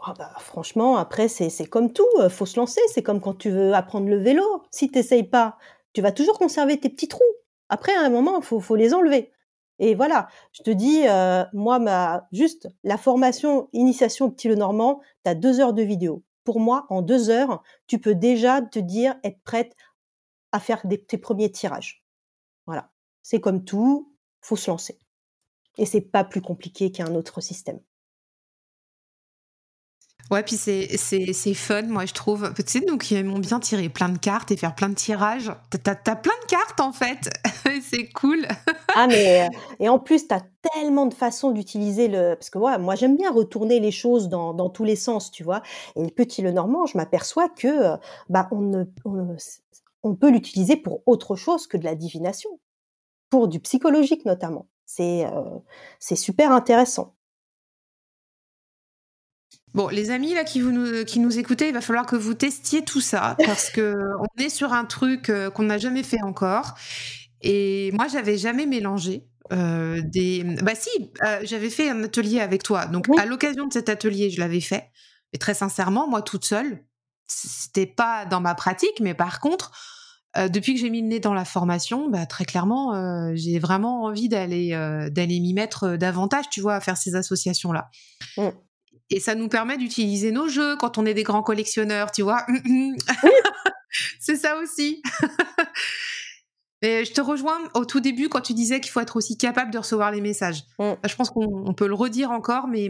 Ah 0.00 0.14
bah, 0.18 0.32
franchement, 0.38 0.96
après, 0.96 1.28
c'est 1.28 1.66
comme 1.66 1.92
tout, 1.92 2.06
il 2.22 2.30
faut 2.30 2.46
se 2.46 2.58
lancer. 2.58 2.80
C'est 2.88 3.02
comme 3.02 3.20
quand 3.20 3.34
tu 3.34 3.50
veux 3.50 3.74
apprendre 3.74 4.08
le 4.08 4.16
vélo. 4.16 4.44
Si 4.70 4.90
tu 4.90 4.98
n'essayes 4.98 5.24
pas, 5.24 5.56
tu 5.92 6.02
vas 6.02 6.12
toujours 6.12 6.38
conserver 6.38 6.78
tes 6.78 6.88
petits 6.88 7.08
trous. 7.08 7.20
Après, 7.68 7.94
à 7.94 8.00
un 8.02 8.10
moment, 8.10 8.38
il 8.38 8.44
faut, 8.44 8.60
faut, 8.60 8.76
les 8.76 8.94
enlever. 8.94 9.32
Et 9.78 9.94
voilà, 9.94 10.28
je 10.52 10.62
te 10.62 10.70
dis, 10.70 11.02
moi, 11.52 11.78
ma, 11.78 12.28
juste 12.32 12.68
la 12.84 12.98
formation 12.98 13.68
initiation 13.72 14.30
petit 14.30 14.48
le 14.48 14.54
normand, 14.54 15.00
tu 15.24 15.30
as 15.30 15.34
deux 15.34 15.60
heures 15.60 15.72
de 15.72 15.82
vidéo. 15.82 16.22
Pour 16.44 16.60
moi, 16.60 16.86
en 16.90 17.02
deux 17.02 17.30
heures, 17.30 17.62
tu 17.86 17.98
peux 17.98 18.14
déjà 18.14 18.62
te 18.62 18.78
dire, 18.78 19.16
être 19.24 19.40
prête 19.42 19.74
à 20.52 20.60
faire 20.60 20.82
tes 21.08 21.18
premiers 21.18 21.50
tirages. 21.50 22.04
Voilà, 22.66 22.90
c'est 23.22 23.40
comme 23.40 23.64
tout, 23.64 24.12
faut 24.40 24.56
se 24.56 24.70
lancer. 24.70 24.98
Et 25.78 25.86
c'est 25.86 26.00
pas 26.00 26.24
plus 26.24 26.42
compliqué 26.42 26.92
qu'un 26.92 27.14
autre 27.14 27.40
système. 27.40 27.80
Ouais, 30.32 30.42
puis 30.42 30.56
c'est, 30.56 31.54
fun, 31.54 31.82
moi, 31.82 32.06
je 32.06 32.14
trouve. 32.14 32.54
Tu 32.54 32.62
sais, 32.66 32.80
nous 32.88 32.96
qui 32.96 33.14
aimons 33.16 33.38
bien 33.38 33.60
tirer 33.60 33.90
plein 33.90 34.08
de 34.08 34.16
cartes 34.16 34.50
et 34.50 34.56
faire 34.56 34.74
plein 34.74 34.88
de 34.88 34.94
tirages, 34.94 35.52
t'as, 35.68 35.94
t'as 35.94 36.16
plein 36.16 36.32
de 36.42 36.46
cartes, 36.46 36.80
en 36.80 36.90
fait. 36.90 37.28
c'est 37.82 38.08
cool. 38.12 38.46
ah, 38.94 39.06
mais... 39.08 39.42
Euh, 39.42 39.50
et 39.78 39.90
en 39.90 39.98
plus, 39.98 40.26
t'as 40.28 40.40
tellement 40.72 41.04
de 41.04 41.12
façons 41.12 41.50
d'utiliser 41.50 42.08
le... 42.08 42.34
Parce 42.34 42.48
que 42.48 42.58
ouais, 42.58 42.78
moi, 42.78 42.94
j'aime 42.94 43.18
bien 43.18 43.30
retourner 43.30 43.78
les 43.78 43.90
choses 43.90 44.30
dans, 44.30 44.54
dans 44.54 44.70
tous 44.70 44.84
les 44.84 44.96
sens, 44.96 45.30
tu 45.30 45.44
vois. 45.44 45.60
Et 45.96 46.02
le 46.02 46.10
petit 46.10 46.40
le 46.40 46.50
normand, 46.50 46.86
je 46.86 46.96
m'aperçois 46.96 47.50
que 47.50 47.68
euh, 47.68 47.96
bah, 48.30 48.48
on, 48.52 48.62
ne, 48.62 48.84
on, 50.02 50.14
peut 50.14 50.30
l'utiliser 50.30 50.76
pour 50.76 51.02
autre 51.04 51.36
chose 51.36 51.66
que 51.66 51.76
de 51.76 51.84
la 51.84 51.94
divination. 51.94 52.48
Pour 53.28 53.48
du 53.48 53.60
psychologique, 53.60 54.24
notamment. 54.24 54.66
C'est, 54.86 55.26
euh, 55.26 56.16
super 56.16 56.52
intéressant. 56.52 57.12
Bon, 59.74 59.88
les 59.88 60.10
amis 60.10 60.34
là 60.34 60.44
qui, 60.44 60.60
vous 60.60 60.70
nous, 60.70 61.04
qui 61.04 61.18
nous 61.18 61.38
écoutez, 61.38 61.68
il 61.68 61.74
va 61.74 61.80
falloir 61.80 62.04
que 62.04 62.16
vous 62.16 62.34
testiez 62.34 62.84
tout 62.84 63.00
ça 63.00 63.36
parce 63.46 63.70
que 63.70 63.96
on 64.20 64.42
est 64.42 64.50
sur 64.50 64.72
un 64.72 64.84
truc 64.84 65.30
euh, 65.30 65.50
qu'on 65.50 65.64
n'a 65.64 65.78
jamais 65.78 66.02
fait 66.02 66.22
encore. 66.22 66.74
Et 67.40 67.90
moi, 67.92 68.06
j'avais 68.08 68.36
jamais 68.36 68.66
mélangé 68.66 69.26
euh, 69.52 70.00
des. 70.04 70.44
Bah 70.62 70.74
si, 70.74 70.90
euh, 71.24 71.40
j'avais 71.42 71.70
fait 71.70 71.88
un 71.88 72.04
atelier 72.04 72.40
avec 72.40 72.62
toi. 72.62 72.86
Donc 72.86 73.06
à 73.18 73.26
l'occasion 73.26 73.66
de 73.66 73.72
cet 73.72 73.88
atelier, 73.88 74.30
je 74.30 74.40
l'avais 74.40 74.60
fait. 74.60 74.90
Mais 75.32 75.38
très 75.38 75.54
sincèrement, 75.54 76.06
moi 76.06 76.22
toute 76.22 76.44
seule, 76.44 76.84
c'était 77.26 77.86
pas 77.86 78.26
dans 78.26 78.40
ma 78.40 78.54
pratique. 78.54 79.00
Mais 79.00 79.14
par 79.14 79.40
contre, 79.40 79.72
depuis 80.36 80.74
que 80.74 80.80
j'ai 80.80 80.90
mis 80.90 81.00
le 81.00 81.08
nez 81.08 81.20
dans 81.20 81.34
la 81.34 81.44
formation, 81.44 82.08
bah, 82.08 82.26
très 82.26 82.44
clairement, 82.44 83.34
j'ai 83.34 83.58
vraiment 83.58 84.04
envie 84.04 84.28
d'aller 84.28 84.70
d'aller 85.10 85.40
m'y 85.40 85.54
mettre 85.54 85.96
davantage, 85.96 86.44
tu 86.50 86.60
vois, 86.60 86.74
à 86.74 86.80
faire 86.80 86.98
ces 86.98 87.16
associations 87.16 87.72
là. 87.72 87.88
Mmh. 88.36 88.50
Et 89.12 89.20
ça 89.20 89.34
nous 89.34 89.48
permet 89.48 89.76
d'utiliser 89.76 90.32
nos 90.32 90.48
jeux 90.48 90.76
quand 90.76 90.96
on 90.96 91.04
est 91.04 91.12
des 91.14 91.22
grands 91.22 91.42
collectionneurs, 91.42 92.10
tu 92.10 92.22
vois. 92.22 92.46
c'est 94.20 94.36
ça 94.36 94.56
aussi. 94.56 95.02
Et 96.84 97.04
je 97.04 97.12
te 97.12 97.20
rejoins 97.20 97.58
au 97.74 97.84
tout 97.84 98.00
début 98.00 98.28
quand 98.28 98.40
tu 98.40 98.54
disais 98.54 98.80
qu'il 98.80 98.90
faut 98.90 99.00
être 99.00 99.16
aussi 99.16 99.36
capable 99.36 99.70
de 99.70 99.78
recevoir 99.78 100.10
les 100.10 100.20
messages. 100.20 100.64
Mm. 100.78 100.92
Je 101.06 101.14
pense 101.14 101.30
qu'on 101.30 101.74
peut 101.74 101.86
le 101.86 101.94
redire 101.94 102.30
encore, 102.32 102.66
mais 102.66 102.88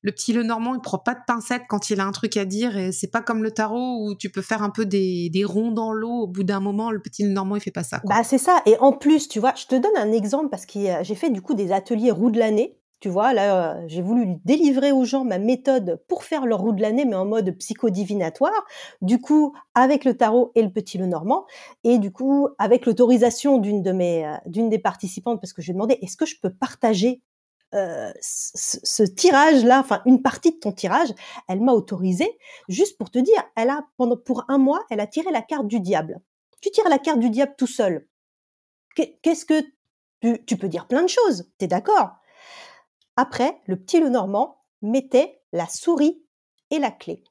le 0.00 0.12
petit 0.12 0.32
le 0.32 0.44
normand, 0.44 0.76
il 0.76 0.80
prend 0.80 0.98
pas 0.98 1.14
de 1.14 1.20
pincettes 1.26 1.64
quand 1.68 1.90
il 1.90 2.00
a 2.00 2.06
un 2.06 2.12
truc 2.12 2.36
à 2.36 2.44
dire 2.44 2.78
et 2.78 2.92
c'est 2.92 3.10
pas 3.10 3.20
comme 3.20 3.42
le 3.42 3.50
tarot 3.50 4.06
où 4.06 4.14
tu 4.14 4.30
peux 4.30 4.42
faire 4.42 4.62
un 4.62 4.70
peu 4.70 4.86
des, 4.86 5.30
ronds 5.44 5.72
dans 5.72 5.92
l'eau. 5.92 6.22
Au 6.22 6.26
bout 6.28 6.44
d'un 6.44 6.60
moment, 6.60 6.92
le 6.92 7.00
petit 7.00 7.24
le 7.24 7.30
normand, 7.30 7.56
il 7.56 7.60
fait 7.60 7.72
pas 7.72 7.82
ça. 7.82 8.00
Bah 8.04 8.22
c'est 8.22 8.38
ça. 8.38 8.62
Et 8.64 8.78
en 8.78 8.92
plus, 8.92 9.28
tu 9.28 9.40
vois, 9.40 9.54
je 9.56 9.66
te 9.66 9.74
donne 9.74 9.96
un 9.96 10.12
exemple 10.12 10.48
parce 10.50 10.66
que 10.66 10.78
j'ai 11.02 11.14
fait 11.16 11.30
du 11.30 11.42
coup 11.42 11.54
des 11.54 11.72
ateliers 11.72 12.12
roue 12.12 12.30
de 12.30 12.38
l'année 12.38 12.77
tu 13.00 13.08
vois, 13.08 13.32
là, 13.32 13.76
euh, 13.76 13.84
j'ai 13.86 14.02
voulu 14.02 14.36
délivrer 14.44 14.90
aux 14.90 15.04
gens 15.04 15.24
ma 15.24 15.38
méthode 15.38 16.02
pour 16.08 16.24
faire 16.24 16.46
leur 16.46 16.60
roue 16.60 16.72
de 16.72 16.82
l'année, 16.82 17.04
mais 17.04 17.14
en 17.14 17.24
mode 17.24 17.56
psychodivinatoire. 17.58 18.64
Du 19.02 19.20
coup, 19.20 19.54
avec 19.74 20.04
le 20.04 20.16
tarot 20.16 20.50
et 20.56 20.62
le 20.62 20.70
petit 20.70 20.98
le 20.98 21.06
normand. 21.06 21.46
Et 21.84 21.98
du 21.98 22.10
coup, 22.10 22.48
avec 22.58 22.86
l'autorisation 22.86 23.58
d'une 23.58 23.82
de 23.82 23.92
mes, 23.92 24.26
euh, 24.26 24.34
d'une 24.46 24.68
des 24.68 24.80
participantes, 24.80 25.40
parce 25.40 25.52
que 25.52 25.62
je 25.62 25.68
lui 25.68 25.72
ai 25.72 25.74
demandé, 25.74 25.98
est-ce 26.02 26.16
que 26.16 26.26
je 26.26 26.36
peux 26.40 26.50
partager 26.50 27.22
euh, 27.74 28.10
ce, 28.22 29.02
tirage-là, 29.02 29.80
enfin 29.80 30.00
une 30.06 30.22
partie 30.22 30.52
de 30.52 30.56
ton 30.56 30.72
tirage, 30.72 31.12
elle 31.48 31.60
m'a 31.60 31.72
autorisé, 31.72 32.38
juste 32.68 32.96
pour 32.96 33.10
te 33.10 33.18
dire, 33.18 33.42
elle 33.56 33.68
a 33.68 33.84
pendant 33.98 34.16
pour 34.16 34.44
un 34.48 34.56
mois, 34.56 34.82
elle 34.90 35.00
a 35.00 35.06
tiré 35.06 35.30
la 35.30 35.42
carte 35.42 35.66
du 35.66 35.78
diable. 35.78 36.20
Tu 36.62 36.70
tires 36.70 36.88
la 36.88 36.98
carte 36.98 37.18
du 37.20 37.28
diable 37.28 37.54
tout 37.58 37.66
seul. 37.66 38.08
Qu'est-ce 38.94 39.44
que 39.44 39.62
tu 40.46 40.56
peux 40.56 40.68
dire 40.68 40.88
plein 40.88 41.02
de 41.02 41.08
choses, 41.08 41.50
t'es 41.58 41.66
d'accord? 41.66 42.16
Après, 43.18 43.60
le 43.66 43.74
petit 43.74 43.98
Lenormand 43.98 44.62
mettait 44.80 45.42
la 45.52 45.66
souris 45.66 46.24
et 46.70 46.78
la 46.78 46.92
clé. 46.92 47.24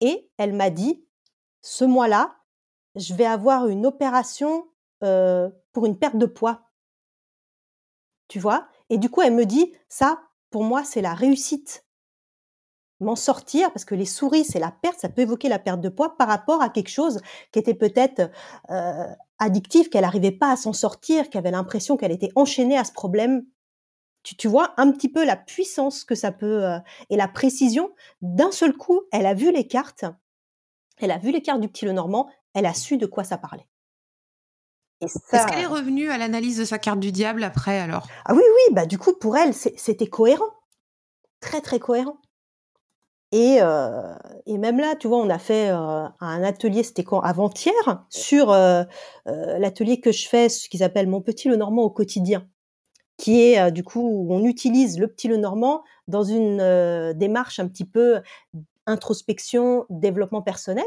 Et 0.00 0.30
elle 0.38 0.54
m'a 0.54 0.70
dit, 0.70 1.04
ce 1.60 1.84
mois-là, 1.84 2.34
je 2.94 3.12
vais 3.12 3.26
avoir 3.26 3.68
une 3.68 3.84
opération 3.84 4.66
euh, 5.02 5.50
pour 5.74 5.84
une 5.84 5.98
perte 5.98 6.16
de 6.16 6.24
poids. 6.24 6.70
Tu 8.28 8.38
vois? 8.38 8.66
Et 8.88 8.96
du 8.96 9.10
coup, 9.10 9.20
elle 9.20 9.34
me 9.34 9.44
dit, 9.44 9.74
ça, 9.90 10.22
pour 10.48 10.64
moi, 10.64 10.82
c'est 10.82 11.02
la 11.02 11.12
réussite. 11.12 11.84
M'en 13.00 13.16
sortir, 13.16 13.70
parce 13.70 13.84
que 13.84 13.94
les 13.94 14.06
souris, 14.06 14.46
c'est 14.46 14.60
la 14.60 14.70
perte, 14.70 14.98
ça 14.98 15.10
peut 15.10 15.20
évoquer 15.20 15.50
la 15.50 15.58
perte 15.58 15.82
de 15.82 15.90
poids 15.90 16.16
par 16.16 16.28
rapport 16.28 16.62
à 16.62 16.70
quelque 16.70 16.88
chose 16.88 17.20
qui 17.52 17.58
était 17.58 17.74
peut-être 17.74 18.30
euh, 18.70 19.14
addictif, 19.38 19.90
qu'elle 19.90 20.04
n'arrivait 20.04 20.32
pas 20.32 20.52
à 20.52 20.56
s'en 20.56 20.72
sortir, 20.72 21.28
qu'elle 21.28 21.40
avait 21.40 21.50
l'impression 21.50 21.98
qu'elle 21.98 22.12
était 22.12 22.32
enchaînée 22.34 22.78
à 22.78 22.84
ce 22.84 22.92
problème 22.92 23.44
tu, 24.24 24.48
vois 24.48 24.72
un 24.78 24.90
petit 24.90 25.08
peu 25.08 25.24
la 25.24 25.36
puissance 25.36 26.02
que 26.04 26.14
ça 26.14 26.32
peut 26.32 26.64
euh, 26.64 26.78
et 27.10 27.16
la 27.16 27.28
précision. 27.28 27.90
D'un 28.22 28.50
seul 28.50 28.74
coup, 28.74 29.02
elle 29.12 29.26
a 29.26 29.34
vu 29.34 29.52
les 29.52 29.66
cartes, 29.66 30.06
elle 30.98 31.10
a 31.10 31.18
vu 31.18 31.30
les 31.30 31.42
cartes 31.42 31.60
du 31.60 31.68
petit 31.68 31.84
Lenormand, 31.84 32.28
elle 32.54 32.66
a 32.66 32.74
su 32.74 32.96
de 32.96 33.06
quoi 33.06 33.22
ça 33.22 33.36
parlait. 33.36 33.66
Est-ce 35.00 35.46
qu'elle 35.46 35.60
est 35.60 35.66
revenue 35.66 36.08
à 36.08 36.16
l'analyse 36.16 36.58
de 36.58 36.64
sa 36.64 36.78
carte 36.78 37.00
du 37.00 37.12
diable 37.12 37.44
après 37.44 37.78
alors? 37.78 38.06
Ah 38.24 38.32
oui, 38.32 38.42
oui, 38.42 38.74
bah 38.74 38.86
du 38.86 38.96
coup 38.96 39.12
pour 39.12 39.36
elle 39.36 39.52
c'était 39.52 40.06
cohérent, 40.06 40.50
très 41.40 41.60
très 41.60 41.78
cohérent. 41.78 42.16
Et, 43.32 43.58
euh, 43.60 44.14
et, 44.46 44.58
même 44.58 44.78
là, 44.78 44.94
tu 44.94 45.08
vois, 45.08 45.18
on 45.18 45.28
a 45.28 45.40
fait 45.40 45.68
euh, 45.68 46.06
un 46.20 46.42
atelier, 46.44 46.84
c'était 46.84 47.02
quand? 47.02 47.18
Avant-hier, 47.18 48.06
sur 48.08 48.52
l'atelier 49.26 50.00
que 50.00 50.12
je 50.12 50.28
fais, 50.28 50.48
ce 50.48 50.68
qu'ils 50.68 50.84
appellent 50.84 51.08
mon 51.08 51.20
petit 51.20 51.48
le 51.48 51.56
normand 51.56 51.82
au 51.82 51.90
quotidien 51.90 52.48
qui 53.16 53.40
est 53.42 53.70
du 53.70 53.84
coup 53.84 54.00
où 54.00 54.34
on 54.34 54.44
utilise 54.44 54.98
le 54.98 55.08
petit 55.08 55.28
le 55.28 55.36
normand 55.36 55.84
dans 56.08 56.24
une 56.24 57.12
démarche 57.14 57.60
un 57.60 57.68
petit 57.68 57.84
peu 57.84 58.20
introspection, 58.86 59.86
développement 59.90 60.42
personnel. 60.42 60.84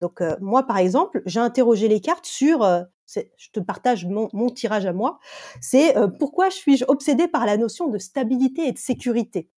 Donc 0.00 0.22
moi 0.40 0.62
par 0.66 0.78
exemple, 0.78 1.22
j'ai 1.26 1.40
interrogé 1.40 1.88
les 1.88 2.00
cartes 2.00 2.26
sur, 2.26 2.64
je 3.06 3.50
te 3.52 3.60
partage 3.60 4.06
mon, 4.06 4.50
tirage 4.50 4.86
à 4.86 4.92
moi, 4.92 5.18
c'est 5.60 5.94
pourquoi 6.18 6.50
suis-je 6.50 6.84
obsédée 6.88 7.28
par 7.28 7.46
la 7.46 7.56
notion 7.56 7.88
de 7.88 7.98
stabilité 7.98 8.68
et 8.68 8.72
de 8.72 8.78
sécurité? 8.78 9.50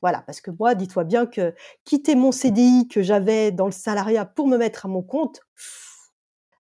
Voilà, 0.00 0.22
parce 0.22 0.40
que 0.40 0.50
moi, 0.50 0.74
dis-toi 0.74 1.04
bien 1.04 1.26
que 1.26 1.54
quitter 1.84 2.14
mon 2.14 2.30
CDI 2.30 2.88
que 2.88 3.02
j'avais 3.02 3.50
dans 3.50 3.66
le 3.66 3.72
salariat 3.72 4.24
pour 4.24 4.46
me 4.46 4.56
mettre 4.56 4.86
à 4.86 4.88
mon 4.88 5.02
compte, 5.02 5.40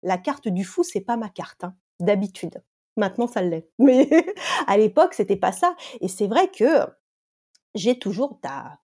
la 0.02 0.18
carte 0.18 0.48
du 0.48 0.64
fou, 0.64 0.82
c'est 0.82 1.00
pas 1.00 1.16
ma 1.16 1.28
carte, 1.28 1.64
hein, 1.64 1.74
d'habitude. 2.00 2.62
Maintenant, 2.96 3.26
ça 3.26 3.42
l'est. 3.42 3.70
Mais 3.78 4.08
à 4.66 4.76
l'époque, 4.76 5.14
c'était 5.14 5.36
pas 5.36 5.52
ça. 5.52 5.76
Et 6.00 6.08
c'est 6.08 6.26
vrai 6.26 6.50
que 6.50 6.86
j'ai 7.74 7.98
toujours, 7.98 8.40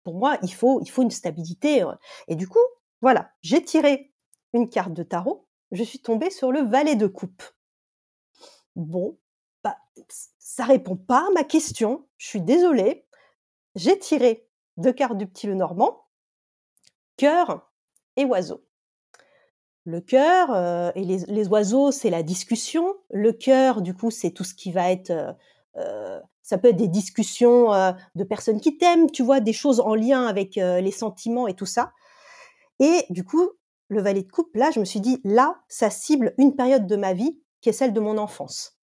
pour 0.05 0.15
moi, 0.15 0.39
il 0.43 0.55
faut, 0.55 0.81
une 0.99 1.11
stabilité. 1.11 1.85
Et 2.29 2.37
du 2.37 2.49
coup, 2.49 2.59
voilà, 3.03 3.31
j'ai 3.43 3.63
tiré 3.63 4.13
une 4.53 4.69
carte 4.69 4.93
de 4.93 5.03
tarot. 5.03 5.47
Je 5.73 5.83
suis 5.83 5.99
tombée 5.99 6.31
sur 6.31 6.53
le 6.53 6.61
valet 6.61 6.95
de 6.95 7.07
coupe. 7.07 7.43
Bon, 8.77 9.19
bah, 9.65 9.77
ça 10.39 10.65
répond 10.65 10.97
pas 10.97 11.27
à 11.27 11.31
ma 11.33 11.45
question. 11.45 12.07
Je 12.19 12.29
suis 12.29 12.41
désolée. 12.41 13.07
J'ai 13.75 13.99
tiré 13.99 14.49
deux 14.77 14.93
cartes 14.93 15.19
du 15.19 15.27
petit 15.27 15.47
le 15.47 15.55
normand, 15.55 16.07
cœur 17.17 17.71
et 18.17 18.25
oiseau. 18.25 18.66
Le 19.87 20.01
cœur, 20.01 20.51
euh, 20.53 20.91
et 20.97 21.05
les, 21.05 21.49
oiseaux, 21.49 21.93
c'est 21.93 22.11
la 22.11 22.25
discussion. 22.25 22.97
Le 23.11 23.33
cœur, 23.33 23.83
du 23.83 23.95
coup, 23.95 24.11
c'est 24.11 24.33
tout 24.33 24.45
ce 24.45 24.53
qui 24.53 24.73
va 24.73 24.91
être... 24.91 25.11
Euh, 25.11 25.33
euh, 25.77 26.21
ça 26.43 26.59
peut 26.59 26.69
être 26.69 26.77
des 26.77 26.89
discussions 26.89 27.71
de 28.15 28.25
personnes 28.25 28.61
qui 28.61 28.79
t'aiment, 28.79 29.11
tu 29.11 29.25
vois, 29.25 29.41
des 29.41 29.53
choses 29.53 29.81
en 29.81 29.97
lien 29.97 30.27
avec 30.27 30.55
les 30.55 30.93
sentiments 30.93 31.49
et 31.49 31.55
tout 31.55 31.67
ça. 31.67 31.91
Et 32.79 33.05
du 33.11 33.25
coup, 33.25 33.51
le 33.89 34.01
valet 34.01 34.23
de 34.23 34.31
coupe, 34.31 34.55
là, 34.55 34.71
je 34.71 34.79
me 34.79 34.85
suis 34.85 35.01
dit, 35.01 35.21
là, 35.25 35.57
ça 35.67 35.91
cible 35.91 36.35
une 36.39 36.55
période 36.55 36.87
de 36.87 36.95
ma 36.95 37.15
vie 37.15 37.41
qui 37.61 37.69
est 37.69 37.73
celle 37.73 37.93
de 37.93 37.99
mon 37.99 38.17
enfance. 38.17 38.79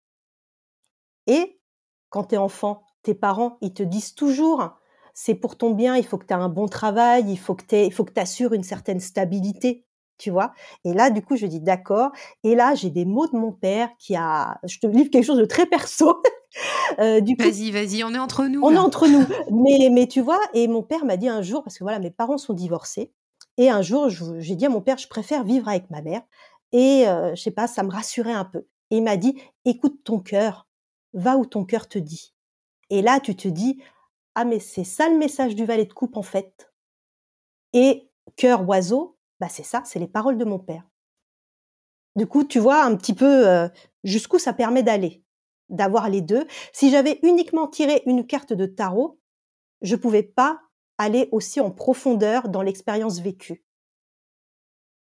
Et 1.26 1.58
quand 2.10 2.26
tu 2.26 2.36
es 2.36 2.38
enfant, 2.38 2.84
tes 3.02 3.16
parents, 3.16 3.58
ils 3.62 3.74
te 3.74 3.82
disent 3.82 4.14
toujours, 4.14 4.72
c'est 5.14 5.36
pour 5.36 5.58
ton 5.58 5.72
bien, 5.72 5.96
il 5.96 6.06
faut 6.06 6.18
que 6.18 6.26
tu 6.26 6.34
aies 6.34 6.36
un 6.38 6.50
bon 6.50 6.68
travail, 6.68 7.32
il 7.32 7.40
faut 7.40 7.56
que 7.56 7.64
tu 7.64 8.20
assures 8.20 8.52
une 8.52 8.64
certaine 8.64 9.00
stabilité 9.00 9.86
tu 10.18 10.32
vois? 10.32 10.54
Et 10.86 10.94
là, 10.94 11.10
du 11.10 11.22
coup, 11.22 11.36
je 11.36 11.46
dis 11.46 11.60
d'accord. 11.60 12.12
Et 12.44 12.56
là, 12.56 12.76
j'ai 12.76 12.90
des 12.90 13.06
mots 13.06 13.28
de 13.28 13.36
mon 13.36 13.52
père 13.52 13.90
qui 14.00 14.16
a, 14.16 14.60
je 14.64 14.80
te 14.80 14.88
livre 14.88 15.10
quelque 15.10 15.26
chose 15.26 15.40
de 15.40 15.46
très 15.46 15.66
perso. 15.66 16.22
euh, 17.00 17.22
vas-y, 17.38 17.72
vas-y, 17.72 18.04
on 18.04 18.14
est 18.14 18.20
entre 18.20 18.46
nous. 18.46 18.62
On 18.64 18.74
est 18.74 18.78
entre 18.78 19.08
nous. 19.08 19.26
Mais, 19.52 19.90
mais 19.92 20.08
tu 20.08 20.22
vois, 20.22 20.40
et 20.54 20.68
mon 20.68 20.84
père 20.84 21.06
m'a 21.06 21.18
dit 21.18 21.28
un 21.28 21.42
jour, 21.42 21.64
parce 21.64 21.78
que 21.78 21.84
voilà, 21.84 22.00
mes 22.00 22.12
parents 22.12 22.38
sont 22.38 22.54
divorcés. 22.54 23.12
Et 23.58 23.70
un 23.70 23.82
jour, 23.82 24.10
j'ai 24.10 24.56
dit 24.56 24.66
à 24.66 24.70
mon 24.70 24.82
père, 24.82 24.98
je 24.98 25.08
préfère 25.08 25.44
vivre 25.44 25.68
avec 25.68 25.90
ma 25.92 26.02
mère. 26.02 26.22
Et 26.72 27.08
euh, 27.08 27.36
je 27.36 27.42
sais 27.42 27.52
pas, 27.52 27.68
ça 27.68 27.84
me 27.84 27.92
rassurait 27.92 28.34
un 28.34 28.46
peu. 28.46 28.66
Et 28.90 28.98
il 28.98 29.04
m'a 29.04 29.18
dit, 29.18 29.38
écoute 29.66 30.04
ton 30.04 30.20
cœur, 30.20 30.68
va 31.14 31.38
où 31.38 31.46
ton 31.46 31.66
cœur 31.66 31.88
te 31.88 32.00
dit. 32.00 32.34
Et 32.90 33.02
là, 33.02 33.20
tu 33.20 33.36
te 33.36 33.48
dis, 33.48 33.82
ah 34.36 34.46
mais 34.46 34.60
c'est 34.60 34.84
ça 34.84 35.10
le 35.10 35.18
message 35.18 35.56
du 35.56 35.66
valet 35.66 35.86
de 35.86 35.94
coupe 35.94 36.18
en 36.18 36.24
fait. 36.24 36.72
Et 37.74 38.10
cœur 38.36 38.68
oiseau, 38.68 39.18
bah, 39.44 39.50
c'est 39.50 39.64
ça, 39.64 39.82
c'est 39.84 40.00
les 40.00 40.08
paroles 40.08 40.38
de 40.38 40.46
mon 40.46 40.58
père. 40.58 40.88
Du 42.16 42.26
coup, 42.28 42.46
tu 42.46 42.60
vois 42.60 42.82
un 42.82 42.96
petit 42.96 43.14
peu 43.14 43.46
euh, 43.46 43.68
jusqu'où 44.06 44.40
ça 44.40 44.54
permet 44.54 44.84
d'aller, 44.84 45.22
d'avoir 45.68 46.08
les 46.08 46.22
deux. 46.22 46.48
Si 46.72 46.90
j'avais 46.90 47.20
uniquement 47.24 47.68
tiré 47.68 48.04
une 48.06 48.26
carte 48.26 48.54
de 48.54 48.66
tarot, 48.66 49.20
je 49.82 49.98
pouvais 49.98 50.24
pas 50.24 50.62
aller 50.98 51.28
aussi 51.34 51.60
en 51.60 51.72
profondeur 51.72 52.48
dans 52.48 52.62
l'expérience 52.62 53.20
vécue. 53.20 53.66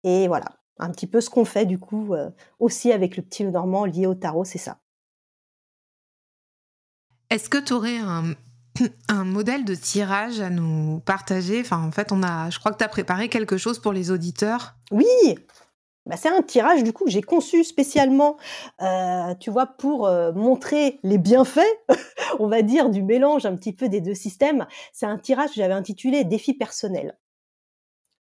Et 0.03 0.27
voilà, 0.27 0.57
un 0.77 0.91
petit 0.91 1.07
peu 1.07 1.21
ce 1.21 1.29
qu'on 1.29 1.45
fait 1.45 1.65
du 1.65 1.79
coup 1.79 2.13
euh, 2.13 2.29
aussi 2.59 2.91
avec 2.91 3.15
le 3.15 3.23
petit 3.23 3.45
Normand 3.45 3.85
lié 3.85 4.07
au 4.07 4.15
tarot, 4.15 4.43
c'est 4.43 4.57
ça. 4.57 4.81
Est-ce 7.29 7.47
que 7.47 7.59
tu 7.59 7.71
aurais 7.71 7.99
un, 7.99 8.33
un 9.09 9.23
modèle 9.23 9.65
de 9.65 9.75
tirage 9.75 10.39
à 10.39 10.49
nous 10.49 10.99
partager 10.99 11.59
Enfin, 11.61 11.83
en 11.83 11.91
fait, 11.91 12.11
on 12.11 12.23
a, 12.23 12.49
je 12.49 12.59
crois 12.59 12.71
que 12.71 12.77
tu 12.77 12.83
as 12.83 12.89
préparé 12.89 13.29
quelque 13.29 13.57
chose 13.57 13.79
pour 13.79 13.93
les 13.93 14.11
auditeurs. 14.11 14.75
Oui, 14.91 15.05
bah, 16.07 16.15
c'est 16.15 16.29
un 16.29 16.41
tirage 16.41 16.83
du 16.83 16.93
coup 16.93 17.03
que 17.03 17.11
j'ai 17.11 17.21
conçu 17.21 17.65
spécialement, 17.65 18.37
euh, 18.81 19.35
tu 19.39 19.51
vois, 19.51 19.65
pour 19.65 20.07
euh, 20.07 20.31
montrer 20.31 20.99
les 21.03 21.17
bienfaits, 21.17 21.59
on 22.39 22.47
va 22.47 22.61
dire, 22.61 22.89
du 22.89 23.03
mélange 23.03 23.45
un 23.45 23.55
petit 23.55 23.73
peu 23.73 23.89
des 23.89 23.99
deux 23.99 24.15
systèmes. 24.15 24.67
C'est 24.93 25.05
un 25.05 25.17
tirage 25.17 25.49
que 25.49 25.55
j'avais 25.55 25.73
intitulé 25.73 26.23
Défi 26.23 26.53
personnel. 26.53 27.17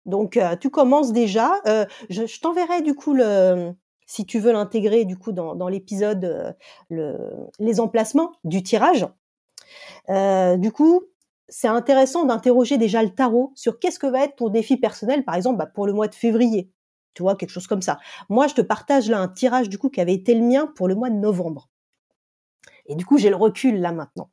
Donc, 0.06 0.36
euh, 0.36 0.58
tu 0.58 0.70
commences 0.70 1.14
déjà. 1.14 1.54
je, 2.10 2.40
t'enverrai 2.42 2.82
du 2.82 2.96
coup 2.96 3.14
le, 3.14 3.72
si 4.06 4.26
tu 4.26 4.40
veux 4.40 4.52
l'intégrer 4.52 5.06
du 5.06 5.18
coup 5.18 5.32
dans, 5.32 5.68
l'épisode, 5.70 6.56
le, 6.90 7.18
les 7.60 7.80
emplacements 7.80 8.34
du 8.44 8.62
tirage. 8.62 9.08
Euh, 10.10 10.58
du 10.58 10.72
coup, 10.72 11.04
c'est 11.48 11.68
intéressant 11.68 12.26
d'interroger 12.26 12.78
déjà 12.78 13.04
le 13.04 13.10
tarot 13.10 13.52
sur 13.56 13.80
qu'est-ce 13.80 14.00
que 14.00 14.08
va 14.08 14.24
être 14.24 14.36
ton 14.38 14.50
défi 14.50 14.78
personnel, 14.78 15.24
par 15.26 15.36
exemple, 15.36 15.58
bah, 15.58 15.66
pour 15.66 15.88
le 15.88 15.94
mois 15.94 16.08
de 16.08 16.16
février. 16.16 16.72
Tu 17.14 17.24
vois, 17.24 17.36
quelque 17.36 17.50
chose 17.50 17.68
comme 17.68 17.82
ça. 17.82 18.00
Moi, 18.30 18.48
je 18.48 18.54
te 18.54 18.62
partage 18.62 19.10
là 19.10 19.20
un 19.20 19.28
tirage 19.28 19.68
du 19.68 19.78
coup 19.78 19.90
qui 19.90 20.00
avait 20.00 20.14
été 20.14 20.36
le 20.36 20.42
mien 20.42 20.72
pour 20.76 20.88
le 20.88 20.96
mois 20.96 21.10
de 21.10 21.16
novembre. 21.16 21.70
Et 22.86 22.96
du 22.96 23.06
coup, 23.06 23.18
j'ai 23.18 23.30
le 23.30 23.36
recul 23.36 23.80
là 23.82 23.92
maintenant. 23.92 24.30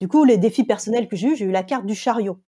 Du 0.00 0.08
coup, 0.08 0.24
les 0.24 0.36
défis 0.36 0.64
personnels 0.64 1.08
que 1.08 1.16
j'ai 1.16 1.28
eu, 1.28 1.36
j'ai 1.36 1.44
eu 1.44 1.50
la 1.50 1.62
carte 1.62 1.86
du 1.86 1.94
chariot. 1.94 2.40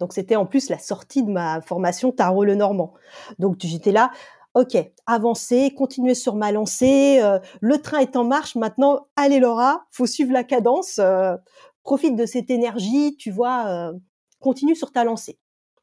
Donc, 0.00 0.12
c'était 0.12 0.36
en 0.36 0.46
plus 0.46 0.68
la 0.68 0.78
sortie 0.78 1.22
de 1.22 1.30
ma 1.30 1.60
formation 1.62 2.12
Tarot 2.12 2.44
le 2.44 2.54
Normand. 2.54 2.92
Donc, 3.38 3.56
j'étais 3.60 3.92
là, 3.92 4.10
ok, 4.56 4.78
avancer, 5.04 5.74
continuer 5.74 6.14
sur 6.14 6.34
ma 6.34 6.50
lancée, 6.50 7.20
euh, 7.20 7.38
le 7.60 7.76
train 7.82 7.98
est 7.98 8.16
en 8.16 8.24
marche, 8.24 8.54
maintenant, 8.56 9.06
allez 9.14 9.38
Laura, 9.38 9.84
faut 9.90 10.06
suivre 10.06 10.32
la 10.32 10.44
cadence, 10.44 10.98
euh, 10.98 11.36
profite 11.82 12.16
de 12.16 12.24
cette 12.24 12.48
énergie, 12.48 13.16
tu 13.18 13.30
vois, 13.30 13.66
euh, 13.66 13.92
continue 14.40 14.74
sur 14.74 14.92
ta 14.92 15.04
lancée. 15.04 15.38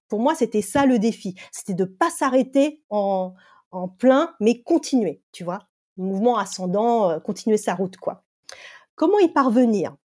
Pour 0.07 0.19
moi, 0.19 0.33
c'était 0.33 0.63
ça 0.63 0.87
le 0.87 0.97
défi, 0.97 1.35
c'était 1.51 1.75
de 1.75 1.85
pas 1.85 2.09
s'arrêter 2.09 2.81
en, 2.89 3.35
plein, 3.99 4.33
mais 4.39 4.63
continuer, 4.63 5.21
tu 5.31 5.43
vois, 5.43 5.59
mouvement 5.97 6.37
ascendant, 6.37 7.19
continuer 7.19 7.57
sa 7.57 7.75
route, 7.75 7.97
quoi. 7.97 8.23
Comment 8.95 9.19
y 9.19 9.27
parvenir? 9.27 9.95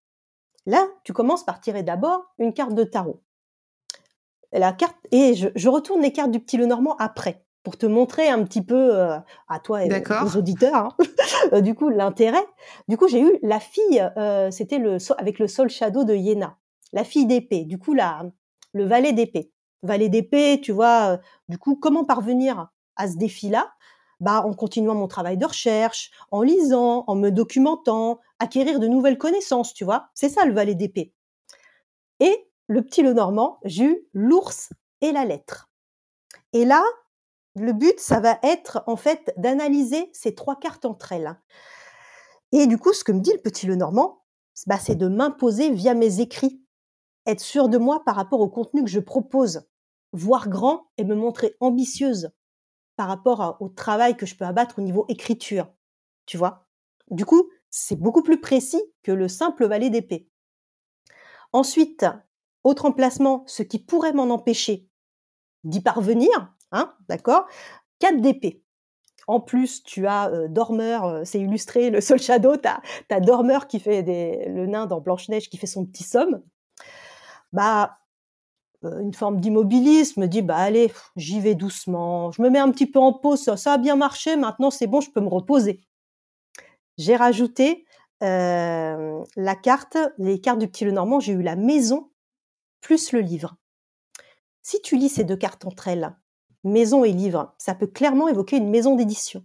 Là, 0.66 0.86
tu 1.04 1.14
commences 1.14 1.44
par 1.44 1.60
tirer 1.60 1.82
d'abord 1.82 2.34
une 2.38 2.52
carte 2.52 2.74
de 2.74 2.84
tarot. 2.84 3.22
La 4.52 4.72
carte 4.72 4.96
et 5.10 5.34
je 5.34 5.68
retourne 5.68 6.00
les 6.00 6.12
cartes 6.12 6.30
du 6.30 6.40
petit 6.40 6.56
Lenormand 6.56 6.96
après 6.96 7.44
pour 7.68 7.76
te 7.76 7.84
montrer 7.84 8.30
un 8.30 8.44
petit 8.44 8.62
peu 8.62 8.98
euh, 8.98 9.18
à 9.46 9.60
toi 9.60 9.84
et 9.84 9.90
aux 10.24 10.36
auditeurs, 10.38 10.74
hein, 10.74 10.96
euh, 11.52 11.60
du 11.60 11.74
coup, 11.74 11.90
l'intérêt. 11.90 12.46
Du 12.88 12.96
coup, 12.96 13.08
j'ai 13.08 13.20
eu 13.20 13.38
la 13.42 13.60
fille, 13.60 14.10
euh, 14.16 14.50
c'était 14.50 14.78
le 14.78 14.96
avec 15.18 15.38
le 15.38 15.46
Sol 15.46 15.68
Shadow 15.68 16.04
de 16.04 16.14
Yéna, 16.14 16.56
la 16.94 17.04
fille 17.04 17.26
d'épée. 17.26 17.64
Du 17.64 17.76
coup, 17.76 17.92
la, 17.92 18.22
le 18.72 18.86
valet 18.86 19.12
d'épée. 19.12 19.52
Valet 19.82 20.08
d'épée, 20.08 20.62
tu 20.62 20.72
vois, 20.72 21.18
du 21.50 21.58
coup, 21.58 21.76
comment 21.76 22.06
parvenir 22.06 22.68
à 22.96 23.06
ce 23.06 23.18
défi-là? 23.18 23.70
Bah, 24.20 24.42
en 24.46 24.54
continuant 24.54 24.94
mon 24.94 25.06
travail 25.06 25.36
de 25.36 25.44
recherche, 25.44 26.10
en 26.30 26.40
lisant, 26.40 27.04
en 27.06 27.16
me 27.16 27.28
documentant, 27.28 28.18
acquérir 28.38 28.80
de 28.80 28.88
nouvelles 28.88 29.18
connaissances, 29.18 29.74
tu 29.74 29.84
vois. 29.84 30.08
C'est 30.14 30.30
ça 30.30 30.46
le 30.46 30.54
valet 30.54 30.74
d'épée. 30.74 31.12
Et 32.20 32.48
le 32.66 32.80
petit 32.80 33.02
Lenormand, 33.02 33.58
j'ai 33.66 33.84
eu 33.84 33.98
l'ours 34.14 34.70
et 35.02 35.12
la 35.12 35.26
lettre. 35.26 35.68
Et 36.52 36.64
là, 36.64 36.82
le 37.61 37.72
but, 37.72 37.98
ça 38.00 38.20
va 38.20 38.38
être 38.42 38.82
en 38.86 38.96
fait 38.96 39.32
d'analyser 39.36 40.11
ces 40.12 40.34
trois 40.34 40.56
cartes 40.56 40.84
entre 40.84 41.12
elles. 41.12 41.36
Et 42.52 42.66
du 42.66 42.78
coup, 42.78 42.92
ce 42.92 43.04
que 43.04 43.12
me 43.12 43.20
dit 43.20 43.32
le 43.32 43.40
petit 43.40 43.66
Lenormand, 43.66 44.24
bah, 44.66 44.78
c'est 44.78 44.96
de 44.96 45.09
m'imposer 45.09 45.70
via 45.70 45.94
mes 45.94 46.20
écrits, 46.20 46.62
être 47.26 47.40
sûr 47.40 47.68
de 47.68 47.78
moi 47.78 48.02
par 48.04 48.16
rapport 48.16 48.40
au 48.40 48.48
contenu 48.48 48.82
que 48.82 48.90
je 48.90 49.00
propose, 49.00 49.68
voir 50.12 50.48
grand 50.48 50.90
et 50.96 51.04
me 51.04 51.14
montrer 51.14 51.56
ambitieuse 51.61 52.30
par 52.96 53.09
rapport 53.09 53.59
au 53.61 53.68
travail 53.68 54.16
que 54.16 54.26
je 54.26 54.34
peux 54.34 54.44
abattre 54.44 54.78
au 54.78 54.82
niveau 54.82 55.04
écriture. 55.09 55.68
Tu 56.26 56.36
vois? 56.36 56.66
Du 57.11 57.24
coup, 57.24 57.48
c'est 57.70 57.96
beaucoup 57.96 58.22
plus 58.22 58.40
précis 58.40 58.82
que 59.02 59.12
le 59.12 59.28
simple 59.28 59.66
valet 59.66 59.90
d'épée. 59.90 60.28
Ensuite, 61.52 62.06
autre 62.64 62.86
emplacement, 62.86 63.44
ce 63.46 63.62
qui 63.62 63.78
pourrait 63.78 64.12
m'en 64.12 64.30
empêcher 64.30 64.88
d'y 65.64 65.80
parvenir, 65.80 66.54
Hein, 66.72 66.94
d'accord 67.08 67.46
4 68.00 68.20
d'épée. 68.20 68.62
En 69.26 69.40
plus, 69.40 69.82
tu 69.82 70.06
as 70.06 70.48
Dormeur, 70.48 71.26
c'est 71.26 71.40
illustré, 71.40 71.90
le 71.90 72.00
Sol 72.00 72.18
Shadow, 72.18 72.56
tu 72.56 72.68
as, 73.10 73.20
Dormeur 73.20 73.66
qui 73.66 73.78
fait 73.78 74.02
le 74.46 74.66
nain 74.66 74.86
dans 74.86 75.00
Blanche-Neige 75.00 75.50
qui 75.50 75.58
fait 75.58 75.66
son 75.66 75.84
petit 75.84 76.04
somme. 76.04 76.42
Bah, 77.52 77.98
une 78.82 79.12
forme 79.12 79.40
d'immobilisme, 79.40 80.22
me 80.22 80.28
dit, 80.28 80.40
bah 80.40 80.56
allez, 80.56 80.92
j'y 81.16 81.40
vais 81.40 81.54
doucement, 81.54 82.30
je 82.30 82.40
me 82.40 82.48
mets 82.48 82.58
un 82.58 82.70
petit 82.70 82.86
peu 82.86 82.98
en 83.00 83.12
pause, 83.12 83.54
ça, 83.56 83.72
a 83.72 83.78
bien 83.78 83.96
marché, 83.96 84.36
maintenant 84.36 84.70
c'est 84.70 84.86
bon, 84.86 85.00
je 85.00 85.10
peux 85.10 85.20
me 85.20 85.28
reposer. 85.28 85.80
J'ai 86.96 87.16
rajouté 87.16 87.84
la 88.20 89.54
carte, 89.62 89.98
les 90.18 90.40
cartes 90.40 90.58
du 90.58 90.68
petit 90.68 90.84
Lenormand, 90.84 91.20
j'ai 91.20 91.32
eu 91.32 91.42
la 91.42 91.56
maison 91.56 92.10
plus 92.80 93.12
le 93.12 93.20
livre. 93.20 93.56
Si 94.62 94.80
tu 94.80 94.96
lis 94.96 95.08
ces 95.08 95.24
deux 95.24 95.36
cartes 95.36 95.64
entre 95.66 95.88
elles, 95.88 96.14
maison 96.64 97.04
et 97.04 97.12
livre. 97.12 97.54
Ça 97.59 97.74
peut 97.74 97.86
clairement 97.86 98.28
évoquer 98.28 98.56
une 98.56 98.70
maison 98.70 98.94
d'édition. 98.94 99.44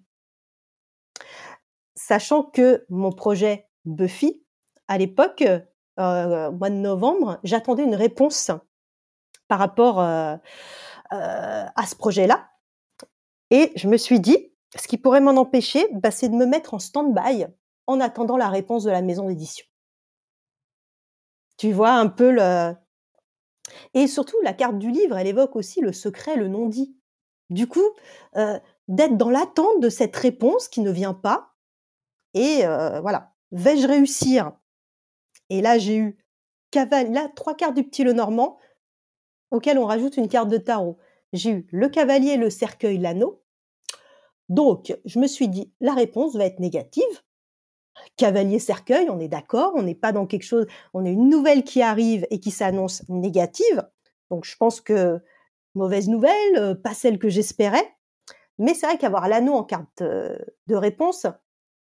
Sachant 1.96 2.44
que 2.44 2.86
mon 2.90 3.12
projet 3.12 3.68
Buffy, 3.86 4.44
à 4.88 4.98
l'époque, 4.98 5.44
euh, 6.00 6.48
au 6.50 6.52
mois 6.52 6.70
de 6.70 6.76
novembre, 6.76 7.40
j'attendais 7.44 7.84
une 7.84 7.96
réponse 7.96 8.52
par 9.48 9.60
rapport 9.60 10.00
euh, 10.00 10.36
euh, 11.14 11.66
à 11.76 11.86
ce 11.86 11.96
projet-là. 11.96 12.50
Et 13.52 13.72
je 13.76 13.88
me 13.88 13.98
suis 13.98 14.20
dit, 14.20 14.52
ce 14.76 14.88
qui 14.88 14.98
pourrait 14.98 15.22
m'en 15.22 15.40
empêcher, 15.40 15.88
bah, 15.94 16.12
c'est 16.12 16.30
de 16.30 16.36
me 16.36 16.46
mettre 16.46 16.74
en 16.74 16.80
stand-by 16.80 17.46
en 17.86 18.00
attendant 18.00 18.38
la 18.38 18.50
réponse 18.50 18.84
de 18.84 18.92
la 18.92 19.02
maison 19.02 19.28
d'édition. 19.28 19.66
Tu 21.58 21.72
vois 21.72 21.92
un 21.92 22.08
peu 22.08 22.32
le... 22.32 22.74
Et 23.94 24.08
surtout, 24.08 24.38
la 24.44 24.54
carte 24.54 24.80
du 24.80 24.90
livre, 24.90 25.18
elle 25.18 25.28
évoque 25.28 25.56
aussi 25.56 25.82
le 25.82 25.94
secret, 25.94 26.36
le 26.36 26.48
non-dit. 26.48 26.98
Du 27.50 27.68
coup, 27.68 27.88
euh, 28.36 28.60
d'être 28.88 29.18
dans 29.18 29.30
l'attente 29.30 29.80
de 29.80 29.90
cette 29.90 30.16
réponse 30.16 30.68
qui 30.68 30.82
ne 30.82 30.92
vient 30.92 31.14
pas. 31.14 31.54
Et 32.34 32.66
euh, 32.66 33.00
voilà, 33.02 33.34
vais-je 33.52 33.88
réussir? 33.88 34.54
Et 35.50 35.62
là, 35.62 35.78
j'ai 35.78 35.98
eu 35.98 36.18
trois 37.36 37.56
cartes 37.56 37.76
du 37.76 37.84
petit 37.84 38.04
Lenormand 38.04 38.58
auxquelles 39.52 39.78
on 39.78 39.86
rajoute 39.86 40.18
une 40.18 40.28
carte 40.28 40.50
de 40.50 40.58
tarot. 40.58 40.98
J'ai 41.32 41.52
eu 41.52 41.68
le 41.72 41.90
cavalier, 41.90 42.38
le 42.38 42.50
cercueil, 42.50 42.98
l'anneau. 42.98 43.44
Donc, 44.50 44.98
je 45.06 45.20
me 45.20 45.28
suis 45.28 45.48
dit, 45.48 45.72
la 45.80 45.94
réponse 45.94 46.36
va 46.36 46.46
être 46.46 46.60
négative. 46.60 47.04
Cavalier 48.18 48.60
cercueil, 48.60 49.10
on 49.10 49.20
est 49.20 49.28
d'accord, 49.28 49.74
on 49.76 49.84
n'est 49.84 49.96
pas 49.96 50.12
dans 50.12 50.26
quelque 50.26 50.44
chose, 50.44 50.66
on 50.94 51.06
a 51.06 51.10
une 51.10 51.30
nouvelle 51.30 51.64
qui 51.64 51.82
arrive 51.82 52.26
et 52.32 52.40
qui 52.40 52.52
s'annonce 52.52 53.08
négative. 53.08 53.88
Donc, 54.30 54.46
je 54.46 54.56
pense 54.58 54.82
que 54.82 55.22
mauvaise 55.76 56.08
nouvelle, 56.08 56.58
euh, 56.58 56.76
pas 56.76 56.94
celle 56.94 57.20
que 57.20 57.30
j'espérais. 57.30 57.96
Mais 58.60 58.74
c'est 58.74 58.86
vrai 58.86 58.98
qu'avoir 58.98 59.28
l'anneau 59.28 59.54
en 59.54 59.64
carte 59.64 60.02
euh, 60.02 60.38
de 60.68 60.76
réponse, 60.76 61.26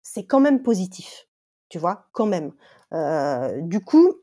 c'est 0.03 0.25
quand 0.25 0.39
même 0.39 0.61
positif. 0.61 1.27
Tu 1.69 1.79
vois, 1.79 2.07
quand 2.11 2.25
même. 2.25 2.53
Euh, 2.93 3.61
du 3.61 3.79
coup, 3.79 4.15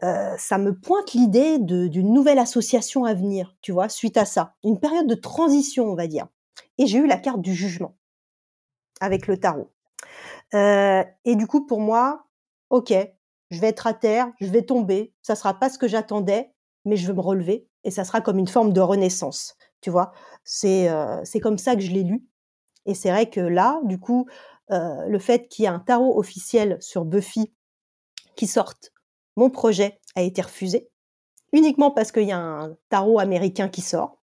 ça 0.00 0.58
me 0.58 0.78
pointe 0.78 1.12
l'idée 1.12 1.58
d'une 1.58 2.12
nouvelle 2.12 2.38
association 2.38 3.04
à 3.04 3.14
venir, 3.14 3.56
tu 3.62 3.72
vois, 3.72 3.88
suite 3.88 4.18
à 4.18 4.26
ça. 4.26 4.54
Une 4.62 4.78
période 4.78 5.06
de 5.06 5.14
transition, 5.14 5.84
on 5.86 5.94
va 5.94 6.06
dire. 6.06 6.26
Et 6.76 6.86
j'ai 6.86 6.98
eu 6.98 7.06
la 7.06 7.16
carte 7.16 7.40
du 7.40 7.54
jugement 7.54 7.96
avec 9.00 9.26
le 9.26 9.38
tarot. 9.38 9.70
et 10.52 11.36
du 11.36 11.46
coup, 11.46 11.64
pour 11.64 11.80
moi, 11.80 12.26
ok, 12.68 12.92
je 13.50 13.60
vais 13.60 13.68
être 13.68 13.86
à 13.86 13.94
terre, 13.94 14.30
je 14.40 14.46
vais 14.46 14.62
tomber, 14.62 15.14
ça 15.22 15.36
sera 15.36 15.54
pas 15.54 15.70
ce 15.70 15.78
que 15.78 15.88
j'attendais, 15.88 16.52
mais 16.84 16.96
je 16.96 17.06
vais 17.06 17.14
me 17.14 17.20
relever 17.20 17.66
et 17.84 17.90
ça 17.90 18.04
sera 18.04 18.20
comme 18.20 18.38
une 18.38 18.48
forme 18.48 18.72
de 18.72 18.80
renaissance. 18.80 19.56
Tu 19.80 19.90
vois, 19.90 20.12
c'est 20.42 20.88
c'est 21.24 21.40
comme 21.40 21.58
ça 21.58 21.76
que 21.76 21.82
je 21.82 21.90
l'ai 21.90 22.02
lu. 22.02 22.26
Et 22.86 22.94
c'est 22.94 23.10
vrai 23.10 23.30
que 23.30 23.40
là, 23.40 23.80
du 23.84 23.98
coup, 23.98 24.26
le 24.68 25.18
fait 25.18 25.48
qu'il 25.48 25.62
y 25.62 25.66
ait 25.66 25.70
un 25.70 25.78
tarot 25.78 26.18
officiel 26.18 26.78
sur 26.80 27.04
Buffy 27.04 27.52
qui 28.36 28.46
sorte, 28.46 28.92
mon 29.36 29.50
projet 29.50 30.00
a 30.16 30.22
été 30.22 30.42
refusé 30.42 30.90
uniquement 31.52 31.90
parce 31.90 32.12
qu'il 32.12 32.24
y 32.24 32.32
a 32.32 32.38
un 32.38 32.76
tarot 32.88 33.18
américain 33.18 33.68
qui 33.68 33.80
sort. 33.80 34.20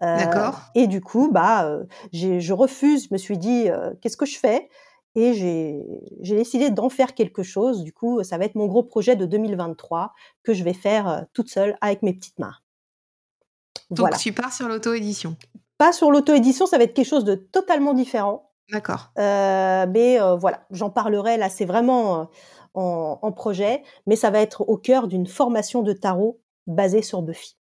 D'accord. 0.00 0.60
Et 0.74 0.86
du 0.86 1.00
coup, 1.00 1.30
bah, 1.30 1.80
je 2.12 2.52
refuse. 2.52 3.08
Je 3.08 3.14
me 3.14 3.18
suis 3.18 3.38
dit, 3.38 3.68
qu'est-ce 4.00 4.16
que 4.16 4.26
je 4.26 4.38
fais? 4.38 4.68
Et 5.14 5.34
j'ai 5.34 6.36
décidé 6.36 6.70
d'en 6.70 6.88
faire 6.88 7.14
quelque 7.14 7.42
chose. 7.42 7.82
Du 7.82 7.92
coup, 7.92 8.22
ça 8.22 8.38
va 8.38 8.44
être 8.44 8.54
mon 8.54 8.66
gros 8.66 8.82
projet 8.82 9.16
de 9.16 9.26
2023 9.26 10.12
que 10.42 10.54
je 10.54 10.62
vais 10.62 10.72
faire 10.72 11.26
toute 11.32 11.48
seule 11.48 11.76
avec 11.80 12.02
mes 12.02 12.14
petites 12.14 12.38
mains. 12.38 12.54
Donc 13.90 14.16
tu 14.18 14.32
pars 14.32 14.52
sur 14.52 14.68
l'auto-édition 14.68 15.36
Pas 15.78 15.92
sur 15.92 16.10
l'auto-édition, 16.10 16.66
ça 16.66 16.78
va 16.78 16.84
être 16.84 16.94
quelque 16.94 17.08
chose 17.08 17.24
de 17.24 17.34
totalement 17.34 17.94
différent. 17.94 18.50
D'accord. 18.70 19.10
Euh, 19.18 19.86
mais 19.88 20.20
euh, 20.20 20.36
voilà, 20.36 20.64
j'en 20.70 20.90
parlerai 20.90 21.36
là, 21.36 21.48
c'est 21.48 21.64
vraiment 21.64 22.20
euh, 22.20 22.24
en, 22.74 23.32
projet, 23.32 23.82
mais 24.06 24.16
ça 24.16 24.30
va 24.30 24.40
être 24.40 24.62
au 24.68 24.76
cœur 24.76 25.08
d'une 25.08 25.26
formation 25.26 25.82
de 25.82 25.92
tarot 25.92 26.40
basée 26.66 27.02
sur 27.02 27.22
Buffy. 27.22 27.56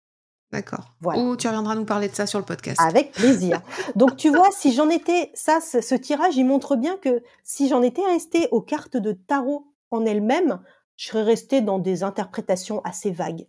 D'accord. 0.51 0.93
Voilà. 1.01 1.21
Ou 1.21 1.35
tu 1.35 1.47
reviendras 1.47 1.75
nous 1.75 1.85
parler 1.85 2.07
de 2.07 2.15
ça 2.15 2.25
sur 2.25 2.39
le 2.39 2.45
podcast. 2.45 2.79
Avec 2.81 3.11
plaisir. 3.11 3.61
Donc 3.95 4.15
tu 4.15 4.29
vois, 4.29 4.49
si 4.51 4.73
j'en 4.73 4.89
étais, 4.89 5.31
ça, 5.33 5.59
ce, 5.61 5.95
tirage, 5.95 6.37
il 6.37 6.45
montre 6.45 6.75
bien 6.75 6.95
que 6.97 7.21
si 7.43 7.67
j'en 7.67 7.81
étais 7.81 8.05
restée 8.05 8.47
aux 8.51 8.61
cartes 8.61 8.97
de 8.97 9.11
tarot 9.11 9.67
en 9.91 10.05
elles-mêmes, 10.05 10.59
je 10.95 11.07
serais 11.07 11.23
restée 11.23 11.61
dans 11.61 11.79
des 11.79 12.03
interprétations 12.03 12.81
assez 12.83 13.11
vagues. 13.11 13.47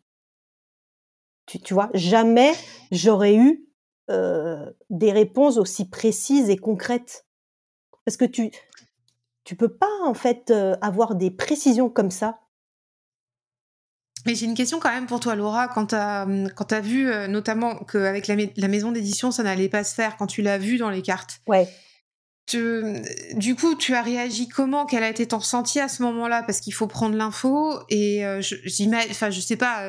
Tu, 1.49 1.75
vois, 1.75 1.91
jamais 1.95 2.53
j'aurais 2.93 3.35
eu 3.37 3.65
des 4.09 5.13
réponses 5.13 5.57
aussi 5.57 5.89
précises 5.89 6.51
et 6.51 6.57
concrètes. 6.57 7.27
Parce 8.05 8.17
que 8.17 8.25
tu 8.25 8.51
tu 9.45 9.57
peux 9.57 9.75
pas 9.75 9.87
en 10.05 10.13
fait 10.13 10.53
avoir 10.83 11.15
des 11.15 11.31
précisions 11.31 11.89
comme 11.89 12.11
ça. 12.11 12.39
Mais 14.27 14.35
j'ai 14.35 14.45
une 14.45 14.55
question 14.55 14.79
quand 14.79 14.91
même 14.91 15.07
pour 15.07 15.21
toi, 15.21 15.35
Laura. 15.37 15.69
Quand 15.69 15.87
tu 15.87 15.95
as, 15.95 16.27
as 16.27 16.81
vu 16.81 17.11
notamment 17.29 17.77
qu'avec 17.77 18.27
la, 18.27 18.37
la 18.57 18.69
maison 18.69 18.93
d'édition, 18.93 19.31
ça 19.31 19.43
n'allait 19.43 19.71
pas 19.71 19.85
se 19.85 19.95
faire, 19.95 20.19
quand 20.19 20.27
tu 20.27 20.43
l'as 20.43 20.59
vu 20.59 20.77
dans 20.77 20.91
les 20.91 21.01
cartes. 21.01 21.41
Ouais. 21.47 21.67
du 22.53 23.57
coup, 23.57 23.75
tu 23.75 23.95
as 23.95 24.03
réagi 24.03 24.49
comment? 24.49 24.85
Quel 24.85 25.03
a 25.03 25.09
été 25.09 25.27
ton 25.27 25.39
ressenti 25.39 25.81
à 25.81 25.89
ce 25.89 26.03
moment-là? 26.03 26.43
Parce 26.43 26.61
qu'il 26.61 26.75
faut 26.75 26.87
prendre 26.87 27.17
l'info 27.17 27.73
et 27.89 28.21
je, 28.41 29.11
enfin, 29.11 29.31
je 29.31 29.41
sais 29.41 29.57
pas, 29.57 29.89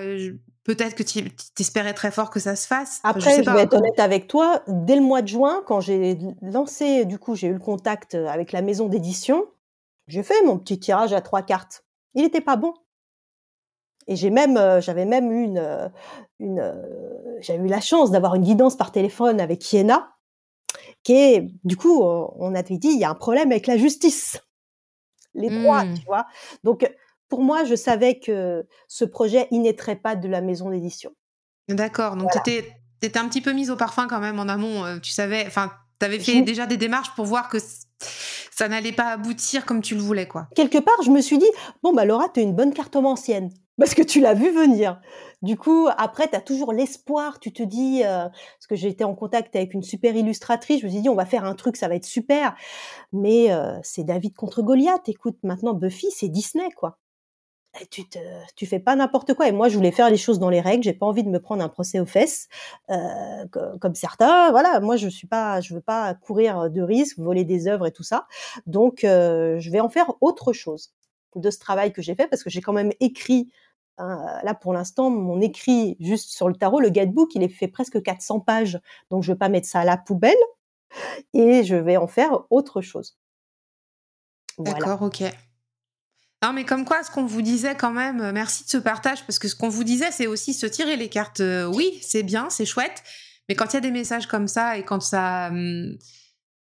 peut-être 0.63 0.95
que 0.95 1.03
tu 1.03 1.23
espérais 1.59 1.93
très 1.93 2.11
fort 2.11 2.29
que 2.29 2.39
ça 2.39 2.55
se 2.55 2.67
fasse. 2.67 2.99
Après, 3.03 3.43
je, 3.43 3.49
vais 3.49 3.61
être 3.61 3.73
honnête 3.73 3.99
avec 3.99 4.27
toi, 4.27 4.61
dès 4.67 4.95
le 4.95 5.01
mois 5.01 5.21
de 5.21 5.27
juin, 5.27 5.63
quand 5.65 5.81
j'ai 5.81 6.17
lancé, 6.41 7.05
du 7.05 7.17
coup, 7.17 7.35
j'ai 7.35 7.47
eu 7.47 7.53
le 7.53 7.59
contact 7.59 8.15
avec 8.15 8.51
la 8.51 8.61
maison 8.61 8.87
d'édition, 8.87 9.45
j'ai 10.07 10.23
fait 10.23 10.41
mon 10.43 10.57
petit 10.57 10.79
tirage 10.79 11.13
à 11.13 11.21
trois 11.21 11.41
cartes. 11.41 11.85
Il 12.15 12.23
n'était 12.23 12.41
pas 12.41 12.55
bon. 12.55 12.73
Et 14.07 14.15
j'ai 14.15 14.31
même, 14.31 14.57
euh, 14.57 14.81
j'avais 14.81 15.05
même 15.05 15.31
eu 15.31 15.43
une, 15.43 15.91
une 16.39 16.59
euh, 16.59 17.37
j'ai 17.41 17.55
eu 17.55 17.67
la 17.67 17.79
chance 17.79 18.09
d'avoir 18.09 18.33
une 18.33 18.43
guidance 18.43 18.75
par 18.75 18.91
téléphone 18.91 19.39
avec 19.39 19.71
Iena, 19.71 20.15
qui 21.03 21.13
est, 21.13 21.47
du 21.63 21.77
coup, 21.77 22.01
on 22.03 22.55
avait 22.55 22.77
dit, 22.77 22.89
il 22.89 22.99
y 22.99 23.03
a 23.03 23.11
un 23.11 23.15
problème 23.15 23.51
avec 23.51 23.67
la 23.67 23.77
justice, 23.77 24.41
les 25.35 25.49
droits, 25.49 25.85
mmh. 25.85 25.93
tu 25.93 26.05
vois. 26.05 26.25
Donc, 26.63 26.91
pour 27.29 27.41
moi, 27.41 27.63
je 27.63 27.75
savais 27.75 28.19
que 28.19 28.65
ce 28.87 29.05
projet, 29.05 29.47
il 29.51 29.61
naîtrait 29.61 29.95
pas 29.95 30.15
de 30.15 30.27
la 30.27 30.41
maison 30.41 30.71
d'édition. 30.71 31.11
D'accord. 31.69 32.15
Donc, 32.15 32.31
tu 32.43 32.51
étais, 32.51 33.17
un 33.17 33.27
petit 33.27 33.41
peu 33.41 33.53
mise 33.53 33.69
au 33.69 33.75
parfum 33.75 34.07
quand 34.07 34.19
même 34.19 34.39
en 34.39 34.47
amont. 34.49 34.83
Euh, 34.83 34.97
tu 34.99 35.11
savais, 35.11 35.45
enfin, 35.45 35.71
tu 35.99 36.05
avais 36.05 36.19
fait 36.19 36.41
déjà 36.41 36.65
des 36.65 36.77
démarches 36.77 37.13
pour 37.15 37.25
voir 37.25 37.47
que 37.47 37.57
ça 38.51 38.67
n'allait 38.67 38.91
pas 38.91 39.11
aboutir 39.11 39.65
comme 39.65 39.81
tu 39.81 39.95
le 39.95 40.01
voulais, 40.01 40.27
quoi. 40.27 40.47
Quelque 40.55 40.79
part, 40.79 41.01
je 41.05 41.11
me 41.11 41.21
suis 41.21 41.37
dit, 41.37 41.49
bon, 41.83 41.93
bah, 41.93 42.05
Laura, 42.05 42.27
tu 42.29 42.39
es 42.39 42.43
une 42.43 42.55
bonne 42.55 42.73
cartomancienne. 42.73 43.51
Parce 43.77 43.93
que 43.93 44.01
tu 44.01 44.19
l'as 44.19 44.33
vu 44.33 44.51
venir. 44.51 44.99
Du 45.41 45.55
coup, 45.55 45.87
après, 45.97 46.27
tu 46.27 46.35
as 46.35 46.41
toujours 46.41 46.73
l'espoir. 46.73 47.39
Tu 47.39 47.53
te 47.53 47.63
dis, 47.63 48.01
euh, 48.03 48.27
parce 48.27 48.67
que 48.67 48.75
j'ai 48.75 48.89
été 48.89 49.05
en 49.05 49.15
contact 49.15 49.55
avec 49.55 49.73
une 49.73 49.83
super 49.83 50.17
illustratrice, 50.17 50.81
je 50.81 50.85
me 50.85 50.91
suis 50.91 50.99
dit, 50.99 51.07
on 51.07 51.15
va 51.15 51.25
faire 51.25 51.45
un 51.45 51.55
truc, 51.55 51.77
ça 51.77 51.87
va 51.87 51.95
être 51.95 52.03
super. 52.03 52.55
Mais 53.13 53.53
euh, 53.53 53.79
c'est 53.81 54.03
David 54.03 54.35
contre 54.35 54.61
Goliath. 54.63 55.07
Écoute, 55.07 55.37
maintenant, 55.43 55.73
Buffy, 55.73 56.07
c'est 56.11 56.27
Disney, 56.27 56.69
quoi 56.75 56.97
tu 57.89 58.07
te, 58.07 58.19
tu 58.55 58.65
fais 58.65 58.79
pas 58.79 58.95
n'importe 58.95 59.33
quoi. 59.33 59.47
Et 59.47 59.51
moi, 59.51 59.69
je 59.69 59.75
voulais 59.75 59.91
faire 59.91 60.09
les 60.09 60.17
choses 60.17 60.39
dans 60.39 60.49
les 60.49 60.61
règles. 60.61 60.83
J'ai 60.83 60.93
pas 60.93 61.05
envie 61.05 61.23
de 61.23 61.29
me 61.29 61.39
prendre 61.39 61.63
un 61.63 61.69
procès 61.69 61.99
aux 61.99 62.05
fesses, 62.05 62.47
euh, 62.89 63.45
comme 63.79 63.95
certains. 63.95 64.51
Voilà, 64.51 64.79
moi, 64.79 64.97
je 64.97 65.07
suis 65.07 65.27
pas, 65.27 65.61
je 65.61 65.73
veux 65.73 65.81
pas 65.81 66.13
courir 66.15 66.69
de 66.69 66.81
risques, 66.81 67.19
voler 67.19 67.45
des 67.45 67.67
œuvres 67.67 67.87
et 67.87 67.91
tout 67.91 68.03
ça. 68.03 68.27
Donc, 68.65 69.03
euh, 69.03 69.59
je 69.59 69.69
vais 69.69 69.79
en 69.79 69.89
faire 69.89 70.13
autre 70.21 70.53
chose 70.53 70.93
de 71.35 71.49
ce 71.51 71.59
travail 71.59 71.93
que 71.93 72.01
j'ai 72.01 72.15
fait 72.15 72.27
parce 72.27 72.43
que 72.43 72.49
j'ai 72.49 72.61
quand 72.61 72.73
même 72.73 72.91
écrit. 72.99 73.51
Hein, 73.97 74.39
là, 74.43 74.53
pour 74.53 74.73
l'instant, 74.73 75.09
mon 75.09 75.41
écrit 75.41 75.97
juste 75.99 76.29
sur 76.29 76.47
le 76.47 76.55
tarot, 76.55 76.79
le 76.79 76.89
guidebook, 76.89 77.35
il 77.35 77.43
est 77.43 77.49
fait 77.49 77.67
presque 77.67 78.01
400 78.01 78.39
pages. 78.39 78.79
Donc, 79.09 79.23
je 79.23 79.31
veux 79.31 79.37
pas 79.37 79.49
mettre 79.49 79.67
ça 79.67 79.81
à 79.81 79.85
la 79.85 79.97
poubelle 79.97 80.33
et 81.33 81.63
je 81.63 81.75
vais 81.75 81.97
en 81.97 82.07
faire 82.07 82.45
autre 82.49 82.81
chose. 82.81 83.17
D'accord, 84.57 85.01
ok. 85.03 85.23
Non, 86.41 86.53
mais 86.53 86.63
comme 86.63 86.85
quoi, 86.85 87.03
ce 87.03 87.11
qu'on 87.11 87.25
vous 87.25 87.41
disait 87.41 87.75
quand 87.75 87.91
même, 87.91 88.21
euh, 88.21 88.31
merci 88.31 88.63
de 88.63 88.69
ce 88.69 88.77
partage, 88.77 89.25
parce 89.25 89.39
que 89.39 89.49
ce 89.49 89.55
qu'on 89.55 89.67
vous 89.67 89.83
disait, 89.83 90.11
c'est 90.11 90.27
aussi 90.27 90.53
se 90.53 90.65
tirer 90.65 90.95
les 90.95 91.09
cartes. 91.09 91.41
Euh, 91.41 91.65
oui, 91.65 91.99
c'est 92.01 92.23
bien, 92.23 92.49
c'est 92.49 92.65
chouette, 92.65 93.03
mais 93.49 93.55
quand 93.55 93.65
il 93.65 93.73
y 93.73 93.77
a 93.77 93.81
des 93.81 93.91
messages 93.91 94.25
comme 94.25 94.47
ça 94.47 94.77
et 94.77 94.83
quand 94.83 95.01
ça, 95.01 95.49
hum, 95.49 95.97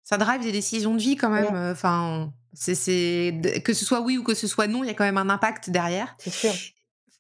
ça 0.04 0.18
drive 0.18 0.42
des 0.42 0.52
décisions 0.52 0.96
de 0.96 1.00
vie 1.00 1.16
quand 1.16 1.30
même, 1.30 1.54
euh, 1.54 1.74
enfin, 1.74 2.34
c'est 2.54 3.62
que 3.64 3.74
ce 3.74 3.86
soit 3.86 4.02
oui 4.02 4.18
ou 4.18 4.24
que 4.24 4.34
ce 4.34 4.48
soit 4.48 4.66
non, 4.66 4.84
il 4.84 4.88
y 4.88 4.90
a 4.90 4.96
quand 4.96 5.04
même 5.04 5.18
un 5.18 5.30
impact 5.30 5.70
derrière. 5.70 6.16
C'est 6.18 6.34
sûr. 6.34 6.54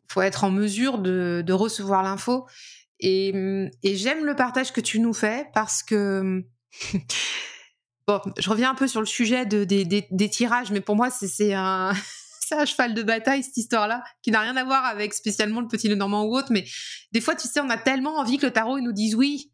Faut 0.09 0.21
être 0.21 0.43
en 0.43 0.49
mesure 0.49 0.97
de, 0.97 1.43
de 1.45 1.53
recevoir 1.53 2.01
l'info. 2.01 2.47
Et, 2.99 3.33
hum, 3.35 3.69
et 3.83 3.95
j'aime 3.95 4.25
le 4.25 4.35
partage 4.35 4.73
que 4.73 4.81
tu 4.81 4.99
nous 4.99 5.13
fais 5.13 5.47
parce 5.53 5.83
que 5.83 6.21
hum, 6.21 6.43
bon, 8.07 8.19
je 8.39 8.49
reviens 8.49 8.71
un 8.71 8.75
peu 8.75 8.87
sur 8.87 9.01
le 9.01 9.05
sujet 9.05 9.45
de, 9.45 9.63
des, 9.63 9.85
des 9.85 10.29
tirages, 10.31 10.71
mais 10.71 10.81
pour 10.81 10.95
moi, 10.95 11.11
c'est 11.11 11.53
un 11.53 11.93
c'est 12.47 12.55
un 12.55 12.65
cheval 12.65 12.93
de 12.93 13.03
bataille 13.03 13.43
cette 13.43 13.57
histoire-là, 13.57 14.03
qui 14.21 14.31
n'a 14.31 14.39
rien 14.39 14.55
à 14.55 14.63
voir 14.63 14.85
avec 14.85 15.13
spécialement 15.13 15.61
le 15.61 15.67
petit 15.67 15.93
Normand 15.95 16.23
ou 16.23 16.35
autre, 16.37 16.49
mais 16.51 16.65
des 17.11 17.21
fois, 17.21 17.35
tu 17.35 17.47
sais, 17.47 17.59
on 17.59 17.69
a 17.69 17.77
tellement 17.77 18.17
envie 18.17 18.37
que 18.37 18.45
le 18.45 18.51
tarot 18.51 18.79
nous 18.79 18.91
dise 18.91 19.15
oui, 19.15 19.51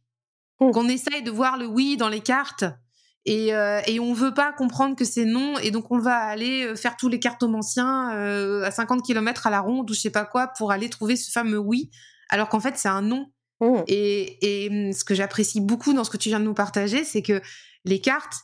mm. 0.60 0.72
qu'on 0.72 0.88
essaye 0.88 1.24
de 1.24 1.32
voir 1.32 1.58
le 1.58 1.66
oui 1.66 1.98
dans 1.98 2.10
les 2.10 2.22
cartes. 2.22 2.66
Et, 3.26 3.54
euh, 3.54 3.80
et 3.88 4.02
on 4.02 4.14
veut 4.14 4.34
pas 4.34 4.52
comprendre 4.52 4.98
que 4.98 5.06
c'est 5.06 5.24
non, 5.24 5.58
et 5.60 5.72
donc 5.72 5.92
on 5.92 5.98
va 5.98 6.18
aller 6.18 6.66
euh, 6.66 6.76
faire 6.76 6.98
tous 6.98 7.08
les 7.08 7.20
cartomanciens 7.20 8.14
euh, 8.18 8.64
à 8.64 8.72
50 8.72 9.02
km 9.02 9.48
à 9.48 9.50
la 9.50 9.62
ronde 9.62 9.90
ou 9.90 9.94
je 9.94 10.00
sais 10.02 10.10
pas 10.10 10.26
quoi 10.26 10.48
pour 10.58 10.74
aller 10.74 10.90
trouver 10.90 11.16
ce 11.16 11.32
fameux 11.32 11.58
oui, 11.58 11.90
alors 12.30 12.50
qu'en 12.50 12.60
fait 12.60 12.78
c'est 12.78 12.90
un 12.90 13.02
non. 13.02 13.28
Mm. 13.62 13.84
Et, 13.88 14.66
et 14.66 14.70
hum, 14.70 14.92
ce 14.92 15.06
que 15.06 15.16
j'apprécie 15.16 15.62
beaucoup 15.62 15.94
dans 15.94 16.04
ce 16.04 16.10
que 16.10 16.18
tu 16.18 16.28
viens 16.30 16.42
de 16.42 16.46
nous 16.46 16.54
partager, 16.54 17.06
c'est 17.06 17.22
que 17.22 17.42
les 17.86 18.02
cartes, 18.02 18.36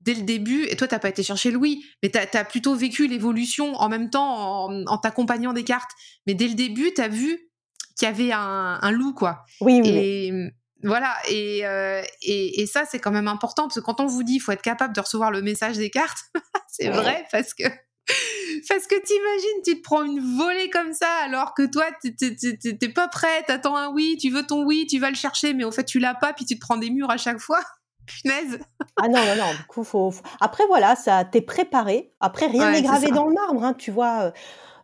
dès 0.00 0.14
le 0.14 0.22
début, 0.22 0.64
et 0.64 0.76
toi, 0.76 0.88
t'as 0.88 0.98
pas 0.98 1.08
été 1.08 1.22
chercher 1.22 1.50
Louis, 1.50 1.84
mais 2.02 2.10
tu 2.10 2.18
as, 2.18 2.44
plutôt 2.44 2.74
vécu 2.74 3.06
l'évolution 3.06 3.74
en 3.74 3.88
même 3.88 4.10
temps 4.10 4.68
en, 4.68 4.98
t'accompagnant 4.98 5.52
des 5.52 5.64
cartes. 5.64 5.90
Mais 6.26 6.34
dès 6.34 6.48
le 6.48 6.54
début, 6.54 6.92
tu 6.94 7.00
as 7.00 7.08
vu 7.08 7.50
qu'il 7.96 8.06
y 8.06 8.10
avait 8.10 8.32
un, 8.32 8.90
loup, 8.90 9.12
quoi. 9.12 9.44
Oui, 9.60 9.80
oui. 9.82 9.90
Et, 9.90 10.32
voilà, 10.84 11.16
euh, 11.28 12.02
et, 12.22 12.62
et, 12.62 12.66
ça, 12.66 12.84
c'est 12.88 13.00
quand 13.00 13.10
même 13.10 13.26
important, 13.26 13.64
parce 13.64 13.74
que 13.76 13.80
quand 13.80 14.00
on 14.00 14.06
vous 14.06 14.22
dit 14.22 14.34
qu'il 14.34 14.42
faut 14.42 14.52
être 14.52 14.62
capable 14.62 14.94
de 14.94 15.00
recevoir 15.00 15.32
le 15.32 15.42
message 15.42 15.76
des 15.76 15.90
cartes, 15.90 16.18
c'est 16.68 16.90
vrai, 16.90 17.26
parce 17.32 17.52
que 17.52 17.64
parce 18.68 18.86
que 18.86 18.94
t'imagines, 18.94 19.62
tu 19.64 19.76
te 19.76 19.82
prends 19.82 20.04
une 20.04 20.20
volée 20.36 20.70
comme 20.70 20.92
ça, 20.92 21.12
alors 21.24 21.54
que 21.54 21.66
toi, 21.66 21.84
t'es 22.02 22.88
pas 22.88 23.08
prêt, 23.08 23.42
t'attends 23.46 23.76
un 23.76 23.88
oui, 23.88 24.16
tu 24.20 24.30
veux 24.30 24.46
ton 24.46 24.64
oui, 24.64 24.86
tu 24.88 24.98
vas 24.98 25.10
le 25.10 25.16
chercher, 25.16 25.54
mais 25.54 25.64
au 25.64 25.72
fait, 25.72 25.84
tu 25.84 25.98
l'as 25.98 26.14
pas, 26.14 26.32
puis 26.32 26.44
tu 26.44 26.54
te 26.54 26.60
prends 26.60 26.76
des 26.76 26.90
murs 26.90 27.10
à 27.10 27.16
chaque 27.16 27.38
fois. 27.38 27.62
Punaise. 28.08 28.58
Ah 29.00 29.08
non, 29.08 29.20
non, 29.20 29.36
non. 29.36 29.52
Du 29.56 29.64
coup, 29.68 29.84
faut. 29.84 30.12
Après, 30.40 30.64
voilà, 30.66 30.96
ça, 30.96 31.24
t'es 31.24 31.40
préparé. 31.40 32.12
Après, 32.20 32.46
rien 32.46 32.72
n'est 32.72 32.82
gravé 32.82 33.08
dans 33.10 33.26
le 33.26 33.34
marbre, 33.34 33.62
hein, 33.64 33.74
tu 33.74 33.90
vois. 33.90 34.32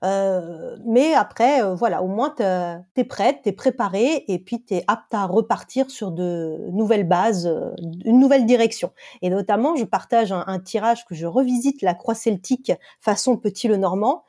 Euh, 0.04 0.76
mais 0.84 1.14
après, 1.14 1.62
euh, 1.62 1.74
voilà, 1.74 2.02
au 2.02 2.08
moins, 2.08 2.30
t'es 2.30 3.04
prête, 3.04 3.40
t'es 3.42 3.52
préparée, 3.52 4.24
et 4.28 4.38
puis 4.38 4.62
t'es 4.62 4.84
apte 4.86 5.14
à 5.14 5.24
repartir 5.24 5.90
sur 5.90 6.12
de 6.12 6.58
nouvelles 6.70 7.08
bases, 7.08 7.46
euh, 7.46 7.70
une 8.04 8.18
nouvelle 8.18 8.44
direction. 8.44 8.92
Et 9.22 9.30
notamment, 9.30 9.76
je 9.76 9.84
partage 9.84 10.32
un, 10.32 10.58
tirage 10.60 11.04
que 11.06 11.14
je 11.14 11.26
revisite 11.26 11.82
la 11.82 11.94
croix 11.94 12.14
celtique 12.14 12.72
façon 13.00 13.36
Petit 13.36 13.68
le 13.68 13.76
Normand. 13.76 14.24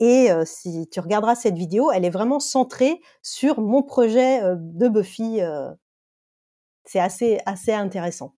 Et 0.00 0.28
si 0.44 0.88
tu 0.90 1.00
regarderas 1.00 1.34
cette 1.34 1.56
vidéo, 1.56 1.90
elle 1.90 2.04
est 2.04 2.10
vraiment 2.10 2.38
centrée 2.38 3.00
sur 3.22 3.60
mon 3.60 3.82
projet 3.82 4.40
de 4.56 4.88
Buffy. 4.88 5.40
c'est 6.84 7.00
assez, 7.00 7.40
assez 7.46 7.72
intéressant. 7.72 8.37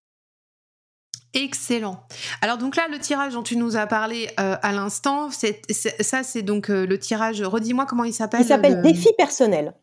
Excellent. 1.35 2.03
Alors 2.43 2.59
donc 2.59 2.77
là, 2.77 2.89
le 2.91 2.99
tirage 2.99 3.35
dont 3.35 3.43
tu 3.43 3.57
nous 3.57 3.77
as 3.77 3.87
parlé 3.87 4.29
euh, 4.41 4.57
à 4.63 4.73
l'instant, 4.73 5.31
c'est, 5.31 5.63
ça 5.73 6.23
c'est 6.23 6.43
donc 6.43 6.71
euh, 6.71 6.87
le 6.87 6.99
tirage, 6.99 7.41
redis-moi 7.41 7.87
comment 7.87 8.05
il 8.05 8.13
s'appelle 8.13 8.41
Il 8.41 8.47
s'appelle 8.47 8.83
défi 8.83 9.11
personnel. 9.17 9.75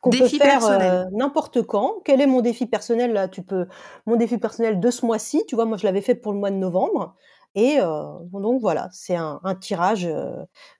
Qu'on 0.00 0.10
peut 0.10 0.28
faire 0.28 0.64
euh, 0.66 1.04
n'importe 1.12 1.62
quand. 1.62 2.00
Quel 2.04 2.20
est 2.20 2.26
mon 2.26 2.40
défi 2.40 2.66
personnel? 2.66 3.12
Là 3.12 3.28
Tu 3.28 3.42
peux 3.42 3.66
mon 4.04 4.16
défi 4.16 4.38
personnel 4.38 4.80
de 4.80 4.90
ce 4.90 5.06
mois-ci. 5.06 5.44
Tu 5.46 5.54
vois, 5.54 5.64
moi 5.64 5.76
je 5.76 5.84
l'avais 5.84 6.02
fait 6.02 6.14
pour 6.14 6.32
le 6.32 6.38
mois 6.38 6.50
de 6.50 6.56
novembre. 6.56 7.14
Et 7.54 7.78
donc 7.78 8.60
voilà, 8.60 8.90
c'est 8.92 9.16
un, 9.16 9.40
un 9.42 9.54
tirage 9.54 10.06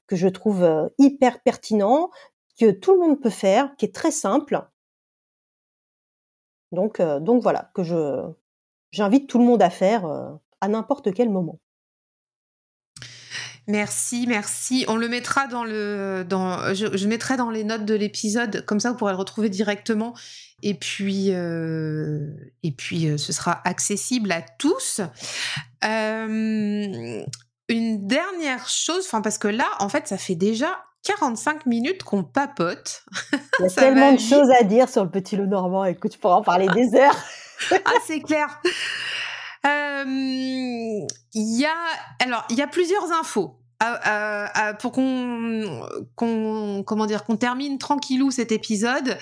que 0.06 0.14
je 0.14 0.28
trouve 0.28 0.90
hyper 0.98 1.42
pertinent, 1.42 2.10
que 2.60 2.70
tout 2.70 2.92
le 2.92 2.98
monde 2.98 3.18
peut 3.18 3.30
faire, 3.30 3.74
qui 3.78 3.86
est 3.86 3.94
très 3.94 4.10
simple. 4.10 4.62
Donc, 6.72 7.00
donc 7.00 7.42
voilà, 7.42 7.70
que 7.74 7.82
je, 7.82 8.26
j'invite 8.92 9.28
tout 9.28 9.38
le 9.38 9.44
monde 9.44 9.62
à 9.62 9.70
faire 9.70 10.06
euh, 10.06 10.28
à 10.60 10.68
n'importe 10.68 11.12
quel 11.12 11.30
moment. 11.30 11.58
Merci, 13.68 14.26
merci. 14.28 14.84
On 14.86 14.96
le 14.96 15.08
mettra 15.08 15.48
dans 15.48 15.64
le, 15.64 16.24
dans, 16.28 16.72
je, 16.72 17.08
mettrai 17.08 17.36
dans 17.36 17.50
les 17.50 17.64
notes 17.64 17.84
de 17.84 17.94
l'épisode, 17.94 18.64
comme 18.64 18.78
ça 18.78 18.92
vous 18.92 18.96
pourrez 18.96 19.12
le 19.12 19.18
retrouver 19.18 19.48
directement. 19.48 20.14
Et 20.62 20.74
puis, 20.74 21.32
euh, 21.32 22.30
et 22.62 22.70
puis, 22.70 23.08
euh, 23.08 23.18
ce 23.18 23.32
sera 23.32 23.60
accessible 23.64 24.30
à 24.30 24.40
tous. 24.40 25.00
une 25.82 27.26
dernière 27.68 28.68
chose, 28.68 29.04
enfin 29.04 29.20
parce 29.20 29.38
que 29.38 29.48
là, 29.48 29.66
en 29.80 29.88
fait, 29.88 30.06
ça 30.06 30.16
fait 30.16 30.36
déjà 30.36 30.78
45 31.06 31.66
minutes 31.66 32.02
qu'on 32.02 32.24
papote. 32.24 33.04
Il 33.58 33.64
y 33.64 33.66
a 33.66 33.70
tellement 33.70 34.12
de 34.12 34.20
choses 34.20 34.50
à 34.60 34.64
dire 34.64 34.88
sur 34.88 35.04
le 35.04 35.10
petit 35.10 35.36
loup 35.36 35.46
normand. 35.46 35.84
Écoute, 35.84 36.12
tu 36.12 36.18
pourras 36.18 36.36
en 36.36 36.42
parler 36.42 36.68
des 36.74 36.98
heures. 36.98 37.16
ah, 37.72 37.92
c'est 38.06 38.20
clair. 38.20 38.60
Euh, 39.64 40.04
il 40.06 41.58
y 41.60 41.64
a 41.64 42.46
y 42.50 42.62
a 42.62 42.66
plusieurs 42.66 43.12
infos 43.12 43.58
pour 44.78 44.92
qu'on 44.92 46.84
comment 46.86 47.06
dire 47.06 47.24
qu'on 47.24 47.36
termine 47.36 47.78
tranquillou 47.78 48.30
cet 48.30 48.52
épisode. 48.52 49.18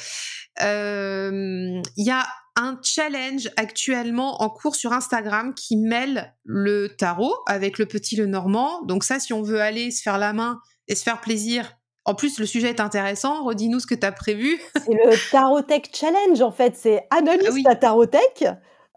Euh, 0.63 1.81
il 1.97 2.07
y 2.07 2.11
a 2.11 2.27
un 2.57 2.79
challenge 2.83 3.51
actuellement 3.57 4.43
en 4.43 4.49
cours 4.49 4.77
sur 4.77 4.93
Instagram 4.93 5.55
qui 5.55 5.77
mêle 5.77 6.35
le 6.45 6.89
tarot 6.89 7.35
avec 7.47 7.79
le 7.79 7.87
petit 7.87 8.17
le 8.17 8.27
normand. 8.27 8.83
Donc 8.83 9.03
ça, 9.03 9.19
si 9.19 9.33
on 9.33 9.43
veut 9.43 9.61
aller 9.61 9.91
se 9.91 10.03
faire 10.03 10.19
la 10.19 10.33
main 10.33 10.61
et 10.87 10.95
se 10.95 11.03
faire 11.03 11.21
plaisir, 11.21 11.77
en 12.07 12.15
plus, 12.15 12.39
le 12.39 12.47
sujet 12.47 12.69
est 12.69 12.81
intéressant. 12.81 13.45
Redis-nous 13.45 13.81
ce 13.81 13.87
que 13.87 13.95
tu 13.95 14.07
as 14.07 14.13
prévu. 14.13 14.61
c'est 14.77 14.93
le 14.93 15.31
Tarotech 15.31 15.91
Challenge, 15.95 16.41
en 16.43 16.51
fait. 16.51 16.77
C'est 16.77 17.07
analyse 17.11 17.63
ah 17.65 17.71
ta 17.71 17.77
Tarotech 17.77 18.45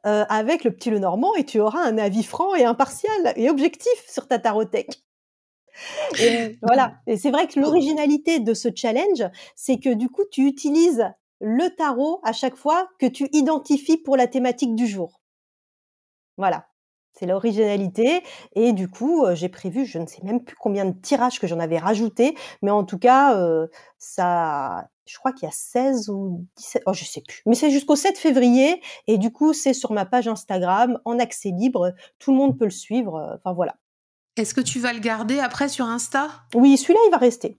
euh, 0.06 0.26
avec 0.30 0.64
le 0.64 0.72
petit 0.72 0.90
le 0.90 1.00
normand 1.00 1.34
et 1.36 1.46
tu 1.46 1.60
auras 1.60 1.82
un 1.82 1.98
avis 1.98 2.24
franc 2.24 2.54
et 2.56 2.66
impartial 2.66 3.34
et 3.36 3.50
objectif 3.50 3.94
sur 4.10 4.28
ta 4.28 4.40
Tarotech. 4.40 4.90
Et 6.20 6.58
voilà. 6.62 6.96
Et 7.08 7.18
c'est 7.18 7.32
vrai 7.32 7.48
que 7.48 7.60
l'originalité 7.60 8.40
de 8.40 8.54
ce 8.54 8.70
challenge, 8.76 9.24
c'est 9.56 9.80
que 9.80 9.94
du 9.94 10.10
coup, 10.10 10.24
tu 10.30 10.46
utilises 10.46 11.06
le 11.40 11.70
tarot 11.76 12.20
à 12.24 12.34
chaque 12.34 12.56
fois 12.56 12.90
que 13.00 13.06
tu 13.06 13.30
identifies 13.32 13.98
pour 13.98 14.18
la 14.18 14.28
thématique 14.28 14.76
du 14.76 14.88
jour. 14.88 15.22
Voilà. 16.36 16.68
C'est 17.18 17.26
l'originalité. 17.26 18.24
Et 18.56 18.74
du 18.74 18.88
coup, 18.88 19.26
euh, 19.26 19.34
j'ai 19.34 19.50
prévu, 19.50 19.86
je 19.86 19.98
ne 19.98 20.06
sais 20.06 20.22
même 20.24 20.44
plus 20.44 20.56
combien 20.56 20.86
de 20.86 20.92
tirages 20.92 21.40
que 21.40 21.48
j'en 21.48 21.60
avais 21.60 21.80
rajouté, 21.80 22.36
mais 22.62 22.70
en 22.70 22.84
tout 22.84 23.00
cas, 23.00 23.36
euh, 23.40 23.68
ça, 23.98 24.88
je 25.08 25.18
crois 25.18 25.32
qu'il 25.32 25.48
y 25.48 25.50
a 25.50 25.54
16 25.54 26.10
ou 26.10 26.46
17, 26.58 26.84
oh, 26.86 26.94
je 26.94 27.06
sais 27.06 27.22
plus. 27.22 27.42
Mais 27.48 27.56
c'est 27.56 27.72
jusqu'au 27.72 27.96
7 27.96 28.20
février. 28.20 28.82
Et 29.08 29.18
du 29.18 29.32
coup, 29.32 29.54
c'est 29.54 29.74
sur 29.74 29.94
ma 29.94 30.06
page 30.06 30.28
Instagram, 30.28 31.00
en 31.06 31.18
accès 31.18 31.50
libre. 31.50 31.94
Tout 32.20 32.32
le 32.32 32.38
monde 32.38 32.58
peut 32.58 32.66
le 32.66 32.72
suivre. 32.72 33.16
Euh, 33.16 33.36
enfin, 33.38 33.54
voilà. 33.54 33.76
Est-ce 34.36 34.54
que 34.54 34.62
tu 34.62 34.80
vas 34.80 34.94
le 34.94 35.00
garder 35.00 35.40
après 35.40 35.70
sur 35.70 35.86
Insta? 35.86 36.30
Oui, 36.54 36.78
celui-là, 36.78 37.00
il 37.08 37.12
va 37.12 37.18
rester. 37.18 37.58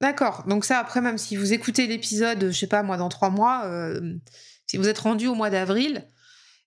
D'accord. 0.00 0.44
Donc 0.46 0.64
ça, 0.64 0.78
après, 0.78 1.02
même 1.02 1.18
si 1.18 1.36
vous 1.36 1.52
écoutez 1.52 1.86
l'épisode, 1.86 2.50
je 2.50 2.58
sais 2.58 2.66
pas, 2.66 2.82
moi, 2.82 2.96
dans 2.96 3.10
trois 3.10 3.28
mois, 3.28 3.68
si 4.66 4.78
vous 4.78 4.88
êtes 4.88 5.00
rendu 5.00 5.26
au 5.26 5.34
mois 5.34 5.50
d'avril, 5.50 6.08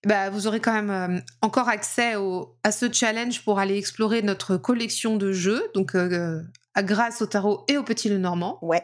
bah, 0.04 0.30
vous 0.30 0.46
aurez 0.46 0.60
quand 0.60 0.72
même 0.72 0.90
euh, 0.90 1.20
encore 1.42 1.68
accès 1.68 2.16
au, 2.16 2.56
à 2.64 2.72
ce 2.72 2.92
challenge 2.92 3.44
pour 3.44 3.58
aller 3.58 3.76
explorer 3.76 4.22
notre 4.22 4.56
collection 4.56 5.16
de 5.16 5.32
jeux, 5.32 5.70
donc 5.74 5.94
euh, 5.94 6.42
grâce 6.78 7.22
au 7.22 7.26
tarot 7.26 7.64
et 7.68 7.76
au 7.76 7.84
petit 7.84 8.08
le 8.08 8.18
normand. 8.18 8.58
Ouais. 8.62 8.82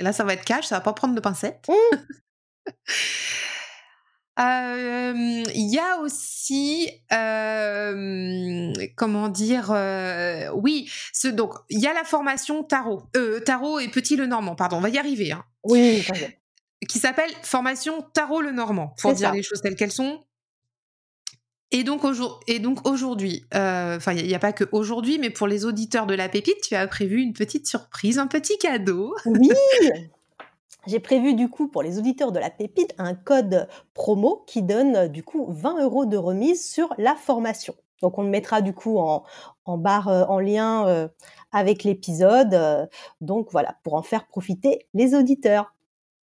Et 0.00 0.04
là, 0.04 0.12
ça 0.12 0.24
va 0.24 0.34
être 0.34 0.44
cash, 0.44 0.66
ça 0.66 0.76
va 0.76 0.80
pas 0.80 0.92
prendre 0.92 1.14
de 1.14 1.20
pincettes. 1.20 1.68
Mmh. 1.68 2.72
Euh, 4.38 5.14
il 5.54 5.72
y 5.72 5.78
a 5.78 5.96
aussi, 6.00 6.90
comment 8.94 9.28
dire, 9.28 9.74
oui, 10.54 10.90
ce, 11.14 11.28
donc 11.28 11.54
il 11.70 11.80
y 11.80 11.86
a 11.86 11.94
la 11.94 12.04
formation 12.04 12.62
tarot, 12.62 13.04
tarot 13.46 13.78
et 13.78 13.88
petit 13.88 14.14
le 14.14 14.26
normand, 14.26 14.54
pardon, 14.54 14.76
on 14.76 14.80
va 14.80 14.90
y 14.90 14.98
arriver. 14.98 15.32
Hein, 15.32 15.42
oui, 15.64 16.06
qui 16.86 16.98
s'appelle 16.98 17.30
formation 17.42 18.02
tarot 18.12 18.42
le 18.42 18.52
normand, 18.52 18.94
pour 19.00 19.14
dire 19.14 19.32
les 19.32 19.42
choses 19.42 19.62
telles 19.62 19.74
qu'elles 19.74 19.90
sont. 19.90 20.22
Et 21.72 21.82
donc, 21.82 22.04
aujourd'hui, 22.86 23.44
euh, 23.54 23.96
enfin, 23.96 24.12
il 24.12 24.26
n'y 24.26 24.34
a, 24.34 24.38
pas 24.38 24.52
que 24.52 24.64
aujourd'hui, 24.72 25.18
mais 25.18 25.30
pour 25.30 25.46
les 25.46 25.64
auditeurs 25.64 26.06
de 26.06 26.14
la 26.14 26.28
pépite, 26.28 26.60
tu 26.62 26.74
as 26.74 26.86
prévu 26.86 27.20
une 27.20 27.32
petite 27.32 27.66
surprise, 27.66 28.18
un 28.18 28.28
petit 28.28 28.58
cadeau. 28.58 29.14
Oui 29.26 29.50
J'ai 30.86 31.00
prévu 31.00 31.34
du 31.34 31.48
coup 31.48 31.66
pour 31.66 31.82
les 31.82 31.98
auditeurs 31.98 32.30
de 32.30 32.38
la 32.38 32.48
pépite 32.48 32.94
un 32.96 33.14
code 33.14 33.66
promo 33.92 34.44
qui 34.46 34.62
donne 34.62 35.08
du 35.08 35.24
coup 35.24 35.46
20 35.48 35.82
euros 35.82 36.06
de 36.06 36.16
remise 36.16 36.64
sur 36.64 36.94
la 36.96 37.16
formation. 37.16 37.74
Donc 38.02 38.18
on 38.18 38.22
le 38.22 38.28
mettra 38.28 38.60
du 38.60 38.72
coup 38.72 38.98
en, 38.98 39.24
barre 39.66 40.06
euh, 40.06 40.24
en 40.26 40.38
lien 40.38 40.86
euh, 40.86 41.08
avec 41.50 41.82
l'épisode. 41.82 42.88
donc 43.20 43.48
voilà, 43.50 43.78
pour 43.82 43.94
en 43.94 44.02
faire 44.02 44.28
profiter 44.28 44.86
les 44.94 45.16
auditeurs. 45.16 45.74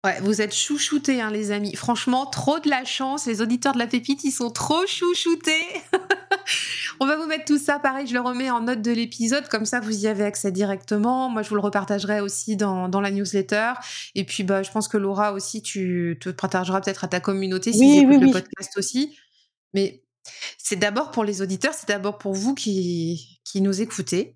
Ouais, 0.04 0.20
vous 0.20 0.40
êtes 0.40 0.54
chouchoutés, 0.54 1.20
hein, 1.20 1.30
les 1.30 1.50
amis. 1.50 1.74
Franchement, 1.74 2.26
trop 2.26 2.60
de 2.60 2.68
la 2.68 2.84
chance. 2.84 3.26
Les 3.26 3.42
auditeurs 3.42 3.72
de 3.72 3.78
la 3.78 3.86
pépite, 3.86 4.22
ils 4.24 4.30
sont 4.30 4.50
trop 4.50 4.86
chouchoutés. 4.86 5.64
On 7.00 7.06
va 7.06 7.16
vous 7.16 7.26
mettre 7.26 7.44
tout 7.44 7.58
ça, 7.58 7.78
pareil, 7.78 8.06
je 8.06 8.14
le 8.14 8.20
remets 8.20 8.50
en 8.50 8.60
note 8.60 8.80
de 8.80 8.92
l'épisode, 8.92 9.48
comme 9.48 9.66
ça 9.66 9.80
vous 9.80 10.04
y 10.04 10.06
avez 10.06 10.24
accès 10.24 10.52
directement. 10.52 11.28
Moi, 11.28 11.42
je 11.42 11.48
vous 11.48 11.56
le 11.56 11.60
repartagerai 11.60 12.20
aussi 12.20 12.56
dans, 12.56 12.88
la 12.88 13.10
newsletter. 13.10 13.72
Et 14.14 14.24
puis, 14.24 14.44
bah, 14.44 14.62
je 14.62 14.70
pense 14.70 14.88
que 14.88 14.96
Laura 14.96 15.32
aussi, 15.32 15.60
tu 15.60 16.16
te 16.20 16.30
partageras 16.30 16.80
peut-être 16.80 17.04
à 17.04 17.08
ta 17.08 17.20
communauté 17.20 17.72
si 17.72 17.80
oui, 17.80 18.06
oui, 18.06 18.18
le 18.18 18.30
podcast 18.30 18.78
aussi. 18.78 19.16
Mais 19.74 20.04
c'est 20.56 20.76
d'abord 20.76 21.10
pour 21.10 21.24
les 21.24 21.42
auditeurs, 21.42 21.74
c'est 21.74 21.88
d'abord 21.88 22.18
pour 22.18 22.32
vous 22.32 22.54
qui, 22.54 23.40
qui 23.44 23.60
nous 23.60 23.80
écoutez. 23.80 24.34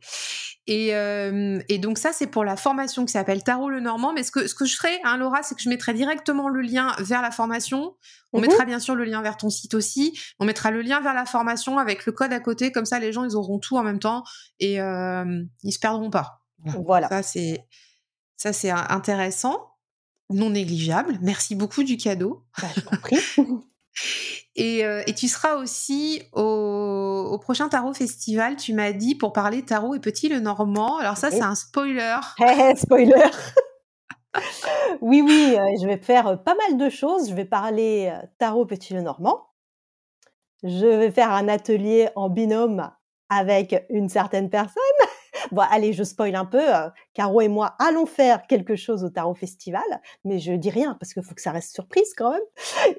Euh, 0.68 1.58
et, 1.68 1.78
donc 1.78 1.98
ça, 1.98 2.12
c'est 2.12 2.26
pour 2.26 2.44
la 2.44 2.56
formation 2.56 3.04
qui 3.04 3.12
s'appelle 3.12 3.42
Tarot 3.42 3.70
le 3.70 3.80
Normand. 3.80 4.12
Mais 4.12 4.22
ce 4.22 4.30
que, 4.30 4.46
ce 4.46 4.54
que 4.54 4.64
je 4.64 4.76
ferai, 4.76 5.00
hein, 5.04 5.16
Laura, 5.16 5.42
c'est 5.42 5.54
que 5.54 5.62
je 5.62 5.68
mettrai 5.68 5.94
directement 5.94 6.48
le 6.48 6.60
lien 6.60 6.94
vers 6.98 7.22
la 7.22 7.30
formation. 7.30 7.96
On 8.32 8.40
mhm. 8.40 8.46
mettra 8.46 8.64
bien 8.64 8.78
sûr 8.78 8.94
le 8.94 9.04
lien 9.04 9.22
vers 9.22 9.36
ton 9.36 9.50
site 9.50 9.74
aussi. 9.74 10.18
On 10.38 10.44
mettra 10.44 10.70
le 10.70 10.82
lien 10.82 11.00
vers 11.00 11.14
la 11.14 11.24
formation 11.24 11.78
avec 11.78 12.06
le 12.06 12.12
code 12.12 12.32
à 12.32 12.40
côté. 12.40 12.72
Comme 12.72 12.84
ça, 12.84 12.98
les 13.00 13.12
gens, 13.12 13.24
ils 13.24 13.36
auront 13.36 13.58
tout 13.58 13.76
en 13.76 13.82
même 13.82 13.98
temps 13.98 14.22
et 14.58 14.80
euh, 14.80 15.42
ils 15.62 15.72
se 15.72 15.78
perdront 15.78 16.10
pas. 16.10 16.42
Voilà. 16.84 17.08
Ça, 17.08 17.22
c'est 17.22 17.64
ça, 18.36 18.54
c'est 18.54 18.70
intéressant, 18.70 19.76
non 20.30 20.50
négligeable. 20.50 21.18
Merci 21.20 21.54
beaucoup 21.54 21.82
du 21.82 21.98
cadeau. 21.98 22.46
Bah, 22.60 22.68
je 22.74 22.80
t'en 22.80 23.62
Euh, 24.58 25.02
et, 25.06 25.14
tu 25.14 25.28
seras 25.28 25.56
aussi 25.56 26.22
au, 26.32 27.38
prochain 27.40 27.68
Tarot 27.68 27.94
Festival, 27.94 28.56
tu 28.56 28.74
m'as 28.74 28.92
dit, 28.92 29.14
pour 29.14 29.32
parler 29.32 29.62
Tarot 29.62 29.94
et 29.94 30.00
Petit 30.00 30.28
le 30.28 30.40
Normand. 30.40 30.98
Alors 30.98 31.16
ça, 31.16 31.30
c'est 31.30 31.40
un 31.40 31.54
spoiler. 31.54 32.18
spoiler 32.76 33.12
Oui, 35.00 35.22
oui, 35.22 35.56
euh, 35.58 35.76
je 35.80 35.86
vais 35.86 35.96
faire 35.96 36.42
pas 36.42 36.54
mal 36.54 36.76
de 36.78 36.88
choses. 36.88 37.30
Je 37.30 37.34
vais 37.34 37.44
parler 37.44 38.12
euh, 38.12 38.26
Tarot 38.38 38.66
Petit 38.66 38.94
le 38.94 39.02
Normand. 39.02 39.46
Je 40.62 40.86
vais 40.86 41.10
faire 41.10 41.32
un 41.32 41.48
atelier 41.48 42.10
en 42.16 42.28
binôme 42.28 42.90
avec 43.28 43.86
une 43.88 44.08
certaine 44.08 44.50
personne. 44.50 44.82
Bon, 45.52 45.62
allez, 45.70 45.92
je 45.92 46.04
spoil 46.04 46.34
un 46.34 46.44
peu. 46.44 46.64
Caro 47.14 47.40
et 47.40 47.48
moi 47.48 47.74
allons 47.78 48.06
faire 48.06 48.46
quelque 48.46 48.76
chose 48.76 49.04
au 49.04 49.10
Tarot 49.10 49.34
Festival, 49.34 49.82
mais 50.24 50.38
je 50.38 50.52
dis 50.52 50.70
rien 50.70 50.96
parce 50.98 51.12
qu'il 51.12 51.22
faut 51.22 51.34
que 51.34 51.42
ça 51.42 51.52
reste 51.52 51.74
surprise 51.74 52.12
quand 52.16 52.32
même. 52.32 52.40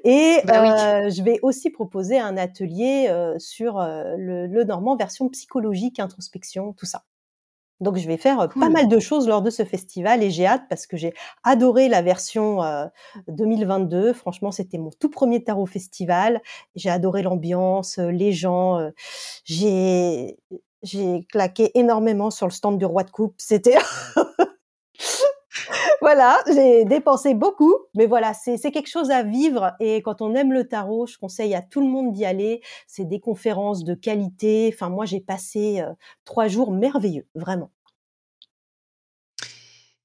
Et 0.04 0.38
bah 0.44 1.08
je 1.08 1.22
vais 1.22 1.38
aussi 1.42 1.70
proposer 1.70 2.18
un 2.18 2.36
atelier 2.36 3.12
sur 3.38 3.78
le, 3.80 4.46
le 4.46 4.64
normand 4.64 4.96
version 4.96 5.28
psychologique, 5.28 5.98
introspection, 5.98 6.72
tout 6.72 6.86
ça. 6.86 7.04
Donc 7.82 7.96
je 7.96 8.06
vais 8.06 8.16
faire 8.16 8.48
pas 8.48 8.68
mal 8.68 8.86
de 8.86 8.98
choses 9.00 9.26
lors 9.26 9.42
de 9.42 9.50
ce 9.50 9.64
festival 9.64 10.22
et 10.22 10.30
j'ai 10.30 10.46
hâte 10.46 10.62
parce 10.68 10.86
que 10.86 10.96
j'ai 10.96 11.12
adoré 11.42 11.88
la 11.88 12.00
version 12.00 12.60
2022. 13.26 14.12
Franchement, 14.12 14.52
c'était 14.52 14.78
mon 14.78 14.90
tout 15.00 15.10
premier 15.10 15.42
tarot 15.42 15.66
festival. 15.66 16.40
J'ai 16.76 16.90
adoré 16.90 17.22
l'ambiance, 17.22 17.98
les 17.98 18.32
gens. 18.32 18.88
j'ai 19.44 20.38
j'ai 20.82 21.24
claqué 21.30 21.70
énormément 21.78 22.30
sur 22.30 22.46
le 22.46 22.52
stand 22.52 22.78
du 22.78 22.84
roi 22.84 23.04
de 23.04 23.10
coupe. 23.10 23.34
C'était 23.38 23.78
voilà, 26.00 26.38
j'ai 26.52 26.84
dépensé 26.84 27.34
beaucoup, 27.34 27.74
mais 27.94 28.06
voilà, 28.06 28.34
c'est 28.34 28.58
quelque 28.58 28.88
chose 28.88 29.10
à 29.10 29.22
vivre. 29.22 29.72
Et 29.80 30.02
quand 30.02 30.22
on 30.22 30.34
aime 30.34 30.52
le 30.52 30.66
tarot, 30.66 31.06
je 31.06 31.18
conseille 31.18 31.54
à 31.54 31.62
tout 31.62 31.80
le 31.80 31.86
monde 31.86 32.12
d'y 32.12 32.24
aller. 32.24 32.62
C'est 32.86 33.04
des 33.04 33.20
conférences 33.20 33.84
de 33.84 33.94
qualité. 33.94 34.70
Enfin, 34.72 34.88
moi, 34.88 35.04
j'ai 35.04 35.20
passé 35.20 35.82
trois 36.24 36.48
jours 36.48 36.72
merveilleux, 36.72 37.26
vraiment. 37.34 37.70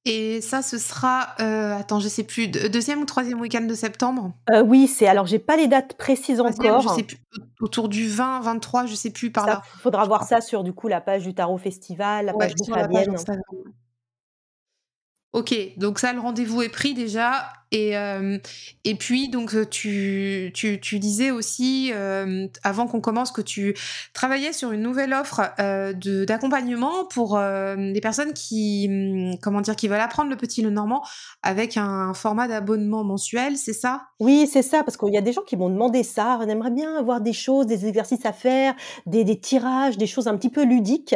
Et 0.08 0.40
ça, 0.40 0.62
ce 0.62 0.78
sera, 0.78 1.36
euh, 1.42 1.78
attends, 1.78 2.00
je 2.00 2.08
sais 2.08 2.24
plus, 2.24 2.48
deuxième 2.48 3.02
ou 3.02 3.06
troisième 3.06 3.42
week-end 3.42 3.66
de 3.66 3.74
septembre? 3.74 4.32
Euh, 4.50 4.64
Oui, 4.64 4.88
c'est 4.88 5.06
alors 5.06 5.26
j'ai 5.26 5.40
pas 5.40 5.58
les 5.58 5.68
dates 5.68 5.96
précises 5.96 6.40
encore. 6.40 6.82
Je 6.82 6.88
sais 6.90 7.04
plus, 7.04 7.18
autour 7.60 7.90
du 7.90 8.08
20, 8.08 8.40
23, 8.40 8.86
je 8.86 8.96
sais 8.96 9.10
plus 9.12 9.32
par 9.32 9.46
là. 9.46 9.62
Il 9.76 9.82
faudra 9.82 10.06
voir 10.06 10.24
ça 10.24 10.40
sur 10.40 10.64
du 10.64 10.72
coup 10.72 10.88
la 10.88 11.02
page 11.02 11.24
du 11.24 11.34
Tarot 11.34 11.58
Festival, 11.58 12.28
la 12.28 12.34
page 12.34 12.56
de 12.56 12.64
Fabienne. 12.74 13.16
Ok, 15.34 15.54
donc 15.78 16.00
ça, 16.00 16.14
le 16.14 16.20
rendez-vous 16.20 16.62
est 16.62 16.70
pris 16.70 16.94
déjà. 16.94 17.50
Et, 17.72 17.98
euh, 17.98 18.38
et 18.86 18.96
puis, 18.96 19.30
donc, 19.30 19.54
euh, 19.54 19.66
tu, 19.66 20.52
tu, 20.54 20.80
tu 20.80 21.00
disais 21.00 21.32
aussi, 21.32 21.92
euh, 21.94 22.48
avant 22.64 22.88
qu'on 22.88 23.02
commence, 23.02 23.32
que 23.32 23.42
tu 23.42 23.76
travaillais 24.14 24.54
sur 24.54 24.72
une 24.72 24.82
nouvelle 24.82 25.14
offre 25.14 25.42
de 25.60 26.24
d'accompagnement 26.26 27.06
pour 27.06 27.38
les 27.40 28.00
personnes 28.02 28.34
qui, 28.34 28.88
hum, 28.90 29.38
comment 29.42 29.62
dire, 29.62 29.76
qui 29.76 29.88
veulent 29.88 30.00
apprendre 30.00 30.30
le 30.30 30.38
petit 30.38 30.62
le 30.62 30.70
normand 30.70 31.04
avec 31.44 31.78
un 31.78 32.14
format 32.14 32.48
d'abonnement 32.48 33.04
mensuel, 33.04 33.58
c'est 33.58 33.74
ça? 33.74 34.04
Oui, 34.20 34.48
c'est 34.52 34.62
ça, 34.62 34.84
parce 34.84 34.98
qu'il 34.98 35.14
y 35.14 35.18
a 35.18 35.22
des 35.22 35.34
gens 35.34 35.42
qui 35.42 35.58
m'ont 35.58 35.70
demandé 35.70 36.04
ça. 36.04 36.40
On 36.42 36.48
aimerait 36.48 36.72
bien 36.72 36.96
avoir 36.98 37.22
des 37.22 37.34
choses, 37.34 37.66
des 37.66 37.86
exercices 37.86 38.26
à 38.26 38.34
faire, 38.34 38.76
des, 39.06 39.24
des 39.24 39.40
tirages, 39.40 39.98
des 39.98 40.08
choses 40.08 40.28
un 40.28 40.38
petit 40.38 40.50
peu 40.50 40.64
ludiques. 40.64 41.16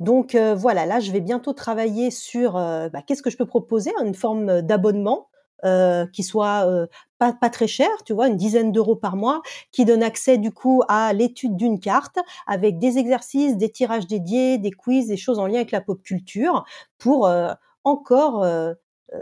Donc, 0.00 0.36
voilà, 0.56 0.86
là, 0.86 0.98
je 1.00 1.12
vais 1.12 1.20
bientôt 1.20 1.52
travailler 1.52 2.10
sur 2.10 2.54
bah, 2.54 3.02
qu'est-ce 3.06 3.22
que 3.22 3.30
je 3.30 3.36
peux 3.36 3.46
proposer, 3.54 3.92
une 4.04 4.14
forme 4.14 4.62
d'abonnement 4.62 5.28
euh, 5.64 6.06
qui 6.08 6.24
soit 6.24 6.66
euh, 6.66 6.86
pas, 7.18 7.32
pas 7.32 7.48
très 7.48 7.68
cher, 7.68 7.88
tu 8.04 8.12
vois, 8.12 8.26
une 8.26 8.36
dizaine 8.36 8.72
d'euros 8.72 8.96
par 8.96 9.14
mois, 9.14 9.42
qui 9.70 9.84
donne 9.84 10.02
accès 10.02 10.38
du 10.38 10.50
coup 10.50 10.82
à 10.88 11.12
l'étude 11.12 11.56
d'une 11.56 11.78
carte 11.78 12.18
avec 12.48 12.80
des 12.80 12.98
exercices, 12.98 13.56
des 13.56 13.70
tirages 13.70 14.08
dédiés, 14.08 14.58
des 14.58 14.72
quiz, 14.72 15.06
des 15.06 15.16
choses 15.16 15.38
en 15.38 15.46
lien 15.46 15.56
avec 15.56 15.70
la 15.70 15.80
pop 15.80 16.02
culture 16.02 16.64
pour 16.98 17.28
euh, 17.28 17.52
encore 17.84 18.44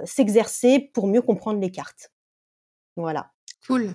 s'exercer 0.04 0.90
pour 0.94 1.06
mieux 1.06 1.20
comprendre 1.20 1.60
les 1.60 1.70
cartes. 1.70 2.10
Voilà. 2.96 3.30
Cool. 3.66 3.92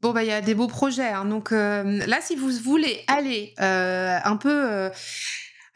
Bon, 0.00 0.12
bah, 0.12 0.22
il 0.22 0.28
y 0.28 0.32
a 0.32 0.40
des 0.40 0.54
beaux 0.54 0.68
projets. 0.68 1.10
Hein. 1.10 1.26
Donc 1.26 1.50
là, 1.50 2.20
si 2.22 2.36
vous 2.36 2.50
voulez 2.62 3.04
aller 3.08 3.52
un 3.58 4.36
peu 4.36 4.90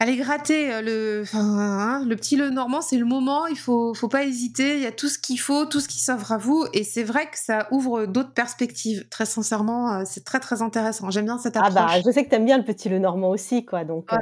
Allez 0.01 0.15
gratter 0.15 0.73
euh, 0.73 0.81
le, 0.81 1.23
hein, 1.33 2.05
le 2.07 2.15
petit 2.15 2.37
le 2.37 2.49
normand, 2.49 2.79
c'est 2.79 2.95
le 2.95 3.03
moment. 3.03 3.47
Il 3.47 3.57
faut, 3.57 3.93
faut 3.93 4.07
pas 4.07 4.23
hésiter. 4.23 4.75
Il 4.75 4.81
y 4.81 4.85
a 4.85 4.93
tout 4.93 5.09
ce 5.09 5.19
qu'il 5.19 5.37
faut, 5.37 5.65
tout 5.65 5.81
ce 5.81 5.89
qui 5.89 5.99
s'offre 5.99 6.31
à 6.31 6.37
vous. 6.37 6.65
Et 6.73 6.85
c'est 6.85 7.03
vrai 7.03 7.29
que 7.29 7.37
ça 7.37 7.67
ouvre 7.71 8.05
d'autres 8.05 8.33
perspectives. 8.33 9.09
Très 9.09 9.25
sincèrement, 9.25 9.91
euh, 9.91 10.03
c'est 10.05 10.23
très 10.23 10.39
très 10.39 10.61
intéressant. 10.61 11.09
J'aime 11.09 11.25
bien 11.25 11.37
cette 11.37 11.57
approche. 11.57 11.73
Ah 11.75 11.87
bah, 11.87 12.01
je 12.05 12.09
sais 12.11 12.23
que 12.23 12.29
tu 12.29 12.35
aimes 12.35 12.45
bien 12.45 12.57
le 12.57 12.63
petit 12.63 12.87
le 12.87 12.97
normand 12.97 13.29
aussi, 13.29 13.65
quoi. 13.65 13.83
Donc, 13.83 14.13
euh, 14.13 14.17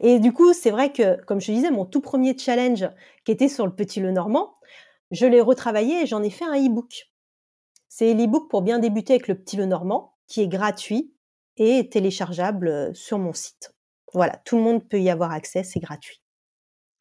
et 0.00 0.20
du 0.20 0.32
coup, 0.32 0.54
c'est 0.54 0.70
vrai 0.70 0.90
que, 0.90 1.22
comme 1.26 1.38
je 1.38 1.48
te 1.48 1.52
disais, 1.52 1.70
mon 1.70 1.84
tout 1.84 2.00
premier 2.00 2.36
challenge 2.38 2.88
qui 3.26 3.32
était 3.32 3.48
sur 3.48 3.66
le 3.66 3.74
petit 3.74 4.00
le 4.00 4.12
normand, 4.12 4.54
je 5.10 5.26
l'ai 5.26 5.42
retravaillé 5.42 6.02
et 6.02 6.06
j'en 6.06 6.22
ai 6.22 6.30
fait 6.30 6.46
un 6.46 6.54
e-book. 6.54 7.10
C'est 7.88 8.14
l'e-book 8.14 8.48
pour 8.48 8.62
bien 8.62 8.78
débuter 8.78 9.14
avec 9.14 9.28
le 9.28 9.34
petit 9.34 9.58
le 9.58 9.66
normand, 9.66 10.14
qui 10.28 10.40
est 10.40 10.48
gratuit 10.48 11.12
et 11.58 11.90
téléchargeable 11.90 12.94
sur 12.94 13.18
mon 13.18 13.34
site. 13.34 13.74
Voilà, 14.14 14.36
tout 14.44 14.56
le 14.56 14.62
monde 14.62 14.88
peut 14.88 15.00
y 15.00 15.10
avoir 15.10 15.32
accès, 15.32 15.62
c'est 15.62 15.80
gratuit. 15.80 16.20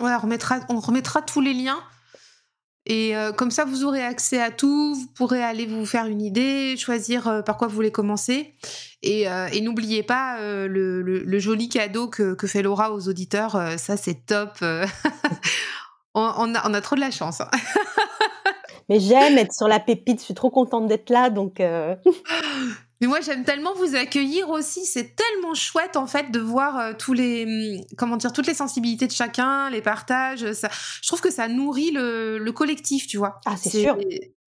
Ouais, 0.01 0.11
on 0.13 0.19
remettra, 0.19 0.59
on 0.69 0.79
remettra 0.79 1.21
tous 1.21 1.41
les 1.41 1.53
liens. 1.53 1.81
Et 2.85 3.15
euh, 3.15 3.31
comme 3.31 3.51
ça, 3.51 3.65
vous 3.65 3.83
aurez 3.83 4.03
accès 4.03 4.41
à 4.41 4.49
tout, 4.49 4.95
vous 4.95 5.07
pourrez 5.13 5.43
aller 5.43 5.67
vous 5.67 5.85
faire 5.85 6.05
une 6.07 6.21
idée, 6.21 6.75
choisir 6.75 7.27
euh, 7.27 7.41
par 7.41 7.57
quoi 7.57 7.67
vous 7.67 7.75
voulez 7.75 7.91
commencer. 7.91 8.55
Et, 9.03 9.29
euh, 9.29 9.47
n'oubliez 9.61 10.01
pas 10.01 10.39
le, 10.41 11.39
joli 11.39 11.69
cadeau 11.69 12.07
que, 12.07 12.35
fait 12.47 12.63
Laura 12.63 12.91
aux 12.91 13.07
auditeurs, 13.07 13.51
ça 13.77 13.95
c'est 13.95 14.25
top. 14.25 14.57
on, 16.15 16.55
a, 16.55 16.81
trop 16.81 16.95
de 16.95 17.01
la 17.01 17.11
chance. 17.11 17.41
Hein. 17.41 17.49
Mais 18.89 18.99
j'aime 18.99 19.37
être 19.37 19.53
sur 19.53 19.67
la 19.67 19.79
pépite, 19.79 20.19
je 20.19 20.25
suis 20.25 20.33
trop 20.33 20.49
contente 20.49 20.87
d'être 20.87 21.11
là, 21.11 21.29
donc... 21.29 21.61
Mais 23.01 23.07
moi, 23.07 23.21
j'aime 23.21 23.43
tellement 23.43 23.73
vous 23.75 23.95
accueillir 23.95 24.49
aussi. 24.49 24.85
C'est 24.85 25.15
tellement 25.15 25.53
chouette, 25.53 25.95
en 25.95 26.05
fait, 26.05 26.31
de 26.31 26.39
voir 26.39 26.77
euh, 26.77 26.93
tous 26.97 27.13
les, 27.13 27.45
hum, 27.45 27.85
comment 27.97 28.17
dire, 28.17 28.33
toutes 28.33 28.47
les 28.47 28.53
sensibilités 28.53 29.07
de 29.07 29.11
chacun, 29.11 29.69
les 29.69 29.81
partages. 29.81 30.51
Ça, 30.51 30.69
je 31.01 31.07
trouve 31.07 31.21
que 31.21 31.31
ça 31.31 31.47
nourrit 31.47 31.91
le, 31.91 32.51
collectif, 32.51 33.07
tu 33.07 33.17
vois. 33.17 33.39
Ah, 33.45 33.55
c'est 33.55 33.69
sûr. 33.69 33.97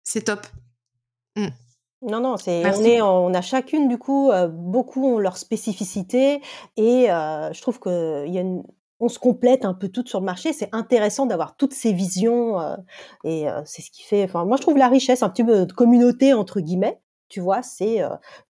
C'est 0.03 0.23
top. 0.23 0.45
Mmh. 1.37 1.47
Non, 2.01 2.19
non, 2.19 2.35
c'est 2.35 2.65
on 2.65 2.83
est 2.83 3.01
on 3.01 3.33
a 3.35 3.41
chacune 3.41 3.87
du 3.87 3.99
coup 3.99 4.31
euh, 4.31 4.47
beaucoup 4.47 5.05
ont 5.05 5.19
leur 5.19 5.37
spécificité 5.37 6.41
et 6.75 7.11
euh, 7.11 7.53
je 7.53 7.61
trouve 7.61 7.79
que 7.79 8.27
y 8.27 8.39
a 8.39 8.43
on 8.99 9.07
se 9.07 9.19
complète 9.19 9.65
un 9.65 9.75
peu 9.75 9.87
toutes 9.87 10.09
sur 10.09 10.19
le 10.19 10.25
marché. 10.25 10.51
C'est 10.51 10.69
intéressant 10.73 11.27
d'avoir 11.27 11.55
toutes 11.57 11.73
ces 11.73 11.93
visions 11.93 12.59
et 13.23 13.45
c'est 13.65 13.81
ce 13.81 13.89
qui 13.91 14.03
fait. 14.03 14.23
Enfin, 14.23 14.45
moi 14.45 14.57
je 14.57 14.61
trouve 14.61 14.77
la 14.77 14.87
richesse 14.87 15.23
un 15.23 15.29
petit 15.29 15.43
peu 15.43 15.65
de 15.65 15.73
communauté 15.73 16.33
entre 16.33 16.59
guillemets 16.59 17.00
tu 17.31 17.39
vois, 17.39 17.63
c'est 17.63 18.01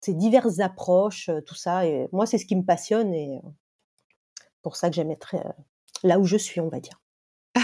ces 0.01 0.15
diverses 0.15 0.59
approches, 0.61 1.31
tout 1.47 1.55
ça. 1.55 1.87
Et 1.87 2.09
moi, 2.11 2.27
c'est 2.27 2.39
ce 2.39 2.47
qui 2.47 2.57
me 2.57 2.65
passionne 2.65 3.15
et 3.15 3.41
pour 4.63 4.77
ça 4.77 4.89
que 4.89 4.97
j'aime 4.97 5.11
être 5.11 5.37
là 6.03 6.19
où 6.19 6.25
je 6.25 6.37
suis, 6.37 6.61
on 6.61 6.69
va 6.69 6.81
dire. 6.81 7.01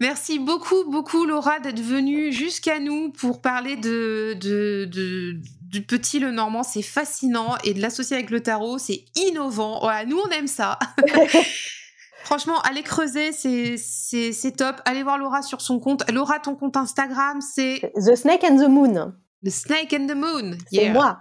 Merci 0.00 0.38
beaucoup, 0.38 0.84
beaucoup, 0.90 1.24
Laura, 1.24 1.60
d'être 1.60 1.80
venue 1.80 2.32
jusqu'à 2.32 2.80
nous 2.80 3.12
pour 3.12 3.40
parler 3.40 3.76
de, 3.76 4.34
du 4.34 5.82
petit 5.82 6.18
Le 6.18 6.32
Normand. 6.32 6.62
C'est 6.62 6.82
fascinant. 6.82 7.56
Et 7.64 7.72
de 7.72 7.80
l'associer 7.80 8.16
avec 8.16 8.30
le 8.30 8.42
tarot, 8.42 8.78
c'est 8.78 9.04
innovant. 9.14 9.80
Voilà, 9.80 10.04
nous, 10.04 10.18
on 10.18 10.28
aime 10.30 10.48
ça. 10.48 10.78
Franchement, 12.26 12.58
allez 12.62 12.82
creuser, 12.82 13.30
c'est 13.30 14.56
top. 14.56 14.80
Allez 14.84 15.04
voir 15.04 15.16
Laura 15.16 15.42
sur 15.42 15.60
son 15.60 15.78
compte. 15.78 16.02
Laura, 16.10 16.40
ton 16.40 16.56
compte 16.56 16.76
Instagram, 16.76 17.40
c'est 17.40 17.92
The 17.94 18.16
Snake 18.16 18.42
and 18.42 18.56
the 18.56 18.68
Moon. 18.68 19.14
The 19.44 19.50
Snake 19.50 19.92
and 19.92 20.08
the 20.08 20.16
Moon. 20.16 20.58
C'est 20.72 20.90
moi. 20.90 21.20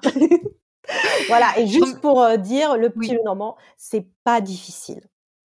voilà. 1.27 1.59
Et 1.59 1.67
juste 1.67 2.01
pour 2.01 2.23
euh, 2.23 2.37
dire, 2.37 2.75
le 2.75 2.89
petit 2.89 3.13
le 3.13 3.21
normand, 3.23 3.55
c'est 3.77 4.07
pas 4.23 4.41
difficile. 4.41 4.99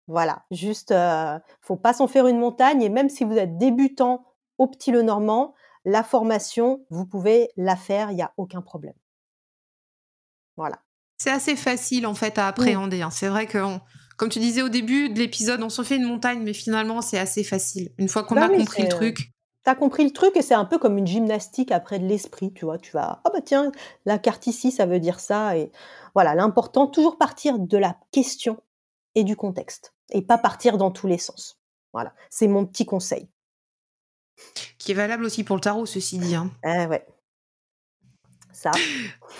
Voilà. 0.06 0.46
Juste, 0.50 0.92
euh, 0.92 1.38
faut 1.60 1.76
pas 1.76 1.92
s'en 1.92 2.08
faire 2.08 2.26
une 2.26 2.38
montagne. 2.38 2.80
Et 2.80 2.88
même 2.88 3.10
si 3.10 3.24
vous 3.24 3.36
êtes 3.36 3.58
débutant 3.58 4.24
au 4.56 4.66
petit 4.66 4.92
le 4.92 5.02
normand, 5.02 5.52
la 5.84 6.02
formation, 6.02 6.86
vous 6.88 7.04
pouvez 7.04 7.50
la 7.58 7.76
faire. 7.76 8.10
Il 8.10 8.14
n'y 8.14 8.22
a 8.22 8.32
aucun 8.38 8.62
problème. 8.62 8.96
Voilà. 10.56 10.78
C'est 11.18 11.30
assez 11.30 11.54
facile 11.54 12.06
en 12.06 12.14
fait 12.14 12.38
à 12.38 12.46
appréhender. 12.46 13.02
Hein. 13.02 13.10
C'est 13.10 13.28
vrai 13.28 13.46
qu'on 13.46 13.82
comme 14.20 14.28
tu 14.28 14.38
disais 14.38 14.60
au 14.60 14.68
début 14.68 15.08
de 15.08 15.18
l'épisode, 15.18 15.62
on 15.62 15.70
s'en 15.70 15.82
fait 15.82 15.96
une 15.96 16.04
montagne, 16.04 16.42
mais 16.42 16.52
finalement, 16.52 17.00
c'est 17.00 17.18
assez 17.18 17.42
facile. 17.42 17.90
Une 17.96 18.06
fois 18.06 18.22
qu'on 18.22 18.34
bah 18.34 18.44
a 18.44 18.48
compris 18.50 18.82
le 18.82 18.90
truc. 18.90 19.32
T'as 19.64 19.74
compris 19.74 20.04
le 20.04 20.10
truc 20.10 20.36
et 20.36 20.42
c'est 20.42 20.52
un 20.52 20.66
peu 20.66 20.76
comme 20.76 20.98
une 20.98 21.06
gymnastique 21.06 21.72
après 21.72 21.98
de 21.98 22.04
l'esprit, 22.04 22.52
tu 22.52 22.66
vois. 22.66 22.76
Tu 22.76 22.92
vas, 22.92 23.22
ah 23.24 23.30
bah 23.32 23.40
tiens, 23.40 23.72
la 24.04 24.18
carte 24.18 24.46
ici, 24.46 24.72
ça 24.72 24.84
veut 24.84 25.00
dire 25.00 25.20
ça. 25.20 25.56
Et 25.56 25.72
voilà, 26.14 26.34
l'important, 26.34 26.86
toujours 26.86 27.16
partir 27.16 27.58
de 27.58 27.78
la 27.78 27.96
question 28.10 28.62
et 29.14 29.24
du 29.24 29.36
contexte 29.36 29.94
et 30.10 30.20
pas 30.20 30.36
partir 30.36 30.76
dans 30.76 30.90
tous 30.90 31.06
les 31.06 31.16
sens. 31.16 31.58
Voilà, 31.94 32.12
c'est 32.28 32.46
mon 32.46 32.66
petit 32.66 32.84
conseil. 32.84 33.26
Qui 34.76 34.90
est 34.92 34.94
valable 34.94 35.24
aussi 35.24 35.44
pour 35.44 35.56
le 35.56 35.62
tarot, 35.62 35.86
ceci 35.86 36.18
dit. 36.18 36.34
Hein. 36.34 36.50
Eh 36.62 36.84
ouais. 36.84 37.06
Ça. 38.52 38.70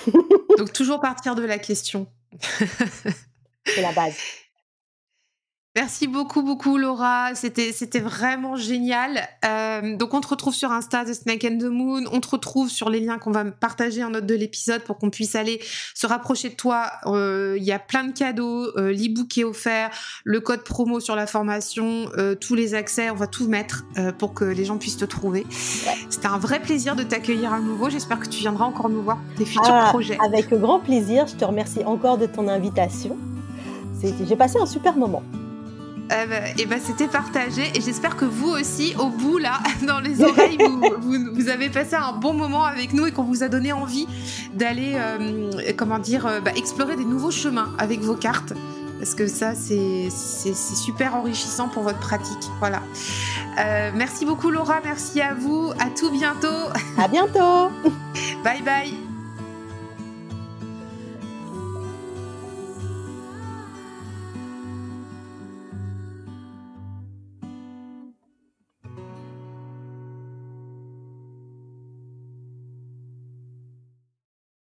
Donc 0.57 0.72
toujours 0.72 1.03
partir 1.03 1.35
de 1.35 1.43
la 1.43 1.59
question. 1.59 2.07
c'est 2.41 3.83
la 3.83 3.93
base. 3.93 4.16
Merci 5.77 6.09
beaucoup, 6.09 6.43
beaucoup, 6.43 6.79
Laura. 6.79 7.37
C'était, 7.37 7.71
c'était 7.73 8.01
vraiment 8.01 8.57
génial. 8.57 9.21
Euh, 9.45 9.97
donc, 9.97 10.14
on 10.14 10.21
te 10.21 10.27
retrouve 10.27 10.53
sur 10.53 10.73
Insta 10.73 11.05
de 11.05 11.12
Snake 11.12 11.45
and 11.45 11.59
the 11.59 11.71
Moon. 11.71 12.03
On 12.11 12.18
te 12.18 12.29
retrouve 12.29 12.68
sur 12.68 12.91
les 12.91 12.99
liens 12.99 13.18
qu'on 13.18 13.31
va 13.31 13.45
partager 13.45 14.03
en 14.03 14.11
note 14.11 14.27
de 14.27 14.35
l'épisode 14.35 14.83
pour 14.83 14.99
qu'on 14.99 15.11
puisse 15.11 15.37
aller 15.37 15.61
se 15.95 16.09
rapprocher 16.09 16.49
de 16.49 16.55
toi. 16.57 16.91
Euh, 17.07 17.55
il 17.57 17.62
y 17.62 17.71
a 17.71 17.79
plein 17.79 18.03
de 18.03 18.11
cadeaux. 18.11 18.66
Euh, 18.77 18.93
L'e-book 18.93 19.39
est 19.39 19.45
offert, 19.45 19.91
le 20.25 20.41
code 20.41 20.64
promo 20.64 20.99
sur 20.99 21.14
la 21.14 21.29
formation, 21.29 22.09
euh, 22.18 22.35
tous 22.35 22.57
les 22.57 22.75
accès. 22.75 23.09
On 23.11 23.14
va 23.14 23.29
tout 23.29 23.47
mettre 23.47 23.85
pour 24.18 24.35
que 24.35 24.45
les 24.45 24.64
gens 24.64 24.77
puissent 24.77 24.97
te 24.97 25.05
trouver. 25.05 25.47
C'était 26.11 26.27
un 26.27 26.39
vrai 26.39 26.59
plaisir 26.61 26.97
de 26.97 27.05
t'accueillir 27.05 27.53
à 27.53 27.61
nouveau. 27.61 27.91
J'espère 27.91 28.18
que 28.18 28.27
tu 28.27 28.41
viendras 28.41 28.64
encore 28.64 28.89
nous 28.89 29.03
voir 29.05 29.18
pour 29.18 29.35
tes 29.37 29.45
futurs 29.45 29.62
Ah, 29.73 29.91
projets. 29.91 30.18
Avec 30.27 30.53
grand 30.53 30.81
plaisir. 30.81 31.29
Je 31.29 31.37
te 31.37 31.45
remercie 31.45 31.85
encore 31.85 32.18
de 32.18 32.27
ton 32.27 32.49
invitation. 32.49 33.16
C'est- 34.01 34.14
J'ai 34.27 34.37
passé 34.37 34.59
un 34.61 34.66
super 34.66 34.97
moment. 34.97 35.23
Euh, 36.11 36.26
bah, 36.26 36.36
et 36.58 36.66
ben 36.66 36.80
c'était 36.82 37.06
partagé 37.06 37.62
et 37.74 37.80
j'espère 37.80 38.16
que 38.16 38.24
vous 38.24 38.48
aussi 38.48 38.94
au 38.98 39.11
bout 39.11 39.38
là 39.38 39.61
dans 39.86 40.00
les 40.00 40.22
oreilles 40.22 40.58
vous, 40.58 40.80
vous, 41.00 41.18
vous 41.32 41.48
avez 41.48 41.68
passé 41.68 41.94
un 41.94 42.12
bon 42.12 42.32
moment 42.32 42.64
avec 42.64 42.92
nous 42.92 43.06
et 43.06 43.12
qu'on 43.12 43.22
vous 43.22 43.44
a 43.44 43.48
donné 43.48 43.72
envie 43.72 44.08
d'aller 44.54 44.94
euh, 44.96 45.50
comment 45.76 45.98
dire 45.98 46.26
euh, 46.26 46.40
bah, 46.40 46.52
explorer 46.56 46.96
des 46.96 47.04
nouveaux 47.04 47.30
chemins 47.30 47.72
avec 47.78 48.00
vos 48.00 48.14
cartes. 48.14 48.52
Parce 48.98 49.14
que 49.14 49.26
ça 49.26 49.54
c'est 49.54 50.11
super 50.11 51.16
enrichissant 51.16 51.68
pour 51.68 51.82
votre 51.84 52.00
pratique. 52.00 52.50
Voilà. 52.58 52.82
Euh, 53.58 53.90
merci 53.94 54.26
beaucoup 54.26 54.50
Laura. 54.50 54.80
Merci 54.84 55.22
à 55.22 55.32
vous. 55.32 55.72
À 55.78 55.88
tout 55.88 56.11
bientôt. 56.11 56.68
À 56.98 57.08
bientôt. 57.08 57.70
bye 58.44 58.61
bye 58.62 59.09